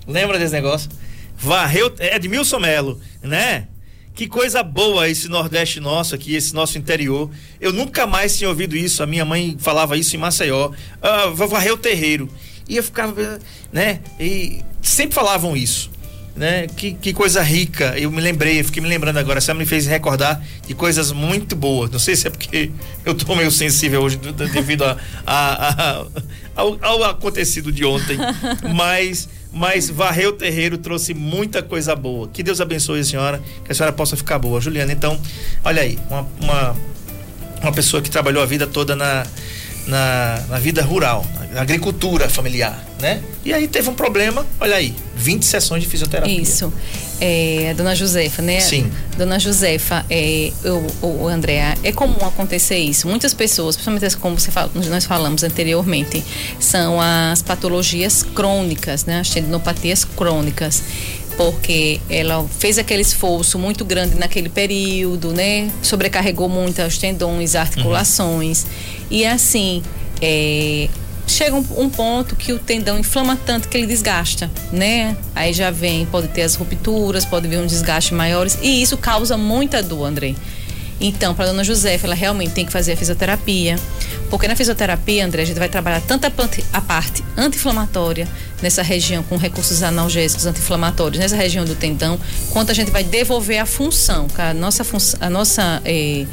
Lembra 0.08 0.40
desse 0.40 0.54
negócio? 0.54 0.90
Varreu. 1.38 1.94
É 2.00 2.16
Edmilson 2.16 2.60
Melo, 2.60 3.00
né? 3.22 3.68
Que 4.16 4.28
coisa 4.28 4.64
boa 4.64 5.08
esse 5.08 5.30
Nordeste 5.30 5.80
nosso 5.80 6.16
aqui, 6.16 6.36
esse 6.36 6.54
nosso 6.54 6.80
interior. 6.80 7.30
Eu 7.62 7.72
nunca 7.72 8.08
mais 8.08 8.36
tinha 8.36 8.50
ouvido 8.50 8.76
isso. 8.76 9.04
A 9.04 9.06
minha 9.06 9.24
mãe 9.24 9.56
falava 9.60 9.96
isso 9.96 10.16
em 10.16 10.20
Maceió. 10.20 10.72
Ah, 11.00 11.28
varreu 11.28 11.76
o 11.76 11.78
terreiro. 11.78 12.28
E 12.68 12.76
eu 12.76 12.84
ficava, 12.84 13.40
né? 13.72 14.00
E 14.20 14.64
sempre 14.82 15.16
falavam 15.16 15.56
isso. 15.56 15.90
Né? 16.36 16.68
Que, 16.68 16.94
que 16.94 17.12
coisa 17.12 17.42
rica. 17.42 17.98
Eu 17.98 18.10
me 18.10 18.22
lembrei, 18.22 18.64
fiquei 18.64 18.82
me 18.82 18.88
lembrando 18.88 19.18
agora. 19.18 19.42
Você 19.42 19.54
me 19.54 19.66
fez 19.66 19.86
recordar 19.86 20.42
de 20.66 20.74
coisas 20.74 21.12
muito 21.12 21.54
boas. 21.54 21.92
Não 21.92 22.00
sei 22.00 22.16
se 22.16 22.28
é 22.28 22.30
porque 22.30 22.72
eu 23.04 23.14
tô 23.14 23.36
meio 23.36 23.52
sensível 23.52 24.02
hoje 24.02 24.18
devido 24.54 24.86
a, 24.86 24.98
a, 25.26 25.70
a, 25.70 26.06
ao, 26.56 26.78
ao 26.82 27.04
acontecido 27.04 27.72
de 27.72 27.84
ontem. 27.84 28.18
Mas 28.74 29.28
mas 29.52 29.90
varreu 29.90 30.30
o 30.30 30.34
terreiro 30.34 30.78
trouxe 30.78 31.14
muita 31.14 31.62
coisa 31.62 31.96
boa. 31.96 32.28
Que 32.28 32.44
Deus 32.44 32.62
abençoe 32.62 33.00
a 33.00 33.04
senhora, 33.04 33.42
que 33.66 33.72
a 33.72 33.76
senhora 33.76 33.92
possa 33.92 34.16
ficar 34.16 34.38
boa. 34.38 34.62
Juliana, 34.62 34.92
então, 34.92 35.20
olha 35.64 35.82
aí, 35.82 35.98
uma, 36.10 36.28
uma, 36.42 36.76
uma 37.62 37.72
pessoa 37.72 38.02
que 38.02 38.10
trabalhou 38.10 38.44
a 38.44 38.46
vida 38.46 38.68
toda 38.68 38.96
na, 38.96 39.26
na, 39.90 40.42
na 40.48 40.60
vida 40.60 40.82
rural, 40.84 41.26
na 41.52 41.62
agricultura 41.62 42.30
familiar, 42.30 42.86
né? 43.02 43.22
E 43.44 43.52
aí 43.52 43.68
teve 43.68 43.90
um 43.90 43.96
problema, 43.96 44.46
olha 44.60 44.76
aí, 44.76 44.94
20 45.16 45.44
sessões 45.44 45.84
de 45.84 45.90
fisioterapia. 45.90 46.40
Isso. 46.40 46.72
É, 47.20 47.74
dona 47.76 47.96
Josefa, 47.96 48.42
né? 48.42 48.60
Sim. 48.62 48.90
Dona 49.18 49.40
Josefa, 49.40 50.06
é, 50.10 50.52
eu, 50.64 50.86
o 51.02 51.28
Andréa, 51.28 51.76
é 51.84 51.92
comum 51.92 52.24
acontecer 52.26 52.78
isso. 52.78 53.08
Muitas 53.08 53.34
pessoas, 53.34 53.76
principalmente 53.76 54.16
como 54.18 54.40
você 54.40 54.52
fala, 54.52 54.72
nós 54.76 55.06
falamos 55.06 55.44
anteriormente, 55.44 56.24
são 56.60 57.02
as 57.02 57.42
patologias 57.42 58.22
crônicas, 58.22 59.06
né? 59.06 59.20
As 59.20 59.30
tendinopatias 59.30 60.06
crônicas 60.06 60.84
porque 61.40 62.02
ela 62.10 62.46
fez 62.60 62.78
aquele 62.78 63.02
esforço 63.02 63.58
muito 63.58 63.86
grande 63.86 64.16
naquele 64.16 64.50
período, 64.50 65.32
né? 65.32 65.72
Sobrecarregou 65.82 66.50
muito 66.50 66.82
os 66.82 66.98
tendões, 66.98 67.56
articulações. 67.56 68.64
Uhum. 68.64 68.99
E 69.10 69.26
assim, 69.26 69.82
é, 70.22 70.88
chega 71.28 71.56
um, 71.56 71.66
um, 71.78 71.90
ponto 71.90 72.36
que 72.36 72.54
o 72.54 72.60
tendão 72.60 72.98
inflama 72.98 73.38
tanto 73.46 73.68
que 73.68 73.78
ele 73.78 73.88
desgasta, 73.88 74.50
né? 74.72 75.16
Aí 75.36 75.54
já 75.54 75.72
vem, 75.72 76.06
pode 76.06 76.28
ter 76.30 76.42
as 76.42 76.56
rupturas, 76.56 77.26
pode 77.26 77.48
vir 77.48 77.60
um 77.60 77.68
desgaste 77.68 78.14
maiores 78.14 78.58
e 78.62 78.82
isso 78.82 78.98
causa 78.98 79.38
muita 79.38 79.82
dor, 79.82 80.06
André. 80.06 80.36
Então, 81.02 81.34
para 81.34 81.46
dona 81.46 81.64
Josefa, 81.64 82.08
ela 82.08 82.16
realmente 82.16 82.52
tem 82.52 82.66
que 82.66 82.72
fazer 82.72 82.92
a 82.92 82.98
fisioterapia. 82.98 83.78
Porque 84.30 84.48
na 84.48 84.56
fisioterapia, 84.56 85.26
André, 85.26 85.44
a 85.44 85.46
gente 85.46 85.58
vai 85.58 85.70
trabalhar 85.70 86.02
tanto 86.02 86.26
a, 86.26 86.32
a 86.74 86.82
parte 86.82 87.24
anti-inflamatória 87.38 88.28
nessa 88.62 88.84
região, 88.84 89.24
com 89.24 89.38
recursos 89.38 89.82
analgésicos 89.82 90.46
anti-inflamatórios, 90.46 91.20
nessa 91.20 91.38
região 91.38 91.64
do 91.64 91.74
tendão, 91.74 92.20
quanto 92.52 92.72
a 92.72 92.74
gente 92.74 92.92
vai 92.92 93.04
devolver 93.04 93.60
a 93.60 93.66
função. 93.66 94.28
A 94.38 94.54
nossa, 94.54 94.86
a 95.22 95.30
nossa, 95.30 95.82
eh, 95.86 96.26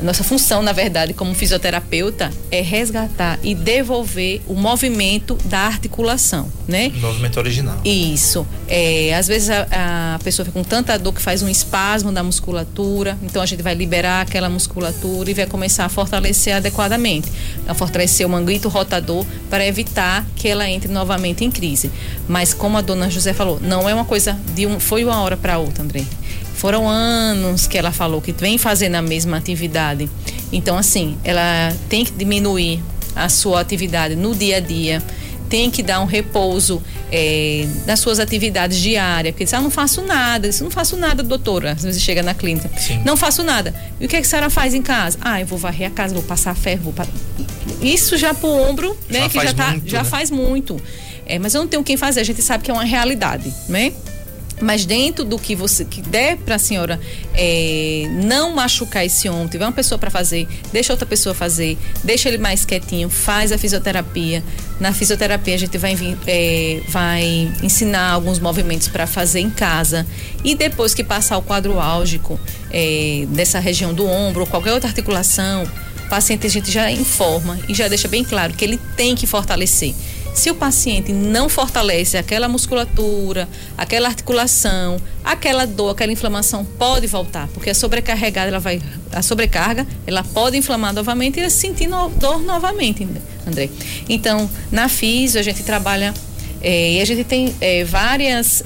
a 0.00 0.02
nossa 0.02 0.24
função, 0.24 0.62
na 0.62 0.72
verdade, 0.72 1.12
como 1.12 1.34
fisioterapeuta, 1.34 2.30
é 2.50 2.62
resgatar 2.62 3.38
e 3.42 3.54
devolver 3.54 4.40
o 4.48 4.54
movimento 4.54 5.36
da 5.44 5.58
articulação, 5.58 6.50
né? 6.66 6.90
Movimento 6.96 7.38
original. 7.38 7.78
Isso. 7.84 8.46
É, 8.66 9.14
às 9.14 9.28
vezes 9.28 9.50
a, 9.50 10.14
a 10.14 10.18
pessoa 10.24 10.46
fica 10.46 10.58
com 10.58 10.64
tanta 10.64 10.98
dor 10.98 11.12
que 11.12 11.20
faz 11.20 11.42
um 11.42 11.48
espasmo 11.50 12.10
da 12.10 12.22
musculatura, 12.22 13.18
então 13.22 13.42
a 13.42 13.46
gente 13.46 13.62
vai 13.62 13.74
liberar 13.74 14.22
aquela 14.22 14.48
musculatura 14.48 15.30
e 15.30 15.34
vai 15.34 15.46
começar 15.46 15.84
a 15.84 15.90
fortalecer 15.90 16.56
adequadamente, 16.56 17.30
a 17.68 17.74
fortalecer 17.74 18.26
o 18.26 18.30
manguito 18.30 18.70
rotador 18.70 19.26
para 19.50 19.66
evitar 19.66 20.26
que 20.34 20.48
ela 20.48 20.66
entre 20.66 20.90
novamente 20.90 21.44
em 21.44 21.50
crise. 21.50 21.90
Mas 22.26 22.54
como 22.54 22.78
a 22.78 22.80
dona 22.80 23.10
José 23.10 23.34
falou, 23.34 23.60
não 23.60 23.86
é 23.86 23.92
uma 23.92 24.06
coisa 24.06 24.38
de 24.54 24.66
um, 24.66 24.80
foi 24.80 25.04
uma 25.04 25.20
hora 25.20 25.36
para 25.36 25.58
outra, 25.58 25.84
André. 25.84 26.06
Foram 26.60 26.86
anos 26.86 27.66
que 27.66 27.78
ela 27.78 27.90
falou 27.90 28.20
que 28.20 28.32
vem 28.32 28.58
fazendo 28.58 28.96
a 28.96 29.00
mesma 29.00 29.38
atividade. 29.38 30.10
Então, 30.52 30.76
assim, 30.76 31.16
ela 31.24 31.74
tem 31.88 32.04
que 32.04 32.12
diminuir 32.12 32.82
a 33.16 33.30
sua 33.30 33.62
atividade 33.62 34.14
no 34.14 34.34
dia 34.34 34.58
a 34.58 34.60
dia, 34.60 35.02
tem 35.48 35.70
que 35.70 35.82
dar 35.82 36.00
um 36.00 36.04
repouso 36.04 36.82
nas 37.86 37.98
suas 38.00 38.20
atividades 38.20 38.76
diárias, 38.76 39.32
porque 39.32 39.44
diz, 39.44 39.54
ah, 39.54 39.60
não 39.62 39.70
faço 39.70 40.02
nada, 40.02 40.48
isso 40.48 40.62
não 40.62 40.70
faço 40.70 40.98
nada, 40.98 41.22
doutora. 41.22 41.72
Às 41.72 41.82
vezes 41.82 42.02
chega 42.02 42.22
na 42.22 42.34
clínica, 42.34 42.70
Sim. 42.76 43.00
não 43.06 43.16
faço 43.16 43.42
nada. 43.42 43.74
E 43.98 44.04
o 44.04 44.08
que, 44.08 44.16
é 44.16 44.20
que 44.20 44.26
a 44.26 44.28
senhora 44.28 44.50
faz 44.50 44.74
em 44.74 44.82
casa? 44.82 45.16
Ah, 45.22 45.40
eu 45.40 45.46
vou 45.46 45.58
varrer 45.58 45.88
a 45.88 45.90
casa, 45.90 46.12
vou 46.12 46.22
passar 46.22 46.54
ferro, 46.54 46.82
vou 46.82 46.92
pa... 46.92 47.06
Isso 47.80 48.18
já 48.18 48.34
pro 48.34 48.50
ombro, 48.50 48.94
né? 49.08 49.20
Já 49.20 49.28
que 49.30 49.34
já 49.34 49.40
faz 49.40 49.54
tá, 49.54 49.70
muito, 49.70 49.88
já 49.88 50.02
né? 50.02 50.04
faz 50.04 50.30
muito. 50.30 50.80
É, 51.24 51.38
mas 51.38 51.54
eu 51.54 51.62
não 51.62 51.68
tenho 51.68 51.82
quem 51.82 51.96
fazer, 51.96 52.20
a 52.20 52.24
gente 52.24 52.42
sabe 52.42 52.62
que 52.62 52.70
é 52.70 52.74
uma 52.74 52.84
realidade, 52.84 53.50
né? 53.66 53.94
Mas 54.60 54.84
dentro 54.84 55.24
do 55.24 55.38
que 55.38 55.54
você 55.54 55.84
que 55.84 56.02
der 56.02 56.36
para 56.36 56.56
a 56.56 56.58
senhora 56.58 57.00
é, 57.34 58.04
não 58.24 58.54
machucar 58.54 59.04
esse 59.04 59.28
ombro, 59.28 59.48
tiver 59.48 59.64
uma 59.64 59.72
pessoa 59.72 59.98
para 59.98 60.10
fazer, 60.10 60.46
deixa 60.72 60.92
outra 60.92 61.06
pessoa 61.06 61.34
fazer, 61.34 61.78
deixa 62.04 62.28
ele 62.28 62.38
mais 62.38 62.64
quietinho, 62.64 63.08
faz 63.08 63.52
a 63.52 63.58
fisioterapia. 63.58 64.44
Na 64.78 64.92
fisioterapia 64.92 65.54
a 65.54 65.58
gente 65.58 65.76
vai, 65.78 65.96
é, 66.26 66.80
vai 66.88 67.52
ensinar 67.62 68.10
alguns 68.10 68.38
movimentos 68.38 68.88
para 68.88 69.06
fazer 69.06 69.40
em 69.40 69.50
casa 69.50 70.06
e 70.44 70.54
depois 70.54 70.94
que 70.94 71.02
passar 71.02 71.38
o 71.38 71.42
quadro 71.42 71.80
álgico 71.80 72.38
é, 72.70 73.26
dessa 73.30 73.58
região 73.58 73.94
do 73.94 74.06
ombro 74.06 74.42
ou 74.42 74.46
qualquer 74.46 74.72
outra 74.72 74.88
articulação, 74.88 75.64
o 76.04 76.08
paciente 76.08 76.46
a 76.46 76.50
gente 76.50 76.70
já 76.70 76.90
informa 76.90 77.58
e 77.68 77.74
já 77.74 77.88
deixa 77.88 78.08
bem 78.08 78.24
claro 78.24 78.52
que 78.52 78.64
ele 78.64 78.78
tem 78.96 79.14
que 79.14 79.26
fortalecer. 79.26 79.94
Se 80.32 80.50
o 80.50 80.54
paciente 80.54 81.12
não 81.12 81.48
fortalece 81.48 82.16
aquela 82.16 82.48
musculatura, 82.48 83.48
aquela 83.76 84.08
articulação, 84.08 84.96
aquela 85.24 85.66
dor, 85.66 85.90
aquela 85.90 86.12
inflamação 86.12 86.64
pode 86.64 87.06
voltar, 87.06 87.48
porque 87.48 87.68
a 87.70 87.74
sobrecarregada 87.74 88.48
ela 88.48 88.58
vai, 88.60 88.80
a 89.12 89.22
sobrecarga, 89.22 89.86
ela 90.06 90.22
pode 90.22 90.56
inflamar 90.56 90.94
novamente 90.94 91.40
e 91.40 91.50
sentir 91.50 91.88
no- 91.88 92.08
dor 92.10 92.40
novamente, 92.40 93.06
André. 93.46 93.68
Então, 94.08 94.48
na 94.70 94.88
fisio 94.88 95.38
a 95.38 95.42
gente 95.42 95.62
trabalha 95.62 96.14
é, 96.62 96.92
e 96.92 97.00
a 97.00 97.04
gente 97.04 97.24
tem 97.24 97.54
é, 97.60 97.84
vários 97.84 98.62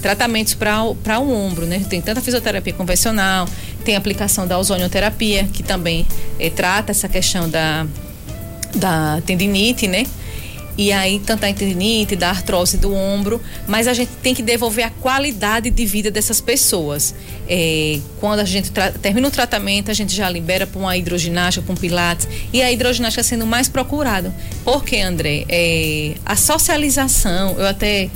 tratamentos 0.00 0.54
para 0.54 0.82
o 1.18 1.30
ombro, 1.32 1.66
né? 1.66 1.84
Tem 1.88 2.00
tanta 2.00 2.20
fisioterapia 2.20 2.72
convencional, 2.72 3.48
tem 3.84 3.94
a 3.94 3.98
aplicação 3.98 4.46
da 4.46 4.58
ozonioterapia, 4.58 5.44
que 5.52 5.62
também 5.62 6.06
é, 6.38 6.48
trata 6.48 6.92
essa 6.92 7.08
questão 7.08 7.48
da, 7.48 7.86
da 8.74 9.20
tendinite, 9.26 9.86
né? 9.86 10.06
E 10.76 10.92
aí, 10.92 11.20
tanto 11.24 11.44
a 11.44 11.52
tendinite, 11.52 12.16
da 12.16 12.30
artrose 12.30 12.76
do 12.76 12.92
ombro, 12.92 13.40
mas 13.66 13.86
a 13.86 13.94
gente 13.94 14.10
tem 14.22 14.34
que 14.34 14.42
devolver 14.42 14.84
a 14.84 14.90
qualidade 14.90 15.70
de 15.70 15.86
vida 15.86 16.10
dessas 16.10 16.40
pessoas. 16.40 17.14
É, 17.48 18.00
quando 18.20 18.40
a 18.40 18.44
gente 18.44 18.70
termina 19.00 19.28
o 19.28 19.30
tratamento, 19.30 19.90
a 19.90 19.94
gente 19.94 20.14
já 20.14 20.28
libera 20.28 20.66
para 20.66 20.80
uma 20.80 20.96
hidroginástica, 20.96 21.64
para 21.64 21.72
um 21.72 21.76
pilates, 21.76 22.28
e 22.52 22.60
a 22.60 22.72
hidroginástica 22.72 23.22
sendo 23.22 23.46
mais 23.46 23.68
procurada. 23.68 24.34
Por 24.64 24.84
quê, 24.84 25.00
André? 25.00 25.44
É, 25.48 26.14
a 26.24 26.34
socialização, 26.34 27.54
eu 27.58 27.66
até 27.66 28.10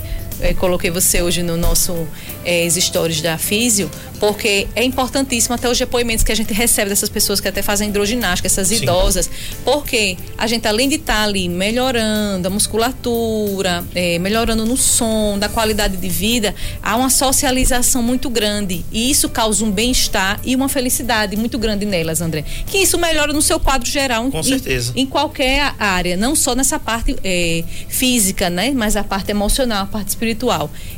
coloquei 0.57 0.89
você 0.89 1.21
hoje 1.21 1.43
no 1.43 1.57
nosso 1.57 2.07
é, 2.45 2.67
stories 2.69 3.21
da 3.21 3.37
Físio, 3.37 3.89
porque 4.19 4.67
é 4.75 4.83
importantíssimo 4.83 5.55
até 5.55 5.69
os 5.69 5.77
depoimentos 5.77 6.23
que 6.23 6.31
a 6.31 6.35
gente 6.35 6.53
recebe 6.53 6.89
dessas 6.89 7.09
pessoas 7.09 7.39
que 7.39 7.47
até 7.47 7.61
fazem 7.61 7.89
hidroginástica, 7.89 8.47
essas 8.47 8.67
Sim. 8.67 8.83
idosas, 8.83 9.29
porque 9.63 10.17
a 10.37 10.45
gente 10.47 10.67
além 10.67 10.89
de 10.89 10.95
estar 10.95 11.23
ali 11.23 11.47
melhorando 11.47 12.47
a 12.47 12.51
musculatura, 12.51 13.83
é, 13.95 14.19
melhorando 14.19 14.65
no 14.65 14.75
som, 14.77 15.37
da 15.37 15.47
qualidade 15.49 15.97
de 15.97 16.09
vida, 16.09 16.53
há 16.81 16.95
uma 16.95 17.09
socialização 17.09 18.01
muito 18.03 18.29
grande 18.29 18.83
e 18.91 19.09
isso 19.09 19.29
causa 19.29 19.63
um 19.63 19.71
bem-estar 19.71 20.39
e 20.43 20.55
uma 20.55 20.67
felicidade 20.69 21.35
muito 21.35 21.57
grande 21.57 21.85
nelas, 21.85 22.21
André. 22.21 22.43
Que 22.65 22.79
isso 22.79 22.97
melhora 22.97 23.31
no 23.33 23.41
seu 23.41 23.59
quadro 23.59 23.89
geral, 23.89 24.29
Com 24.29 24.39
em- 24.39 24.43
certeza. 24.43 24.93
em 24.95 25.05
qualquer 25.05 25.73
área, 25.79 26.17
não 26.17 26.35
só 26.35 26.55
nessa 26.55 26.77
parte 26.79 27.15
é, 27.23 27.63
física, 27.87 28.49
né, 28.49 28.71
mas 28.75 28.95
a 28.95 29.03
parte 29.03 29.31
emocional, 29.31 29.83
a 29.83 29.85
parte 29.85 30.09
espiritual. 30.09 30.28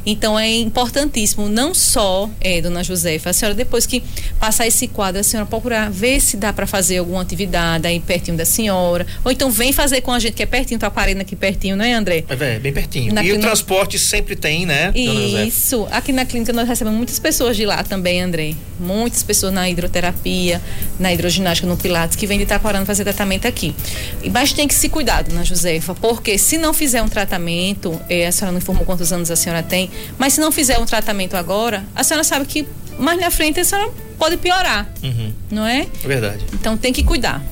Então 0.06 0.38
é 0.40 0.50
importantíssimo, 0.50 1.48
não 1.50 1.74
só, 1.74 2.30
é, 2.40 2.62
dona 2.62 2.84
Josefa, 2.84 3.30
a 3.30 3.34
senhora 3.34 3.56
depois 3.56 3.86
que 3.86 4.04
passar 4.40 4.68
esse 4.68 4.88
quadro, 4.88 5.20
a 5.20 5.24
senhora 5.24 5.48
procurar 5.48 5.90
ver 5.90 6.20
se 6.20 6.38
dá 6.38 6.52
para 6.54 6.66
fazer 6.68 6.98
alguma 6.98 7.22
atividade 7.22 7.88
aí 7.88 8.00
pertinho 8.00 8.38
da 8.38 8.46
senhora, 8.46 9.06
ou 9.24 9.32
então 9.32 9.52
vem 9.52 9.72
fazer 9.72 10.02
com 10.02 10.12
a 10.12 10.20
gente 10.20 10.34
que 10.34 10.44
é 10.44 10.46
pertinho, 10.46 10.80
tá 10.80 10.88
Aquarena 10.88 11.22
aqui 11.22 11.36
pertinho, 11.36 11.76
não 11.76 11.86
é, 11.86 11.94
André? 11.94 12.24
É, 12.28 12.60
bem 12.60 12.74
pertinho. 12.74 13.14
Na 13.14 13.22
e 13.22 13.26
o 13.26 13.28
clínica- 13.30 13.48
transporte 13.48 13.98
sempre 13.98 14.36
tem, 14.36 14.66
né? 14.66 14.92
Isso. 15.48 15.88
Aqui 15.92 16.12
na 16.12 16.26
clínica 16.26 16.52
nós 16.54 16.68
recebemos 16.68 16.98
muitas 16.98 17.18
pessoas 17.20 17.56
de 17.56 17.66
lá 17.66 17.84
também, 17.84 18.22
André. 18.22 18.54
Muitas 18.80 19.24
pessoas 19.24 19.54
na 19.54 19.70
hidroterapia, 19.70 20.62
na 21.00 21.14
hidroginástica, 21.14 21.68
no 21.68 21.78
Pilates, 21.78 22.16
que 22.16 22.26
vêm 22.28 22.38
de 22.38 22.44
Itaquarana 22.44 22.86
fazer 22.86 23.04
tratamento 23.04 23.48
aqui. 23.48 23.76
Mas 24.32 24.52
tem 24.54 24.68
que 24.68 24.74
se 24.74 24.90
cuidar, 24.90 25.24
dona 25.24 25.44
Josefa, 25.46 25.94
porque 25.96 26.38
se 26.38 26.58
não 26.58 26.74
fizer 26.74 27.02
um 27.02 27.08
tratamento, 27.10 28.00
eh, 28.10 28.26
a 28.28 28.32
senhora 28.32 28.52
não 28.52 28.60
informou 28.60 28.84
quantos 28.86 29.12
anos 29.14 29.21
a 29.30 29.36
senhora 29.36 29.62
tem, 29.62 29.92
mas 30.18 30.34
se 30.34 30.42
não 30.42 30.52
fizer 30.52 30.80
um 30.80 30.86
tratamento 30.86 31.36
agora, 31.36 31.84
a 31.96 32.04
senhora 32.04 32.24
sabe 32.24 32.46
que 32.46 32.66
mais 32.98 33.20
na 33.20 33.30
frente 33.30 33.60
a 33.60 33.64
senhora 33.66 33.92
pode 34.18 34.38
piorar, 34.38 34.90
Uhum, 35.04 35.34
não 35.52 35.66
é? 35.66 35.88
é 36.04 36.08
verdade. 36.08 36.46
Então 36.54 36.78
tem 36.78 36.94
que 36.94 37.04
cuidar. 37.04 37.44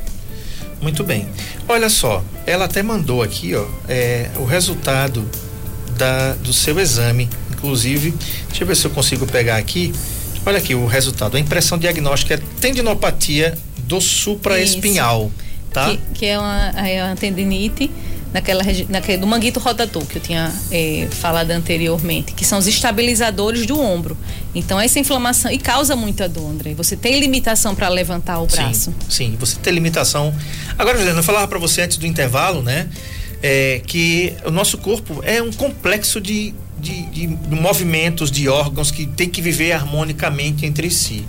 Muito 0.82 1.04
bem. 1.04 1.28
Olha 1.68 1.90
só, 1.90 2.24
ela 2.46 2.66
até 2.66 2.82
mandou 2.82 3.22
aqui, 3.22 3.54
ó, 3.56 3.66
é, 3.88 4.30
o 4.38 4.46
resultado 4.46 5.30
da, 5.98 6.34
do 6.36 6.54
seu 6.54 6.80
exame. 6.80 7.30
Inclusive, 7.52 8.14
deixa 8.48 8.64
eu 8.64 8.68
ver 8.68 8.76
se 8.78 8.86
eu 8.86 8.92
consigo 8.92 9.28
pegar 9.28 9.58
aqui. 9.58 9.94
Olha 10.46 10.58
aqui 10.58 10.74
o 10.74 10.86
resultado. 10.86 11.36
A 11.36 11.40
impressão 11.40 11.78
diagnóstica 11.78 12.36
é 12.36 12.40
tendinopatia 12.62 13.58
do 13.80 14.00
supraespinhal, 14.00 15.30
tá? 15.74 15.90
Que, 15.90 15.98
que 16.14 16.26
é, 16.26 16.40
uma, 16.40 16.70
é 16.88 17.04
uma 17.04 17.16
tendinite 17.18 17.92
naquela, 18.34 18.64
naquele, 18.90 19.18
do 19.18 19.28
manguito 19.28 19.60
rotador 19.60 20.06
que 20.06 20.18
eu 20.18 20.22
tinha 20.22 20.54
eh, 20.72 21.08
falado 21.12 21.52
anteriormente, 21.52 22.34
que 22.34 22.46
são 22.46 22.60
os 22.60 22.68
estabilizadores 22.68 23.66
do 23.66 23.80
ombro. 23.80 24.18
Então 24.54 24.80
essa 24.80 25.00
inflamação 25.00 25.52
e 25.52 25.58
causa 25.58 25.96
muita 25.96 26.30
dor, 26.30 26.50
André. 26.50 26.74
Você 26.76 26.96
tem 26.96 27.20
limitação 27.20 27.76
para 27.76 27.90
levantar 27.90 28.40
o 28.40 28.48
braço. 28.48 28.94
Sim, 29.08 29.32
sim, 29.32 29.38
você 29.40 29.58
tem 29.58 29.74
limitação. 29.74 30.34
Agora, 30.78 30.98
Juliana, 30.98 31.20
eu 31.20 31.24
falava 31.24 31.48
para 31.48 31.60
você 31.60 31.82
antes 31.82 31.98
do 31.98 32.06
intervalo, 32.06 32.62
né? 32.62 32.88
É, 33.42 33.82
que 33.86 34.34
o 34.46 34.52
nosso 34.52 34.78
corpo 34.78 35.22
é 35.24 35.42
um 35.42 35.52
complexo 35.52 36.20
de, 36.20 36.54
de, 36.78 37.06
de 37.06 37.28
movimentos, 37.50 38.30
de 38.30 38.50
órgãos 38.50 38.92
que 38.92 39.06
tem 39.06 39.30
que 39.30 39.42
viver 39.42 39.72
harmonicamente 39.72 40.66
entre 40.66 40.90
si. 40.90 41.26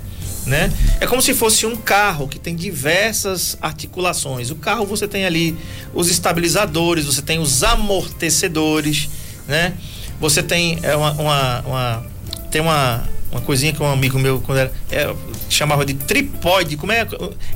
Né? 0.47 0.73
É 1.01 1.07
como 1.07 1.21
se 1.21 1.35
fosse 1.35 1.67
um 1.67 1.77
carro 1.77 2.27
que 2.27 2.39
tem 2.39 2.57
diversas 2.57 3.59
articulações. 3.61 4.51
O 4.51 4.55
carro 4.57 4.87
você 4.87 5.07
tem 5.07 5.27
ali 5.27 5.57
os 5.93 6.11
estabilizadores, 6.11 7.05
você 7.05 7.21
tem 7.21 7.39
os 7.39 7.63
amortecedores, 7.63 9.09
né? 9.47 9.75
Você 10.19 10.43
tem 10.43 10.79
é, 10.83 10.97
uma, 10.97 11.13
uma- 11.13 11.61
uma- 11.61 12.07
tem 12.51 12.61
uma, 12.61 13.05
uma 13.31 13.41
coisinha 13.43 13.73
que 13.73 13.83
um 13.83 13.87
amigo 13.91 14.19
meu 14.19 14.41
quando 14.41 14.59
era 14.59 14.73
é, 14.91 15.15
chamava 15.49 15.85
de 15.85 15.95
tripode. 15.95 16.77
Como 16.77 16.91
é? 16.93 17.07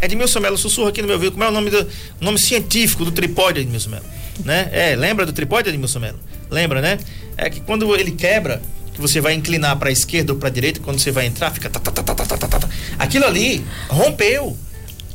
É 0.01 0.05
Edmilson 0.05 0.41
Melo 0.41 0.57
sussurra 0.59 0.91
aqui 0.91 1.01
no 1.01 1.09
meu 1.09 1.17
ouvido. 1.17 1.33
Como 1.33 1.45
é 1.45 1.49
o 1.49 1.53
nome 1.53 1.71
do 1.71 1.87
nome 2.21 2.39
científico 2.39 3.05
do 3.05 3.13
tripode, 3.13 3.61
Edmilson 3.61 3.91
Melo? 3.91 4.05
Né? 4.45 4.69
É, 4.73 4.95
lembra 4.97 5.25
do 5.27 5.33
tripode, 5.33 5.69
Edmilson 5.69 6.01
Melo? 6.01 6.21
Lembra, 6.51 6.81
né? 6.81 6.99
É 7.37 7.49
que 7.51 7.61
quando 7.61 7.95
ele 7.97 8.13
quebra, 8.13 8.63
que 8.95 9.01
você 9.01 9.21
vai 9.21 9.35
inclinar 9.35 9.77
para 9.77 9.89
a 9.89 9.93
esquerda 9.93 10.33
ou 10.33 10.39
para 10.39 10.49
a 10.49 10.53
direita, 10.53 10.81
quando 10.81 10.99
você 11.01 11.11
vai 11.11 11.27
entrar, 11.27 11.51
fica 11.51 11.69
tá, 11.69 11.81
tá, 11.81 11.91
tá, 11.91 12.03
tá, 12.03 12.15
tá, 12.15 12.25
tá, 12.25 12.49
tá, 12.49 12.59
tá. 12.61 12.69
aquilo 12.99 13.27
ali 13.27 13.65
rompeu. 13.89 14.57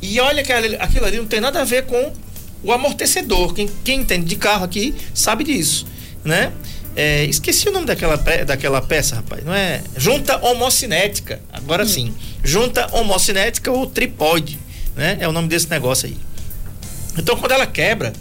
E 0.02 0.20
olha 0.20 0.44
que 0.44 0.52
aquilo 0.52 1.06
ali 1.06 1.18
não 1.18 1.26
tem 1.26 1.42
nada 1.42 1.62
a 1.62 1.64
ver 1.64 1.86
com 1.86 2.14
o 2.64 2.72
amortecedor. 2.72 3.54
Quem, 3.54 3.70
quem 3.84 4.02
entende 4.02 4.26
de 4.26 4.36
carro 4.36 4.66
aqui 4.66 4.94
sabe 5.14 5.44
disso, 5.44 5.86
né? 6.24 6.52
É, 6.96 7.24
esqueci 7.26 7.70
o 7.70 7.72
nome 7.72 7.86
daquela, 7.86 8.18
daquela 8.18 8.82
peça, 8.82 9.16
rapaz. 9.16 9.44
Não 9.44 9.54
é? 9.54 9.82
Junta 9.96 10.38
homocinética. 10.46 11.40
Agora 11.52 11.84
hum. 11.84 11.88
sim. 11.88 12.14
Junta 12.44 12.94
homocinética 12.94 13.72
ou 13.72 13.86
tripode. 13.88 14.60
Né? 14.96 15.18
É 15.22 15.28
o 15.28 15.32
nome 15.32 15.48
desse 15.48 15.70
negócio 15.70 16.08
aí. 16.08 16.18
Então, 17.18 17.38
quando 17.38 17.54
ela 17.54 17.66
quebra, 17.66 18.12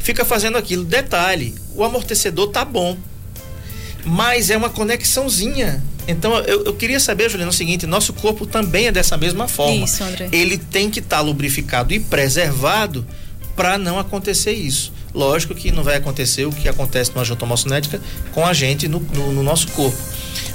fica 0.00 0.24
fazendo 0.24 0.58
aquilo. 0.58 0.84
Detalhe: 0.84 1.54
o 1.74 1.84
amortecedor 1.84 2.48
tá 2.48 2.64
bom, 2.64 2.96
mas 4.06 4.50
é 4.50 4.56
uma 4.56 4.70
conexãozinha. 4.70 5.82
Então, 6.06 6.38
eu, 6.38 6.64
eu 6.64 6.74
queria 6.74 7.00
saber, 7.00 7.28
Juliana, 7.28 7.50
o 7.50 7.54
seguinte: 7.54 7.86
nosso 7.86 8.12
corpo 8.12 8.46
também 8.46 8.86
é 8.86 8.92
dessa 8.92 9.16
mesma 9.16 9.48
forma. 9.48 9.84
Isso, 9.84 10.02
André. 10.04 10.28
Ele 10.30 10.56
tem 10.56 10.88
que 10.88 11.00
estar 11.00 11.16
tá 11.16 11.22
lubrificado 11.22 11.92
e 11.92 11.98
preservado 11.98 13.04
para 13.56 13.76
não 13.76 13.98
acontecer 13.98 14.52
isso. 14.52 14.92
Lógico 15.12 15.54
que 15.54 15.72
não 15.72 15.82
vai 15.82 15.96
acontecer 15.96 16.44
o 16.46 16.52
que 16.52 16.68
acontece 16.68 17.10
numa 17.12 17.24
junta 17.24 17.44
homocinética 17.44 18.00
com 18.32 18.46
a 18.46 18.52
gente 18.52 18.86
no, 18.86 19.00
no, 19.00 19.32
no 19.32 19.42
nosso 19.42 19.68
corpo. 19.68 19.96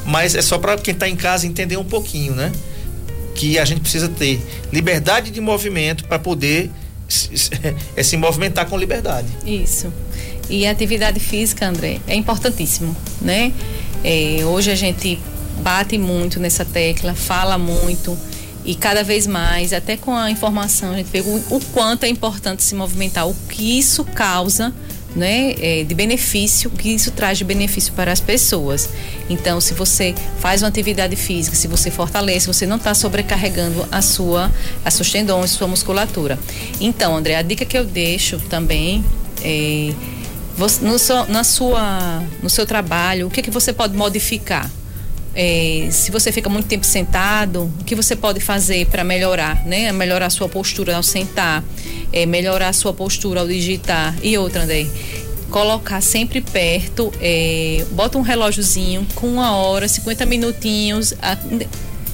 Mas 0.06 0.34
é 0.36 0.41
só 0.41 0.58
para 0.58 0.78
quem 0.78 0.93
está 0.93 1.10
em 1.10 1.16
casa 1.16 1.45
entender 1.45 1.78
um 1.78 1.84
pouquinho, 1.84 2.34
né? 2.34 2.52
Que 3.36 3.60
a 3.60 3.66
gente 3.66 3.82
precisa 3.82 4.08
ter 4.08 4.39
liberdade 4.72 5.32
de 5.32 5.41
movimento 5.41 6.06
para 6.06 6.20
poder 6.20 6.70
se, 7.10 7.49
é 7.95 8.04
se 8.04 8.16
movimentar 8.16 8.68
com 8.68 8.78
liberdade. 8.78 9.28
Isso. 9.45 9.91
E 10.52 10.68
a 10.68 10.72
atividade 10.72 11.18
física, 11.18 11.66
André, 11.66 12.02
é 12.06 12.14
importantíssimo, 12.14 12.93
né? 13.22 13.54
É, 14.04 14.41
hoje 14.43 14.70
a 14.70 14.76
gente 14.76 15.18
bate 15.62 15.97
muito 15.97 16.41
nessa 16.41 16.66
tecla, 16.66 17.16
fala 17.16 17.58
muito 17.58 18.18
e 18.66 18.76
cada 18.76 19.02
vez 19.02 19.26
mais, 19.26 19.72
até 19.72 19.95
com 19.95 20.14
a 20.14 20.30
informação, 20.30 20.91
a 20.91 20.97
gente 20.97 21.08
vê 21.08 21.22
o, 21.22 21.43
o 21.49 21.60
quanto 21.72 22.04
é 22.04 22.10
importante 22.10 22.64
se 22.64 22.76
movimentar, 22.76 23.28
o 23.28 23.34
que 23.49 23.80
isso 23.80 24.04
causa 24.04 24.74
né, 25.16 25.56
é, 25.60 25.84
de 25.84 25.95
benefício, 25.95 26.70
o 26.70 26.78
que 26.78 26.89
isso 26.89 27.12
traz 27.12 27.38
de 27.38 27.45
benefício 27.45 27.93
para 27.93 28.12
as 28.12 28.20
pessoas. 28.20 28.89
Então, 29.30 29.62
se 29.62 29.74
você 29.74 30.14
faz 30.39 30.62
uma 30.62 30.68
atividade 30.68 31.16
física, 31.16 31.56
se 31.56 31.68
você 31.68 31.89
fortalece, 31.89 32.45
você 32.45 32.66
não 32.66 32.76
está 32.76 32.93
sobrecarregando 32.93 33.88
a 33.89 34.02
sua, 34.02 34.52
a 34.84 34.91
seus 34.91 35.10
tendões, 35.10 35.52
sua 35.52 35.68
musculatura. 35.68 36.38
Então, 36.80 37.16
André, 37.16 37.36
a 37.36 37.41
dica 37.41 37.66
que 37.66 37.78
eu 37.78 37.86
deixo 37.86 38.38
também 38.49 39.04
é, 39.43 39.93
você, 40.58 40.84
no, 40.86 40.99
seu, 40.99 41.26
na 41.28 41.43
sua, 41.43 42.24
no 42.41 42.49
seu 42.49 42.66
trabalho, 42.66 43.28
o 43.28 43.30
que, 43.30 43.41
que 43.41 43.52
você 43.52 43.72
pode 43.74 43.95
modificar? 43.95 44.70
É, 45.34 45.88
se 45.91 46.12
você 46.12 46.32
fica 46.32 46.49
muito 46.49 46.68
tempo 46.68 46.86
sentado, 46.86 47.72
o 47.80 47.84
que 47.86 47.95
você 47.95 48.16
pode 48.16 48.41
fazer 48.41 48.86
para 48.88 49.04
melhorar, 49.04 49.66
né? 49.66 49.91
Melhorar 49.91 50.26
a 50.26 50.30
sua 50.30 50.49
postura 50.49 50.95
ao 50.95 51.04
sentar, 51.04 51.64
é, 52.12 52.26
melhorar 52.26 52.70
a 52.70 52.74
sua 52.74 52.93
postura 52.93 53.39
ao 53.39 53.47
digitar. 53.47 54.14
E 54.22 54.38
outra, 54.38 54.64
André, 54.64 54.88
colocar 55.49 56.02
sempre 56.02 56.41
perto, 56.41 57.14
é, 57.22 57.86
bota 57.91 58.18
um 58.18 58.22
relógiozinho 58.22 59.08
com 59.16 59.28
uma 59.28 59.56
hora, 59.56 59.88
50 59.88 60.26
minutinhos, 60.26 61.14
a, 61.22 61.38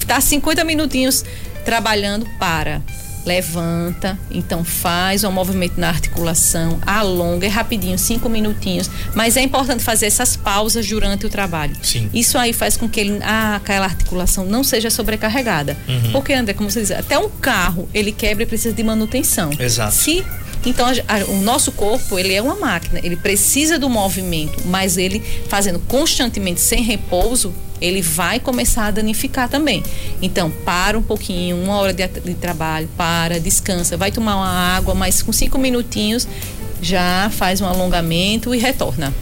tá 0.05 0.21
50 0.21 0.63
minutinhos 0.63 1.25
trabalhando 1.65 2.27
para 2.39 2.81
levanta, 3.27 4.17
então 4.31 4.63
faz 4.63 5.23
um 5.23 5.31
movimento 5.31 5.79
na 5.79 5.89
articulação, 5.89 6.79
alonga, 6.85 7.45
é 7.45 7.49
rapidinho, 7.49 7.97
cinco 7.97 8.29
minutinhos, 8.29 8.89
mas 9.13 9.35
é 9.35 9.41
importante 9.41 9.83
fazer 9.83 10.05
essas 10.05 10.37
pausas 10.37 10.87
durante 10.87 11.25
o 11.25 11.29
trabalho. 11.29 11.75
Sim. 11.83 12.09
Isso 12.13 12.37
aí 12.37 12.53
faz 12.53 12.77
com 12.77 12.87
que 12.87 12.99
ele, 12.99 13.19
ah, 13.21 13.57
aquela 13.57 13.85
articulação 13.85 14.45
não 14.45 14.63
seja 14.63 14.89
sobrecarregada. 14.89 15.77
Uhum. 15.87 16.11
Porque, 16.13 16.33
André, 16.33 16.53
como 16.53 16.71
você 16.71 16.81
diz, 16.81 16.91
até 16.91 17.19
um 17.19 17.29
carro, 17.29 17.89
ele 17.93 18.13
quebra 18.13 18.43
e 18.43 18.45
precisa 18.45 18.73
de 18.73 18.83
manutenção. 18.83 19.49
Exato. 19.59 19.93
Se 19.93 20.25
então, 20.65 20.87
a, 20.87 20.91
a, 20.91 21.25
o 21.25 21.41
nosso 21.41 21.71
corpo, 21.71 22.17
ele 22.17 22.33
é 22.33 22.41
uma 22.41 22.55
máquina, 22.55 22.99
ele 23.03 23.15
precisa 23.15 23.77
do 23.77 23.89
movimento, 23.89 24.63
mas 24.65 24.97
ele 24.97 25.21
fazendo 25.47 25.79
constantemente 25.79 26.59
sem 26.59 26.83
repouso, 26.83 27.53
ele 27.79 28.01
vai 28.01 28.39
começar 28.39 28.87
a 28.87 28.91
danificar 28.91 29.47
também. 29.47 29.83
Então, 30.21 30.49
para 30.49 30.97
um 30.97 31.01
pouquinho, 31.01 31.57
uma 31.57 31.77
hora 31.77 31.93
de, 31.93 32.07
de 32.07 32.33
trabalho, 32.33 32.89
para, 32.97 33.39
descansa, 33.39 33.95
vai 33.95 34.11
tomar 34.11 34.35
uma 34.35 34.49
água, 34.75 34.95
mas 34.95 35.21
com 35.21 35.31
cinco 35.31 35.57
minutinhos 35.57 36.27
já 36.81 37.29
faz 37.31 37.61
um 37.61 37.65
alongamento 37.65 38.53
e 38.53 38.59
retorna. 38.59 39.13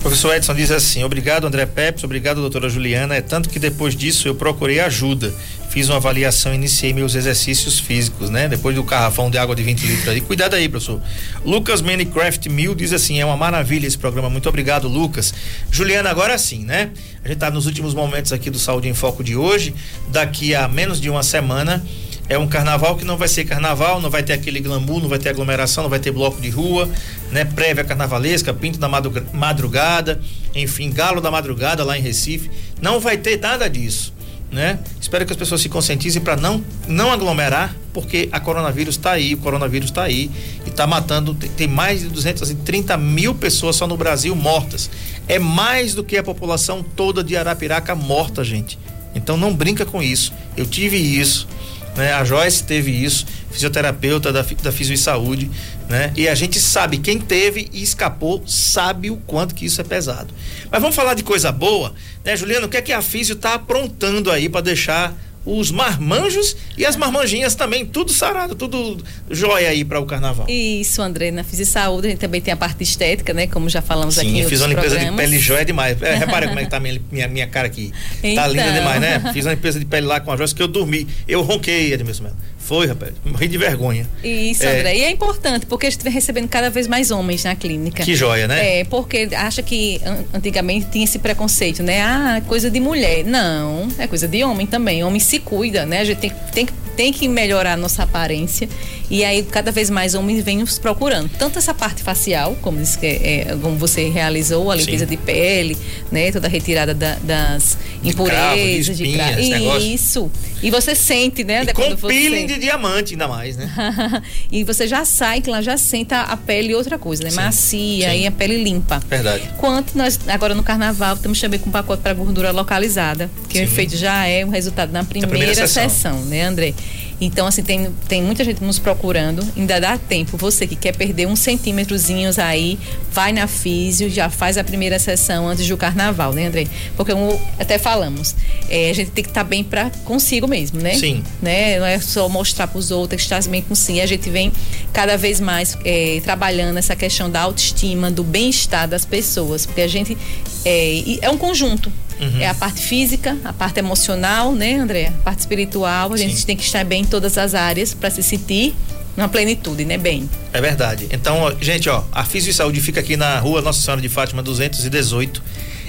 Professor 0.00 0.34
Edson 0.34 0.54
diz 0.54 0.70
assim: 0.70 1.04
obrigado, 1.04 1.46
André 1.46 1.66
Peps, 1.66 2.04
obrigado, 2.04 2.40
doutora 2.40 2.68
Juliana. 2.68 3.14
É 3.14 3.20
tanto 3.20 3.48
que 3.48 3.58
depois 3.58 3.94
disso 3.94 4.28
eu 4.28 4.34
procurei 4.34 4.80
ajuda. 4.80 5.32
Fiz 5.76 5.90
uma 5.90 5.98
avaliação, 5.98 6.54
iniciei 6.54 6.94
meus 6.94 7.14
exercícios 7.14 7.78
físicos, 7.78 8.30
né? 8.30 8.48
Depois 8.48 8.74
do 8.74 8.82
garrafão 8.82 9.30
de 9.30 9.36
água 9.36 9.54
de 9.54 9.62
20 9.62 9.86
litros 9.86 10.08
aí. 10.08 10.22
Cuidado 10.22 10.54
aí, 10.54 10.70
professor. 10.70 11.02
Lucas 11.44 11.82
Minecraft 11.82 12.48
Mil 12.48 12.74
diz 12.74 12.94
assim: 12.94 13.20
é 13.20 13.26
uma 13.26 13.36
maravilha 13.36 13.86
esse 13.86 13.98
programa. 13.98 14.30
Muito 14.30 14.48
obrigado, 14.48 14.88
Lucas. 14.88 15.34
Juliana, 15.70 16.08
agora 16.08 16.38
sim, 16.38 16.64
né? 16.64 16.92
A 17.22 17.28
gente 17.28 17.36
tá 17.36 17.50
nos 17.50 17.66
últimos 17.66 17.92
momentos 17.92 18.32
aqui 18.32 18.48
do 18.48 18.58
Saúde 18.58 18.88
em 18.88 18.94
Foco 18.94 19.22
de 19.22 19.36
hoje. 19.36 19.74
Daqui 20.08 20.54
a 20.54 20.66
menos 20.66 20.98
de 20.98 21.10
uma 21.10 21.22
semana 21.22 21.84
é 22.26 22.38
um 22.38 22.46
carnaval 22.48 22.96
que 22.96 23.04
não 23.04 23.18
vai 23.18 23.28
ser 23.28 23.44
carnaval, 23.44 24.00
não 24.00 24.08
vai 24.08 24.22
ter 24.22 24.32
aquele 24.32 24.60
glamour, 24.60 25.02
não 25.02 25.10
vai 25.10 25.18
ter 25.18 25.28
aglomeração, 25.28 25.82
não 25.82 25.90
vai 25.90 26.00
ter 26.00 26.10
bloco 26.10 26.40
de 26.40 26.48
rua, 26.48 26.88
né? 27.30 27.44
Prévia 27.44 27.84
carnavalesca, 27.84 28.54
pinto 28.54 28.78
da 28.78 28.88
madrugada, 29.32 30.22
enfim, 30.54 30.90
galo 30.90 31.20
da 31.20 31.30
madrugada 31.30 31.84
lá 31.84 31.98
em 31.98 32.00
Recife. 32.00 32.50
Não 32.80 32.98
vai 32.98 33.18
ter 33.18 33.38
nada 33.38 33.68
disso, 33.68 34.14
né? 34.50 34.78
Espero 35.00 35.26
que 35.26 35.32
as 35.32 35.38
pessoas 35.38 35.60
se 35.60 35.68
conscientizem 35.68 36.22
para 36.22 36.36
não 36.36 36.64
não 36.86 37.10
aglomerar, 37.12 37.74
porque 37.92 38.28
a 38.30 38.38
coronavírus 38.38 38.96
está 38.96 39.12
aí, 39.12 39.34
o 39.34 39.38
coronavírus 39.38 39.90
está 39.90 40.04
aí 40.04 40.30
e 40.64 40.68
está 40.68 40.86
matando, 40.86 41.34
tem, 41.34 41.50
tem 41.50 41.68
mais 41.68 42.00
de 42.00 42.08
230 42.08 42.96
mil 42.96 43.34
pessoas 43.34 43.76
só 43.76 43.86
no 43.86 43.96
Brasil 43.96 44.34
mortas. 44.34 44.90
É 45.28 45.38
mais 45.38 45.94
do 45.94 46.04
que 46.04 46.16
a 46.16 46.22
população 46.22 46.82
toda 46.82 47.22
de 47.24 47.36
Arapiraca 47.36 47.94
morta, 47.94 48.44
gente. 48.44 48.78
Então 49.14 49.36
não 49.36 49.54
brinca 49.54 49.84
com 49.84 50.02
isso. 50.02 50.32
Eu 50.56 50.66
tive 50.66 50.96
isso 50.96 51.48
né? 51.96 52.12
A 52.12 52.22
Joyce 52.24 52.62
teve 52.62 52.90
isso, 52.90 53.26
fisioterapeuta 53.50 54.32
da, 54.32 54.42
da 54.42 54.70
Fisio 54.70 54.94
e 54.94 54.98
Saúde, 54.98 55.50
né? 55.88 56.12
E 56.16 56.28
a 56.28 56.34
gente 56.34 56.60
sabe, 56.60 56.98
quem 56.98 57.18
teve 57.18 57.68
e 57.72 57.82
escapou, 57.82 58.42
sabe 58.46 59.10
o 59.10 59.16
quanto 59.16 59.54
que 59.54 59.64
isso 59.64 59.80
é 59.80 59.84
pesado. 59.84 60.32
Mas 60.70 60.80
vamos 60.80 60.96
falar 60.96 61.14
de 61.14 61.22
coisa 61.22 61.52
boa, 61.52 61.94
né, 62.24 62.36
Juliana? 62.36 62.66
O 62.66 62.68
que 62.68 62.76
é 62.76 62.82
que 62.82 62.92
a 62.92 63.02
Fisio 63.02 63.34
está 63.34 63.54
aprontando 63.54 64.30
aí 64.30 64.48
para 64.48 64.60
deixar 64.60 65.14
os 65.46 65.70
marmanjos 65.70 66.56
e 66.76 66.84
as 66.84 66.96
marmanjinhas 66.96 67.54
também, 67.54 67.86
tudo 67.86 68.12
sarado, 68.12 68.56
tudo 68.56 68.98
jóia 69.30 69.68
aí 69.68 69.84
para 69.84 70.00
o 70.00 70.04
carnaval. 70.04 70.44
Isso, 70.48 71.00
André, 71.00 71.30
na 71.30 71.44
Fiz 71.44 71.68
Saúde 71.68 72.08
a 72.08 72.10
gente 72.10 72.18
também 72.18 72.40
tem 72.40 72.52
a 72.52 72.56
parte 72.56 72.82
estética, 72.82 73.32
né? 73.32 73.46
Como 73.46 73.68
já 73.68 73.80
falamos 73.80 74.16
Sim, 74.16 74.22
aqui. 74.22 74.30
Sim, 74.30 74.40
eu 74.40 74.48
fiz 74.48 74.60
uma 74.60 74.66
limpeza 74.66 74.96
programas. 74.96 75.24
de 75.24 75.30
pele 75.30 75.38
jóia 75.38 75.64
demais. 75.64 76.02
É, 76.02 76.16
repare 76.18 76.48
como 76.48 76.58
é 76.58 76.64
que 76.64 76.70
tá 76.70 76.80
minha, 76.80 77.00
minha, 77.12 77.28
minha 77.28 77.46
cara 77.46 77.68
aqui. 77.68 77.92
Tá 77.92 78.28
então. 78.28 78.42
Tá 78.42 78.48
linda 78.48 78.72
demais, 78.72 79.00
né? 79.00 79.30
Fiz 79.32 79.46
uma 79.46 79.54
limpeza 79.54 79.78
de 79.78 79.84
pele 79.84 80.06
lá 80.06 80.18
com 80.18 80.32
a 80.32 80.36
Joyce 80.36 80.54
que 80.54 80.62
eu 80.62 80.68
dormi. 80.68 81.06
Eu 81.28 81.42
ronquei, 81.42 81.92
Edmilson 81.92 82.24
Melo. 82.24 82.36
Foi, 82.66 82.88
rapaz. 82.88 83.12
Morri 83.24 83.46
de 83.46 83.56
vergonha. 83.56 84.04
Isso, 84.24 84.64
é... 84.64 84.80
André. 84.80 84.96
E 84.96 85.04
é 85.04 85.10
importante, 85.10 85.66
porque 85.66 85.86
a 85.86 85.90
gente 85.90 86.02
vem 86.02 86.12
recebendo 86.12 86.48
cada 86.48 86.68
vez 86.68 86.88
mais 86.88 87.12
homens 87.12 87.44
na 87.44 87.54
clínica. 87.54 88.02
Que 88.02 88.16
joia, 88.16 88.48
né? 88.48 88.80
É, 88.80 88.84
porque 88.84 89.28
acha 89.36 89.62
que 89.62 90.00
antigamente 90.34 90.86
tinha 90.90 91.04
esse 91.04 91.20
preconceito, 91.20 91.84
né? 91.84 92.02
Ah, 92.02 92.42
coisa 92.48 92.68
de 92.68 92.80
mulher. 92.80 93.24
Não, 93.24 93.86
é 93.98 94.08
coisa 94.08 94.26
de 94.26 94.42
homem 94.42 94.66
também. 94.66 95.04
Homem 95.04 95.20
se 95.20 95.38
cuida, 95.38 95.86
né? 95.86 96.00
A 96.00 96.04
gente 96.04 96.18
tem, 96.18 96.32
tem 96.52 96.66
que 96.66 96.72
tem 96.96 97.12
que 97.12 97.28
melhorar 97.28 97.74
a 97.74 97.76
nossa 97.76 98.02
aparência 98.02 98.68
e 99.10 99.22
aí 99.22 99.42
cada 99.42 99.70
vez 99.70 99.88
mais 99.90 100.14
homens 100.14 100.42
vêm 100.42 100.58
nos 100.58 100.78
procurando. 100.78 101.30
Tanto 101.38 101.58
essa 101.58 101.72
parte 101.72 102.02
facial, 102.02 102.56
como, 102.60 102.78
diz 102.78 102.96
que 102.96 103.06
é, 103.06 103.40
é 103.48 103.58
como 103.60 103.76
você 103.76 104.08
realizou, 104.08 104.70
a 104.70 104.74
limpeza 104.74 105.04
Sim. 105.04 105.10
de 105.10 105.16
pele, 105.16 105.76
né? 106.10 106.32
Toda 106.32 106.46
a 106.46 106.50
retirada 106.50 106.92
da, 106.92 107.14
das 107.22 107.78
de 108.02 108.10
impurezas, 108.10 108.96
de, 108.96 109.12
cravo, 109.12 109.36
de 109.36 109.42
espinhas, 109.42 109.82
Isso. 109.82 110.30
E 110.62 110.70
você 110.70 110.94
sente, 110.94 111.44
né? 111.44 111.62
E 111.62 111.72
com 111.72 111.96
peeling 112.08 112.46
você... 112.46 112.54
de 112.54 112.58
diamante 112.60 113.14
ainda 113.14 113.28
mais, 113.28 113.56
né? 113.56 113.70
e 114.50 114.64
você 114.64 114.88
já 114.88 115.04
sai, 115.04 115.40
que 115.40 115.50
lá 115.50 115.60
já 115.60 115.76
senta 115.76 116.22
a 116.22 116.36
pele 116.36 116.74
outra 116.74 116.98
coisa, 116.98 117.22
né? 117.22 117.30
Sim. 117.30 117.36
Macia 117.36 118.10
Sim. 118.10 118.20
e 118.22 118.26
a 118.26 118.30
pele 118.32 118.62
limpa. 118.62 119.00
Verdade. 119.08 119.48
Quanto 119.58 119.96
nós, 119.96 120.18
agora 120.26 120.54
no 120.54 120.62
carnaval, 120.62 121.14
estamos 121.14 121.40
também 121.40 121.60
com 121.60 121.68
um 121.68 121.72
pacote 121.72 122.02
para 122.02 122.14
gordura 122.14 122.50
localizada, 122.50 123.30
que 123.48 123.58
Sim. 123.58 123.64
o 123.64 123.64
efeito 123.64 123.96
já 123.96 124.26
é 124.26 124.44
o 124.44 124.48
resultado 124.48 124.90
na 124.92 125.04
primeira, 125.04 125.28
primeira 125.28 125.54
sessão. 125.54 125.88
sessão, 125.88 126.24
né, 126.24 126.42
André? 126.42 126.74
Então, 127.20 127.46
assim, 127.46 127.62
tem, 127.62 127.90
tem 128.08 128.22
muita 128.22 128.44
gente 128.44 128.62
nos 128.62 128.78
procurando, 128.78 129.46
ainda 129.56 129.80
dá 129.80 129.96
tempo. 129.96 130.36
Você 130.36 130.66
que 130.66 130.76
quer 130.76 130.94
perder 130.94 131.26
uns 131.26 131.40
centímetrozinhos 131.40 132.38
aí, 132.38 132.78
vai 133.10 133.32
na 133.32 133.46
físio, 133.46 134.10
já 134.10 134.28
faz 134.28 134.58
a 134.58 134.64
primeira 134.64 134.98
sessão 134.98 135.48
antes 135.48 135.66
do 135.66 135.76
carnaval, 135.76 136.32
né, 136.32 136.46
André? 136.46 136.66
Porque 136.96 137.12
como 137.12 137.40
até 137.58 137.78
falamos, 137.78 138.34
é, 138.68 138.90
a 138.90 138.92
gente 138.92 139.10
tem 139.10 139.24
que 139.24 139.30
estar 139.30 139.44
tá 139.44 139.48
bem 139.48 139.64
para 139.64 139.90
consigo 140.04 140.46
mesmo, 140.46 140.80
né? 140.80 140.94
Sim. 140.94 141.22
Né? 141.40 141.78
Não 141.78 141.86
é 141.86 141.98
só 142.00 142.28
mostrar 142.28 142.66
para 142.66 142.78
os 142.78 142.90
outros 142.90 143.22
que 143.22 143.32
está 143.32 143.50
bem 143.50 143.62
consigo. 143.62 144.00
A 144.00 144.06
gente 144.06 144.28
vem 144.28 144.52
cada 144.92 145.16
vez 145.16 145.40
mais 145.40 145.76
é, 145.84 146.20
trabalhando 146.22 146.76
essa 146.76 146.94
questão 146.94 147.30
da 147.30 147.40
autoestima, 147.40 148.10
do 148.10 148.22
bem-estar 148.22 148.86
das 148.86 149.04
pessoas, 149.04 149.64
porque 149.64 149.80
a 149.80 149.88
gente 149.88 150.16
é, 150.64 151.02
é 151.22 151.30
um 151.30 151.38
conjunto. 151.38 151.90
Uhum. 152.20 152.40
É 152.40 152.48
a 152.48 152.54
parte 152.54 152.80
física, 152.80 153.36
a 153.44 153.52
parte 153.52 153.78
emocional, 153.78 154.52
né, 154.52 154.76
André? 154.76 155.08
A 155.08 155.22
parte 155.22 155.40
espiritual. 155.40 156.12
A 156.12 156.16
Sim. 156.16 156.28
gente 156.28 156.46
tem 156.46 156.56
que 156.56 156.64
estar 156.64 156.84
bem 156.84 157.02
em 157.02 157.04
todas 157.04 157.36
as 157.36 157.54
áreas 157.54 157.92
para 157.92 158.10
se 158.10 158.22
sentir 158.22 158.74
numa 159.16 159.28
plenitude, 159.28 159.84
né? 159.84 159.96
Bem. 159.96 160.28
É 160.52 160.60
verdade. 160.60 161.08
Então, 161.10 161.40
ó, 161.40 161.54
gente, 161.60 161.88
ó, 161.88 162.04
a 162.12 162.24
Físio 162.24 162.50
e 162.50 162.54
Saúde 162.54 162.80
fica 162.80 163.00
aqui 163.00 163.16
na 163.16 163.38
rua 163.38 163.62
Nossa 163.62 163.80
Senhora 163.80 164.00
de 164.00 164.08
Fátima 164.08 164.42
218. 164.42 165.42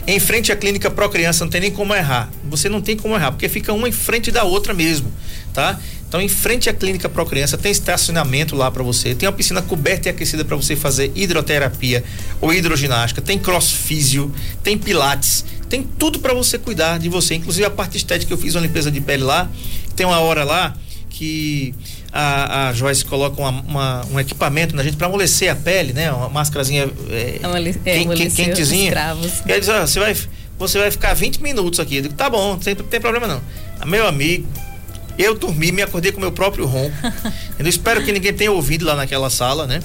Em 0.06 0.20
frente 0.20 0.54
à 0.54 0.56
clínica 0.56 0.90
Pro 0.90 1.10
Criança, 1.10 1.44
não 1.44 1.52
tem 1.52 1.60
nem 1.60 1.72
como 1.72 1.94
errar. 1.94 2.30
Você 2.46 2.70
não 2.70 2.82
tem 2.82 2.96
como 2.96 3.16
errar, 3.16 3.32
porque 3.32 3.50
fica 3.50 3.74
uma 3.74 3.90
em 3.90 3.92
frente 3.92 4.32
da 4.32 4.44
outra 4.44 4.74
mesmo, 4.74 5.12
tá? 5.54 5.78
Então, 6.08 6.22
em 6.22 6.30
frente 6.30 6.70
à 6.70 6.74
clínica 6.74 7.10
Pro 7.10 7.26
Criança, 7.26 7.58
tem 7.58 7.70
estacionamento 7.70 8.56
lá 8.56 8.72
para 8.72 8.82
você, 8.82 9.14
tem 9.14 9.28
uma 9.28 9.36
piscina 9.36 9.62
coberta 9.62 10.08
e 10.08 10.12
aquecida 10.12 10.46
para 10.46 10.56
você 10.56 10.78
fazer 10.78 11.12
hidroterapia 11.14 12.02
ou 12.40 12.54
hidroginástica, 12.54 13.22
tem 13.22 13.38
crossfísio, 13.38 14.34
tem 14.64 14.78
pilates, 14.78 15.44
tem 15.70 15.84
tudo 15.84 16.20
para 16.20 16.34
você 16.34 16.58
cuidar 16.58 16.98
de 17.00 17.10
você, 17.10 17.36
inclusive 17.36 17.66
a 17.66 17.70
parte 17.70 17.98
estética, 17.98 18.32
eu 18.34 18.38
fiz 18.38 18.56
uma 18.56 18.62
limpeza 18.62 18.90
de 18.92 19.02
pele 19.02 19.24
lá, 19.24 19.50
tem 19.96 20.06
uma 20.06 20.20
hora 20.20 20.44
lá 20.44 20.74
que 21.10 21.74
a, 22.12 22.70
a 22.70 22.74
Joyce 22.74 23.04
coloca 23.04 23.42
uma, 23.42 23.50
uma, 23.50 24.06
um 24.12 24.20
equipamento 24.20 24.76
na 24.76 24.84
gente 24.84 24.96
para 24.98 25.08
amolecer 25.08 25.52
a 25.52 25.56
pele, 25.56 25.92
né? 25.94 26.12
Uma 26.12 26.30
máscarazinha 26.30 26.90
é, 27.10 27.40
Amole- 27.44 27.70
é, 27.86 27.94
quen- 27.94 28.06
quentezinha. 28.46 28.92
E 29.46 29.52
aí 29.54 29.60
diz, 29.60 29.70
ó, 29.70 29.82
você 29.82 30.00
vai, 30.00 30.16
você 30.60 30.78
vai 30.80 30.92
ficar 30.92 31.14
20 31.14 31.42
minutos 31.42 31.80
aqui. 31.80 31.98
Eu 31.98 32.02
digo, 32.04 32.14
tá 32.14 32.30
bom, 32.30 32.52
não 32.52 32.60
tem, 32.60 32.76
tem 32.76 33.02
problema 33.02 33.28
não. 33.28 33.42
Ah, 33.80 33.86
Meu 33.86 34.08
amigo, 34.08 34.48
eu 35.18 35.34
dormi, 35.36 35.72
me 35.72 35.82
acordei 35.82 36.12
com 36.12 36.20
o 36.20 36.22
meu 36.22 36.32
próprio 36.32 36.66
ronco. 36.66 36.96
eu 37.58 37.68
espero 37.68 38.04
que 38.06 38.12
ninguém 38.12 38.32
tenha 38.34 38.52
ouvido 38.52 38.86
lá 38.86 38.96
naquela 38.96 39.30
sala, 39.30 39.66
né? 39.66 39.80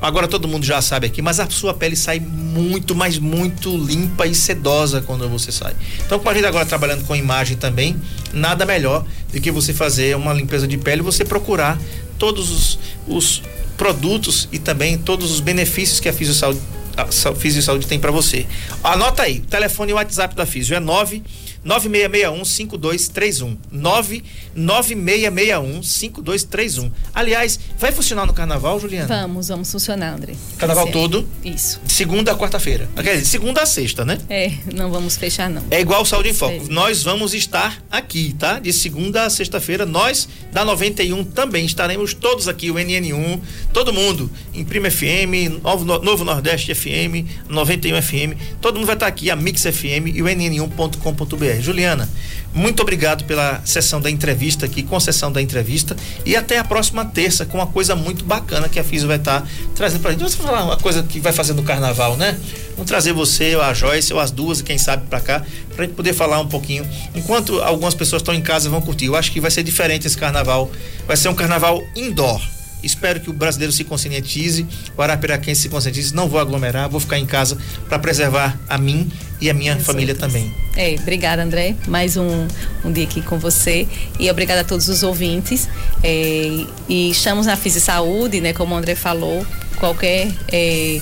Agora 0.00 0.28
todo 0.28 0.46
mundo 0.46 0.64
já 0.64 0.80
sabe 0.80 1.06
aqui, 1.06 1.20
mas 1.20 1.40
a 1.40 1.48
sua 1.50 1.74
pele 1.74 1.96
sai 1.96 2.20
muito, 2.20 2.94
mas 2.94 3.18
muito 3.18 3.76
limpa 3.76 4.26
e 4.26 4.34
sedosa 4.34 5.02
quando 5.02 5.28
você 5.28 5.50
sai. 5.50 5.74
Então, 6.06 6.18
com 6.18 6.28
a 6.28 6.34
gente 6.34 6.46
agora 6.46 6.64
trabalhando 6.64 7.04
com 7.04 7.16
imagem 7.16 7.56
também, 7.56 7.96
nada 8.32 8.64
melhor 8.64 9.04
do 9.32 9.40
que 9.40 9.50
você 9.50 9.74
fazer 9.74 10.16
uma 10.16 10.32
limpeza 10.32 10.68
de 10.68 10.78
pele 10.78 11.02
você 11.02 11.24
procurar 11.24 11.78
todos 12.18 12.50
os, 12.50 12.78
os 13.08 13.42
produtos 13.76 14.48
e 14.52 14.58
também 14.58 14.96
todos 14.98 15.30
os 15.32 15.40
benefícios 15.40 16.00
que 16.00 16.08
a 16.08 16.12
Fisiosaúde, 16.12 16.60
a 16.96 17.10
Sa- 17.10 17.34
Fisiosaúde 17.34 17.86
tem 17.86 17.98
para 17.98 18.10
você. 18.10 18.46
Anota 18.82 19.22
aí, 19.22 19.38
o 19.38 19.46
telefone 19.46 19.90
e 19.90 19.94
o 19.94 19.96
WhatsApp 19.96 20.34
da 20.34 20.44
Fisio 20.46 20.76
é 20.76 20.80
9 20.80 21.22
9661 21.68 22.44
5231. 22.46 23.56
99661 23.70 25.82
5231. 25.82 26.90
Aliás, 27.14 27.60
vai 27.78 27.92
funcionar 27.92 28.24
no 28.26 28.32
carnaval, 28.32 28.80
Juliana? 28.80 29.06
Vamos, 29.06 29.48
vamos 29.48 29.70
funcionar, 29.70 30.14
André. 30.14 30.32
Carnaval 30.56 30.84
Esse 30.84 30.90
é- 30.90 31.00
todo? 31.00 31.28
Isso. 31.44 31.80
De 31.84 31.92
segunda 31.92 32.32
a 32.32 32.36
quarta-feira. 32.36 32.88
Quer 32.96 33.16
dizer, 33.16 33.26
segunda 33.26 33.60
a 33.62 33.66
sexta, 33.66 34.02
né? 34.04 34.18
É, 34.30 34.52
não 34.74 34.90
vamos 34.90 35.16
fechar, 35.18 35.50
não. 35.50 35.62
É 35.70 35.80
igual 35.80 36.04
Saúde 36.06 36.30
em 36.30 36.34
Foco. 36.34 36.66
Nós 36.70 37.02
vamos 37.02 37.34
estar 37.34 37.82
aqui, 37.90 38.34
tá? 38.38 38.58
De 38.58 38.72
segunda 38.72 39.24
a 39.24 39.30
sexta-feira. 39.30 39.84
Nós, 39.84 40.26
da 40.50 40.64
91, 40.64 41.22
também 41.24 41.66
estaremos 41.66 42.14
todos 42.14 42.48
aqui, 42.48 42.70
o 42.70 42.74
NN1, 42.76 43.40
todo 43.74 43.92
mundo. 43.92 44.30
em 44.54 44.64
Prima 44.64 44.90
FM, 44.90 45.60
Novo, 45.62 45.84
Novo 45.84 46.24
Nordeste 46.24 46.74
FM, 46.74 47.26
91 47.48 48.00
FM. 48.00 48.34
Todo 48.60 48.76
mundo 48.76 48.86
vai 48.86 48.96
estar 48.96 49.06
aqui, 49.06 49.30
a 49.30 49.36
Mix 49.36 49.62
FM 49.62 50.08
e 50.14 50.22
o 50.22 50.26
NN1.com.br. 50.26 51.57
Juliana, 51.62 52.08
muito 52.54 52.80
obrigado 52.80 53.24
pela 53.24 53.60
sessão 53.64 54.00
da 54.00 54.10
entrevista 54.10 54.66
aqui, 54.66 54.82
concessão 54.82 55.30
da 55.30 55.40
entrevista. 55.40 55.96
E 56.24 56.34
até 56.34 56.58
a 56.58 56.64
próxima 56.64 57.04
terça, 57.04 57.44
com 57.44 57.58
uma 57.58 57.66
coisa 57.66 57.94
muito 57.94 58.24
bacana 58.24 58.68
que 58.68 58.80
a 58.80 58.84
Fiso 58.84 59.06
vai 59.06 59.16
estar 59.16 59.46
trazendo 59.74 60.00
pra 60.00 60.10
gente. 60.10 60.20
Vamos 60.20 60.34
falar 60.34 60.64
uma 60.64 60.76
coisa 60.76 61.02
que 61.02 61.20
vai 61.20 61.32
fazer 61.32 61.52
no 61.52 61.62
carnaval, 61.62 62.16
né? 62.16 62.38
Vamos 62.72 62.88
trazer 62.88 63.12
você, 63.12 63.54
ou 63.54 63.62
a 63.62 63.74
Joyce, 63.74 64.12
ou 64.12 64.20
as 64.20 64.30
duas, 64.30 64.62
quem 64.62 64.78
sabe, 64.78 65.06
pra 65.08 65.20
cá, 65.20 65.44
pra 65.76 65.84
gente 65.84 65.94
poder 65.94 66.14
falar 66.14 66.40
um 66.40 66.48
pouquinho. 66.48 66.88
Enquanto 67.14 67.60
algumas 67.60 67.94
pessoas 67.94 68.22
estão 68.22 68.34
em 68.34 68.42
casa 68.42 68.70
vão 68.70 68.80
curtir. 68.80 69.06
Eu 69.06 69.16
acho 69.16 69.30
que 69.30 69.40
vai 69.40 69.50
ser 69.50 69.62
diferente 69.62 70.06
esse 70.06 70.16
carnaval. 70.16 70.70
Vai 71.06 71.16
ser 71.16 71.28
um 71.28 71.34
carnaval 71.34 71.82
indoor. 71.94 72.40
Espero 72.82 73.20
que 73.20 73.28
o 73.28 73.32
brasileiro 73.32 73.72
se 73.72 73.82
conscientize, 73.82 74.66
o 74.96 75.02
arapiraquense 75.02 75.62
se 75.62 75.68
conscientize. 75.68 76.14
Não 76.14 76.28
vou 76.28 76.38
aglomerar, 76.40 76.88
vou 76.88 77.00
ficar 77.00 77.18
em 77.18 77.26
casa 77.26 77.58
para 77.88 77.98
preservar 77.98 78.58
a 78.68 78.78
mim 78.78 79.10
e 79.40 79.48
a 79.48 79.54
minha 79.54 79.74
As 79.74 79.82
família 79.84 80.14
outras. 80.14 80.32
também. 80.32 80.52
É, 80.76 80.94
obrigada, 81.00 81.42
André. 81.42 81.74
Mais 81.86 82.16
um, 82.16 82.46
um 82.84 82.92
dia 82.92 83.04
aqui 83.04 83.22
com 83.22 83.38
você. 83.38 83.86
E 84.18 84.30
obrigada 84.30 84.60
a 84.62 84.64
todos 84.64 84.88
os 84.88 85.02
ouvintes. 85.02 85.68
É, 86.02 86.64
e 86.88 87.10
estamos 87.10 87.46
na 87.46 87.56
Fisi 87.56 87.80
Saúde, 87.80 88.40
né? 88.40 88.52
Como 88.52 88.74
o 88.74 88.78
André 88.78 88.94
falou, 88.94 89.44
qualquer 89.78 90.28
é, 90.50 91.00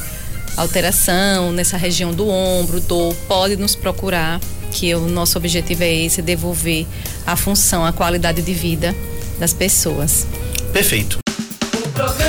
alteração 0.56 1.52
nessa 1.52 1.76
região 1.76 2.12
do 2.12 2.28
ombro, 2.28 2.80
dor, 2.80 3.14
pode 3.28 3.56
nos 3.56 3.74
procurar, 3.74 4.40
que 4.72 4.94
o 4.94 5.06
nosso 5.08 5.38
objetivo 5.38 5.84
é 5.84 5.94
esse, 5.94 6.20
devolver 6.20 6.86
a 7.26 7.36
função, 7.36 7.84
a 7.84 7.92
qualidade 7.92 8.42
de 8.42 8.52
vida 8.52 8.94
das 9.38 9.52
pessoas. 9.52 10.26
Perfeito. 10.72 11.18
O 11.74 11.88
programa 11.90 12.25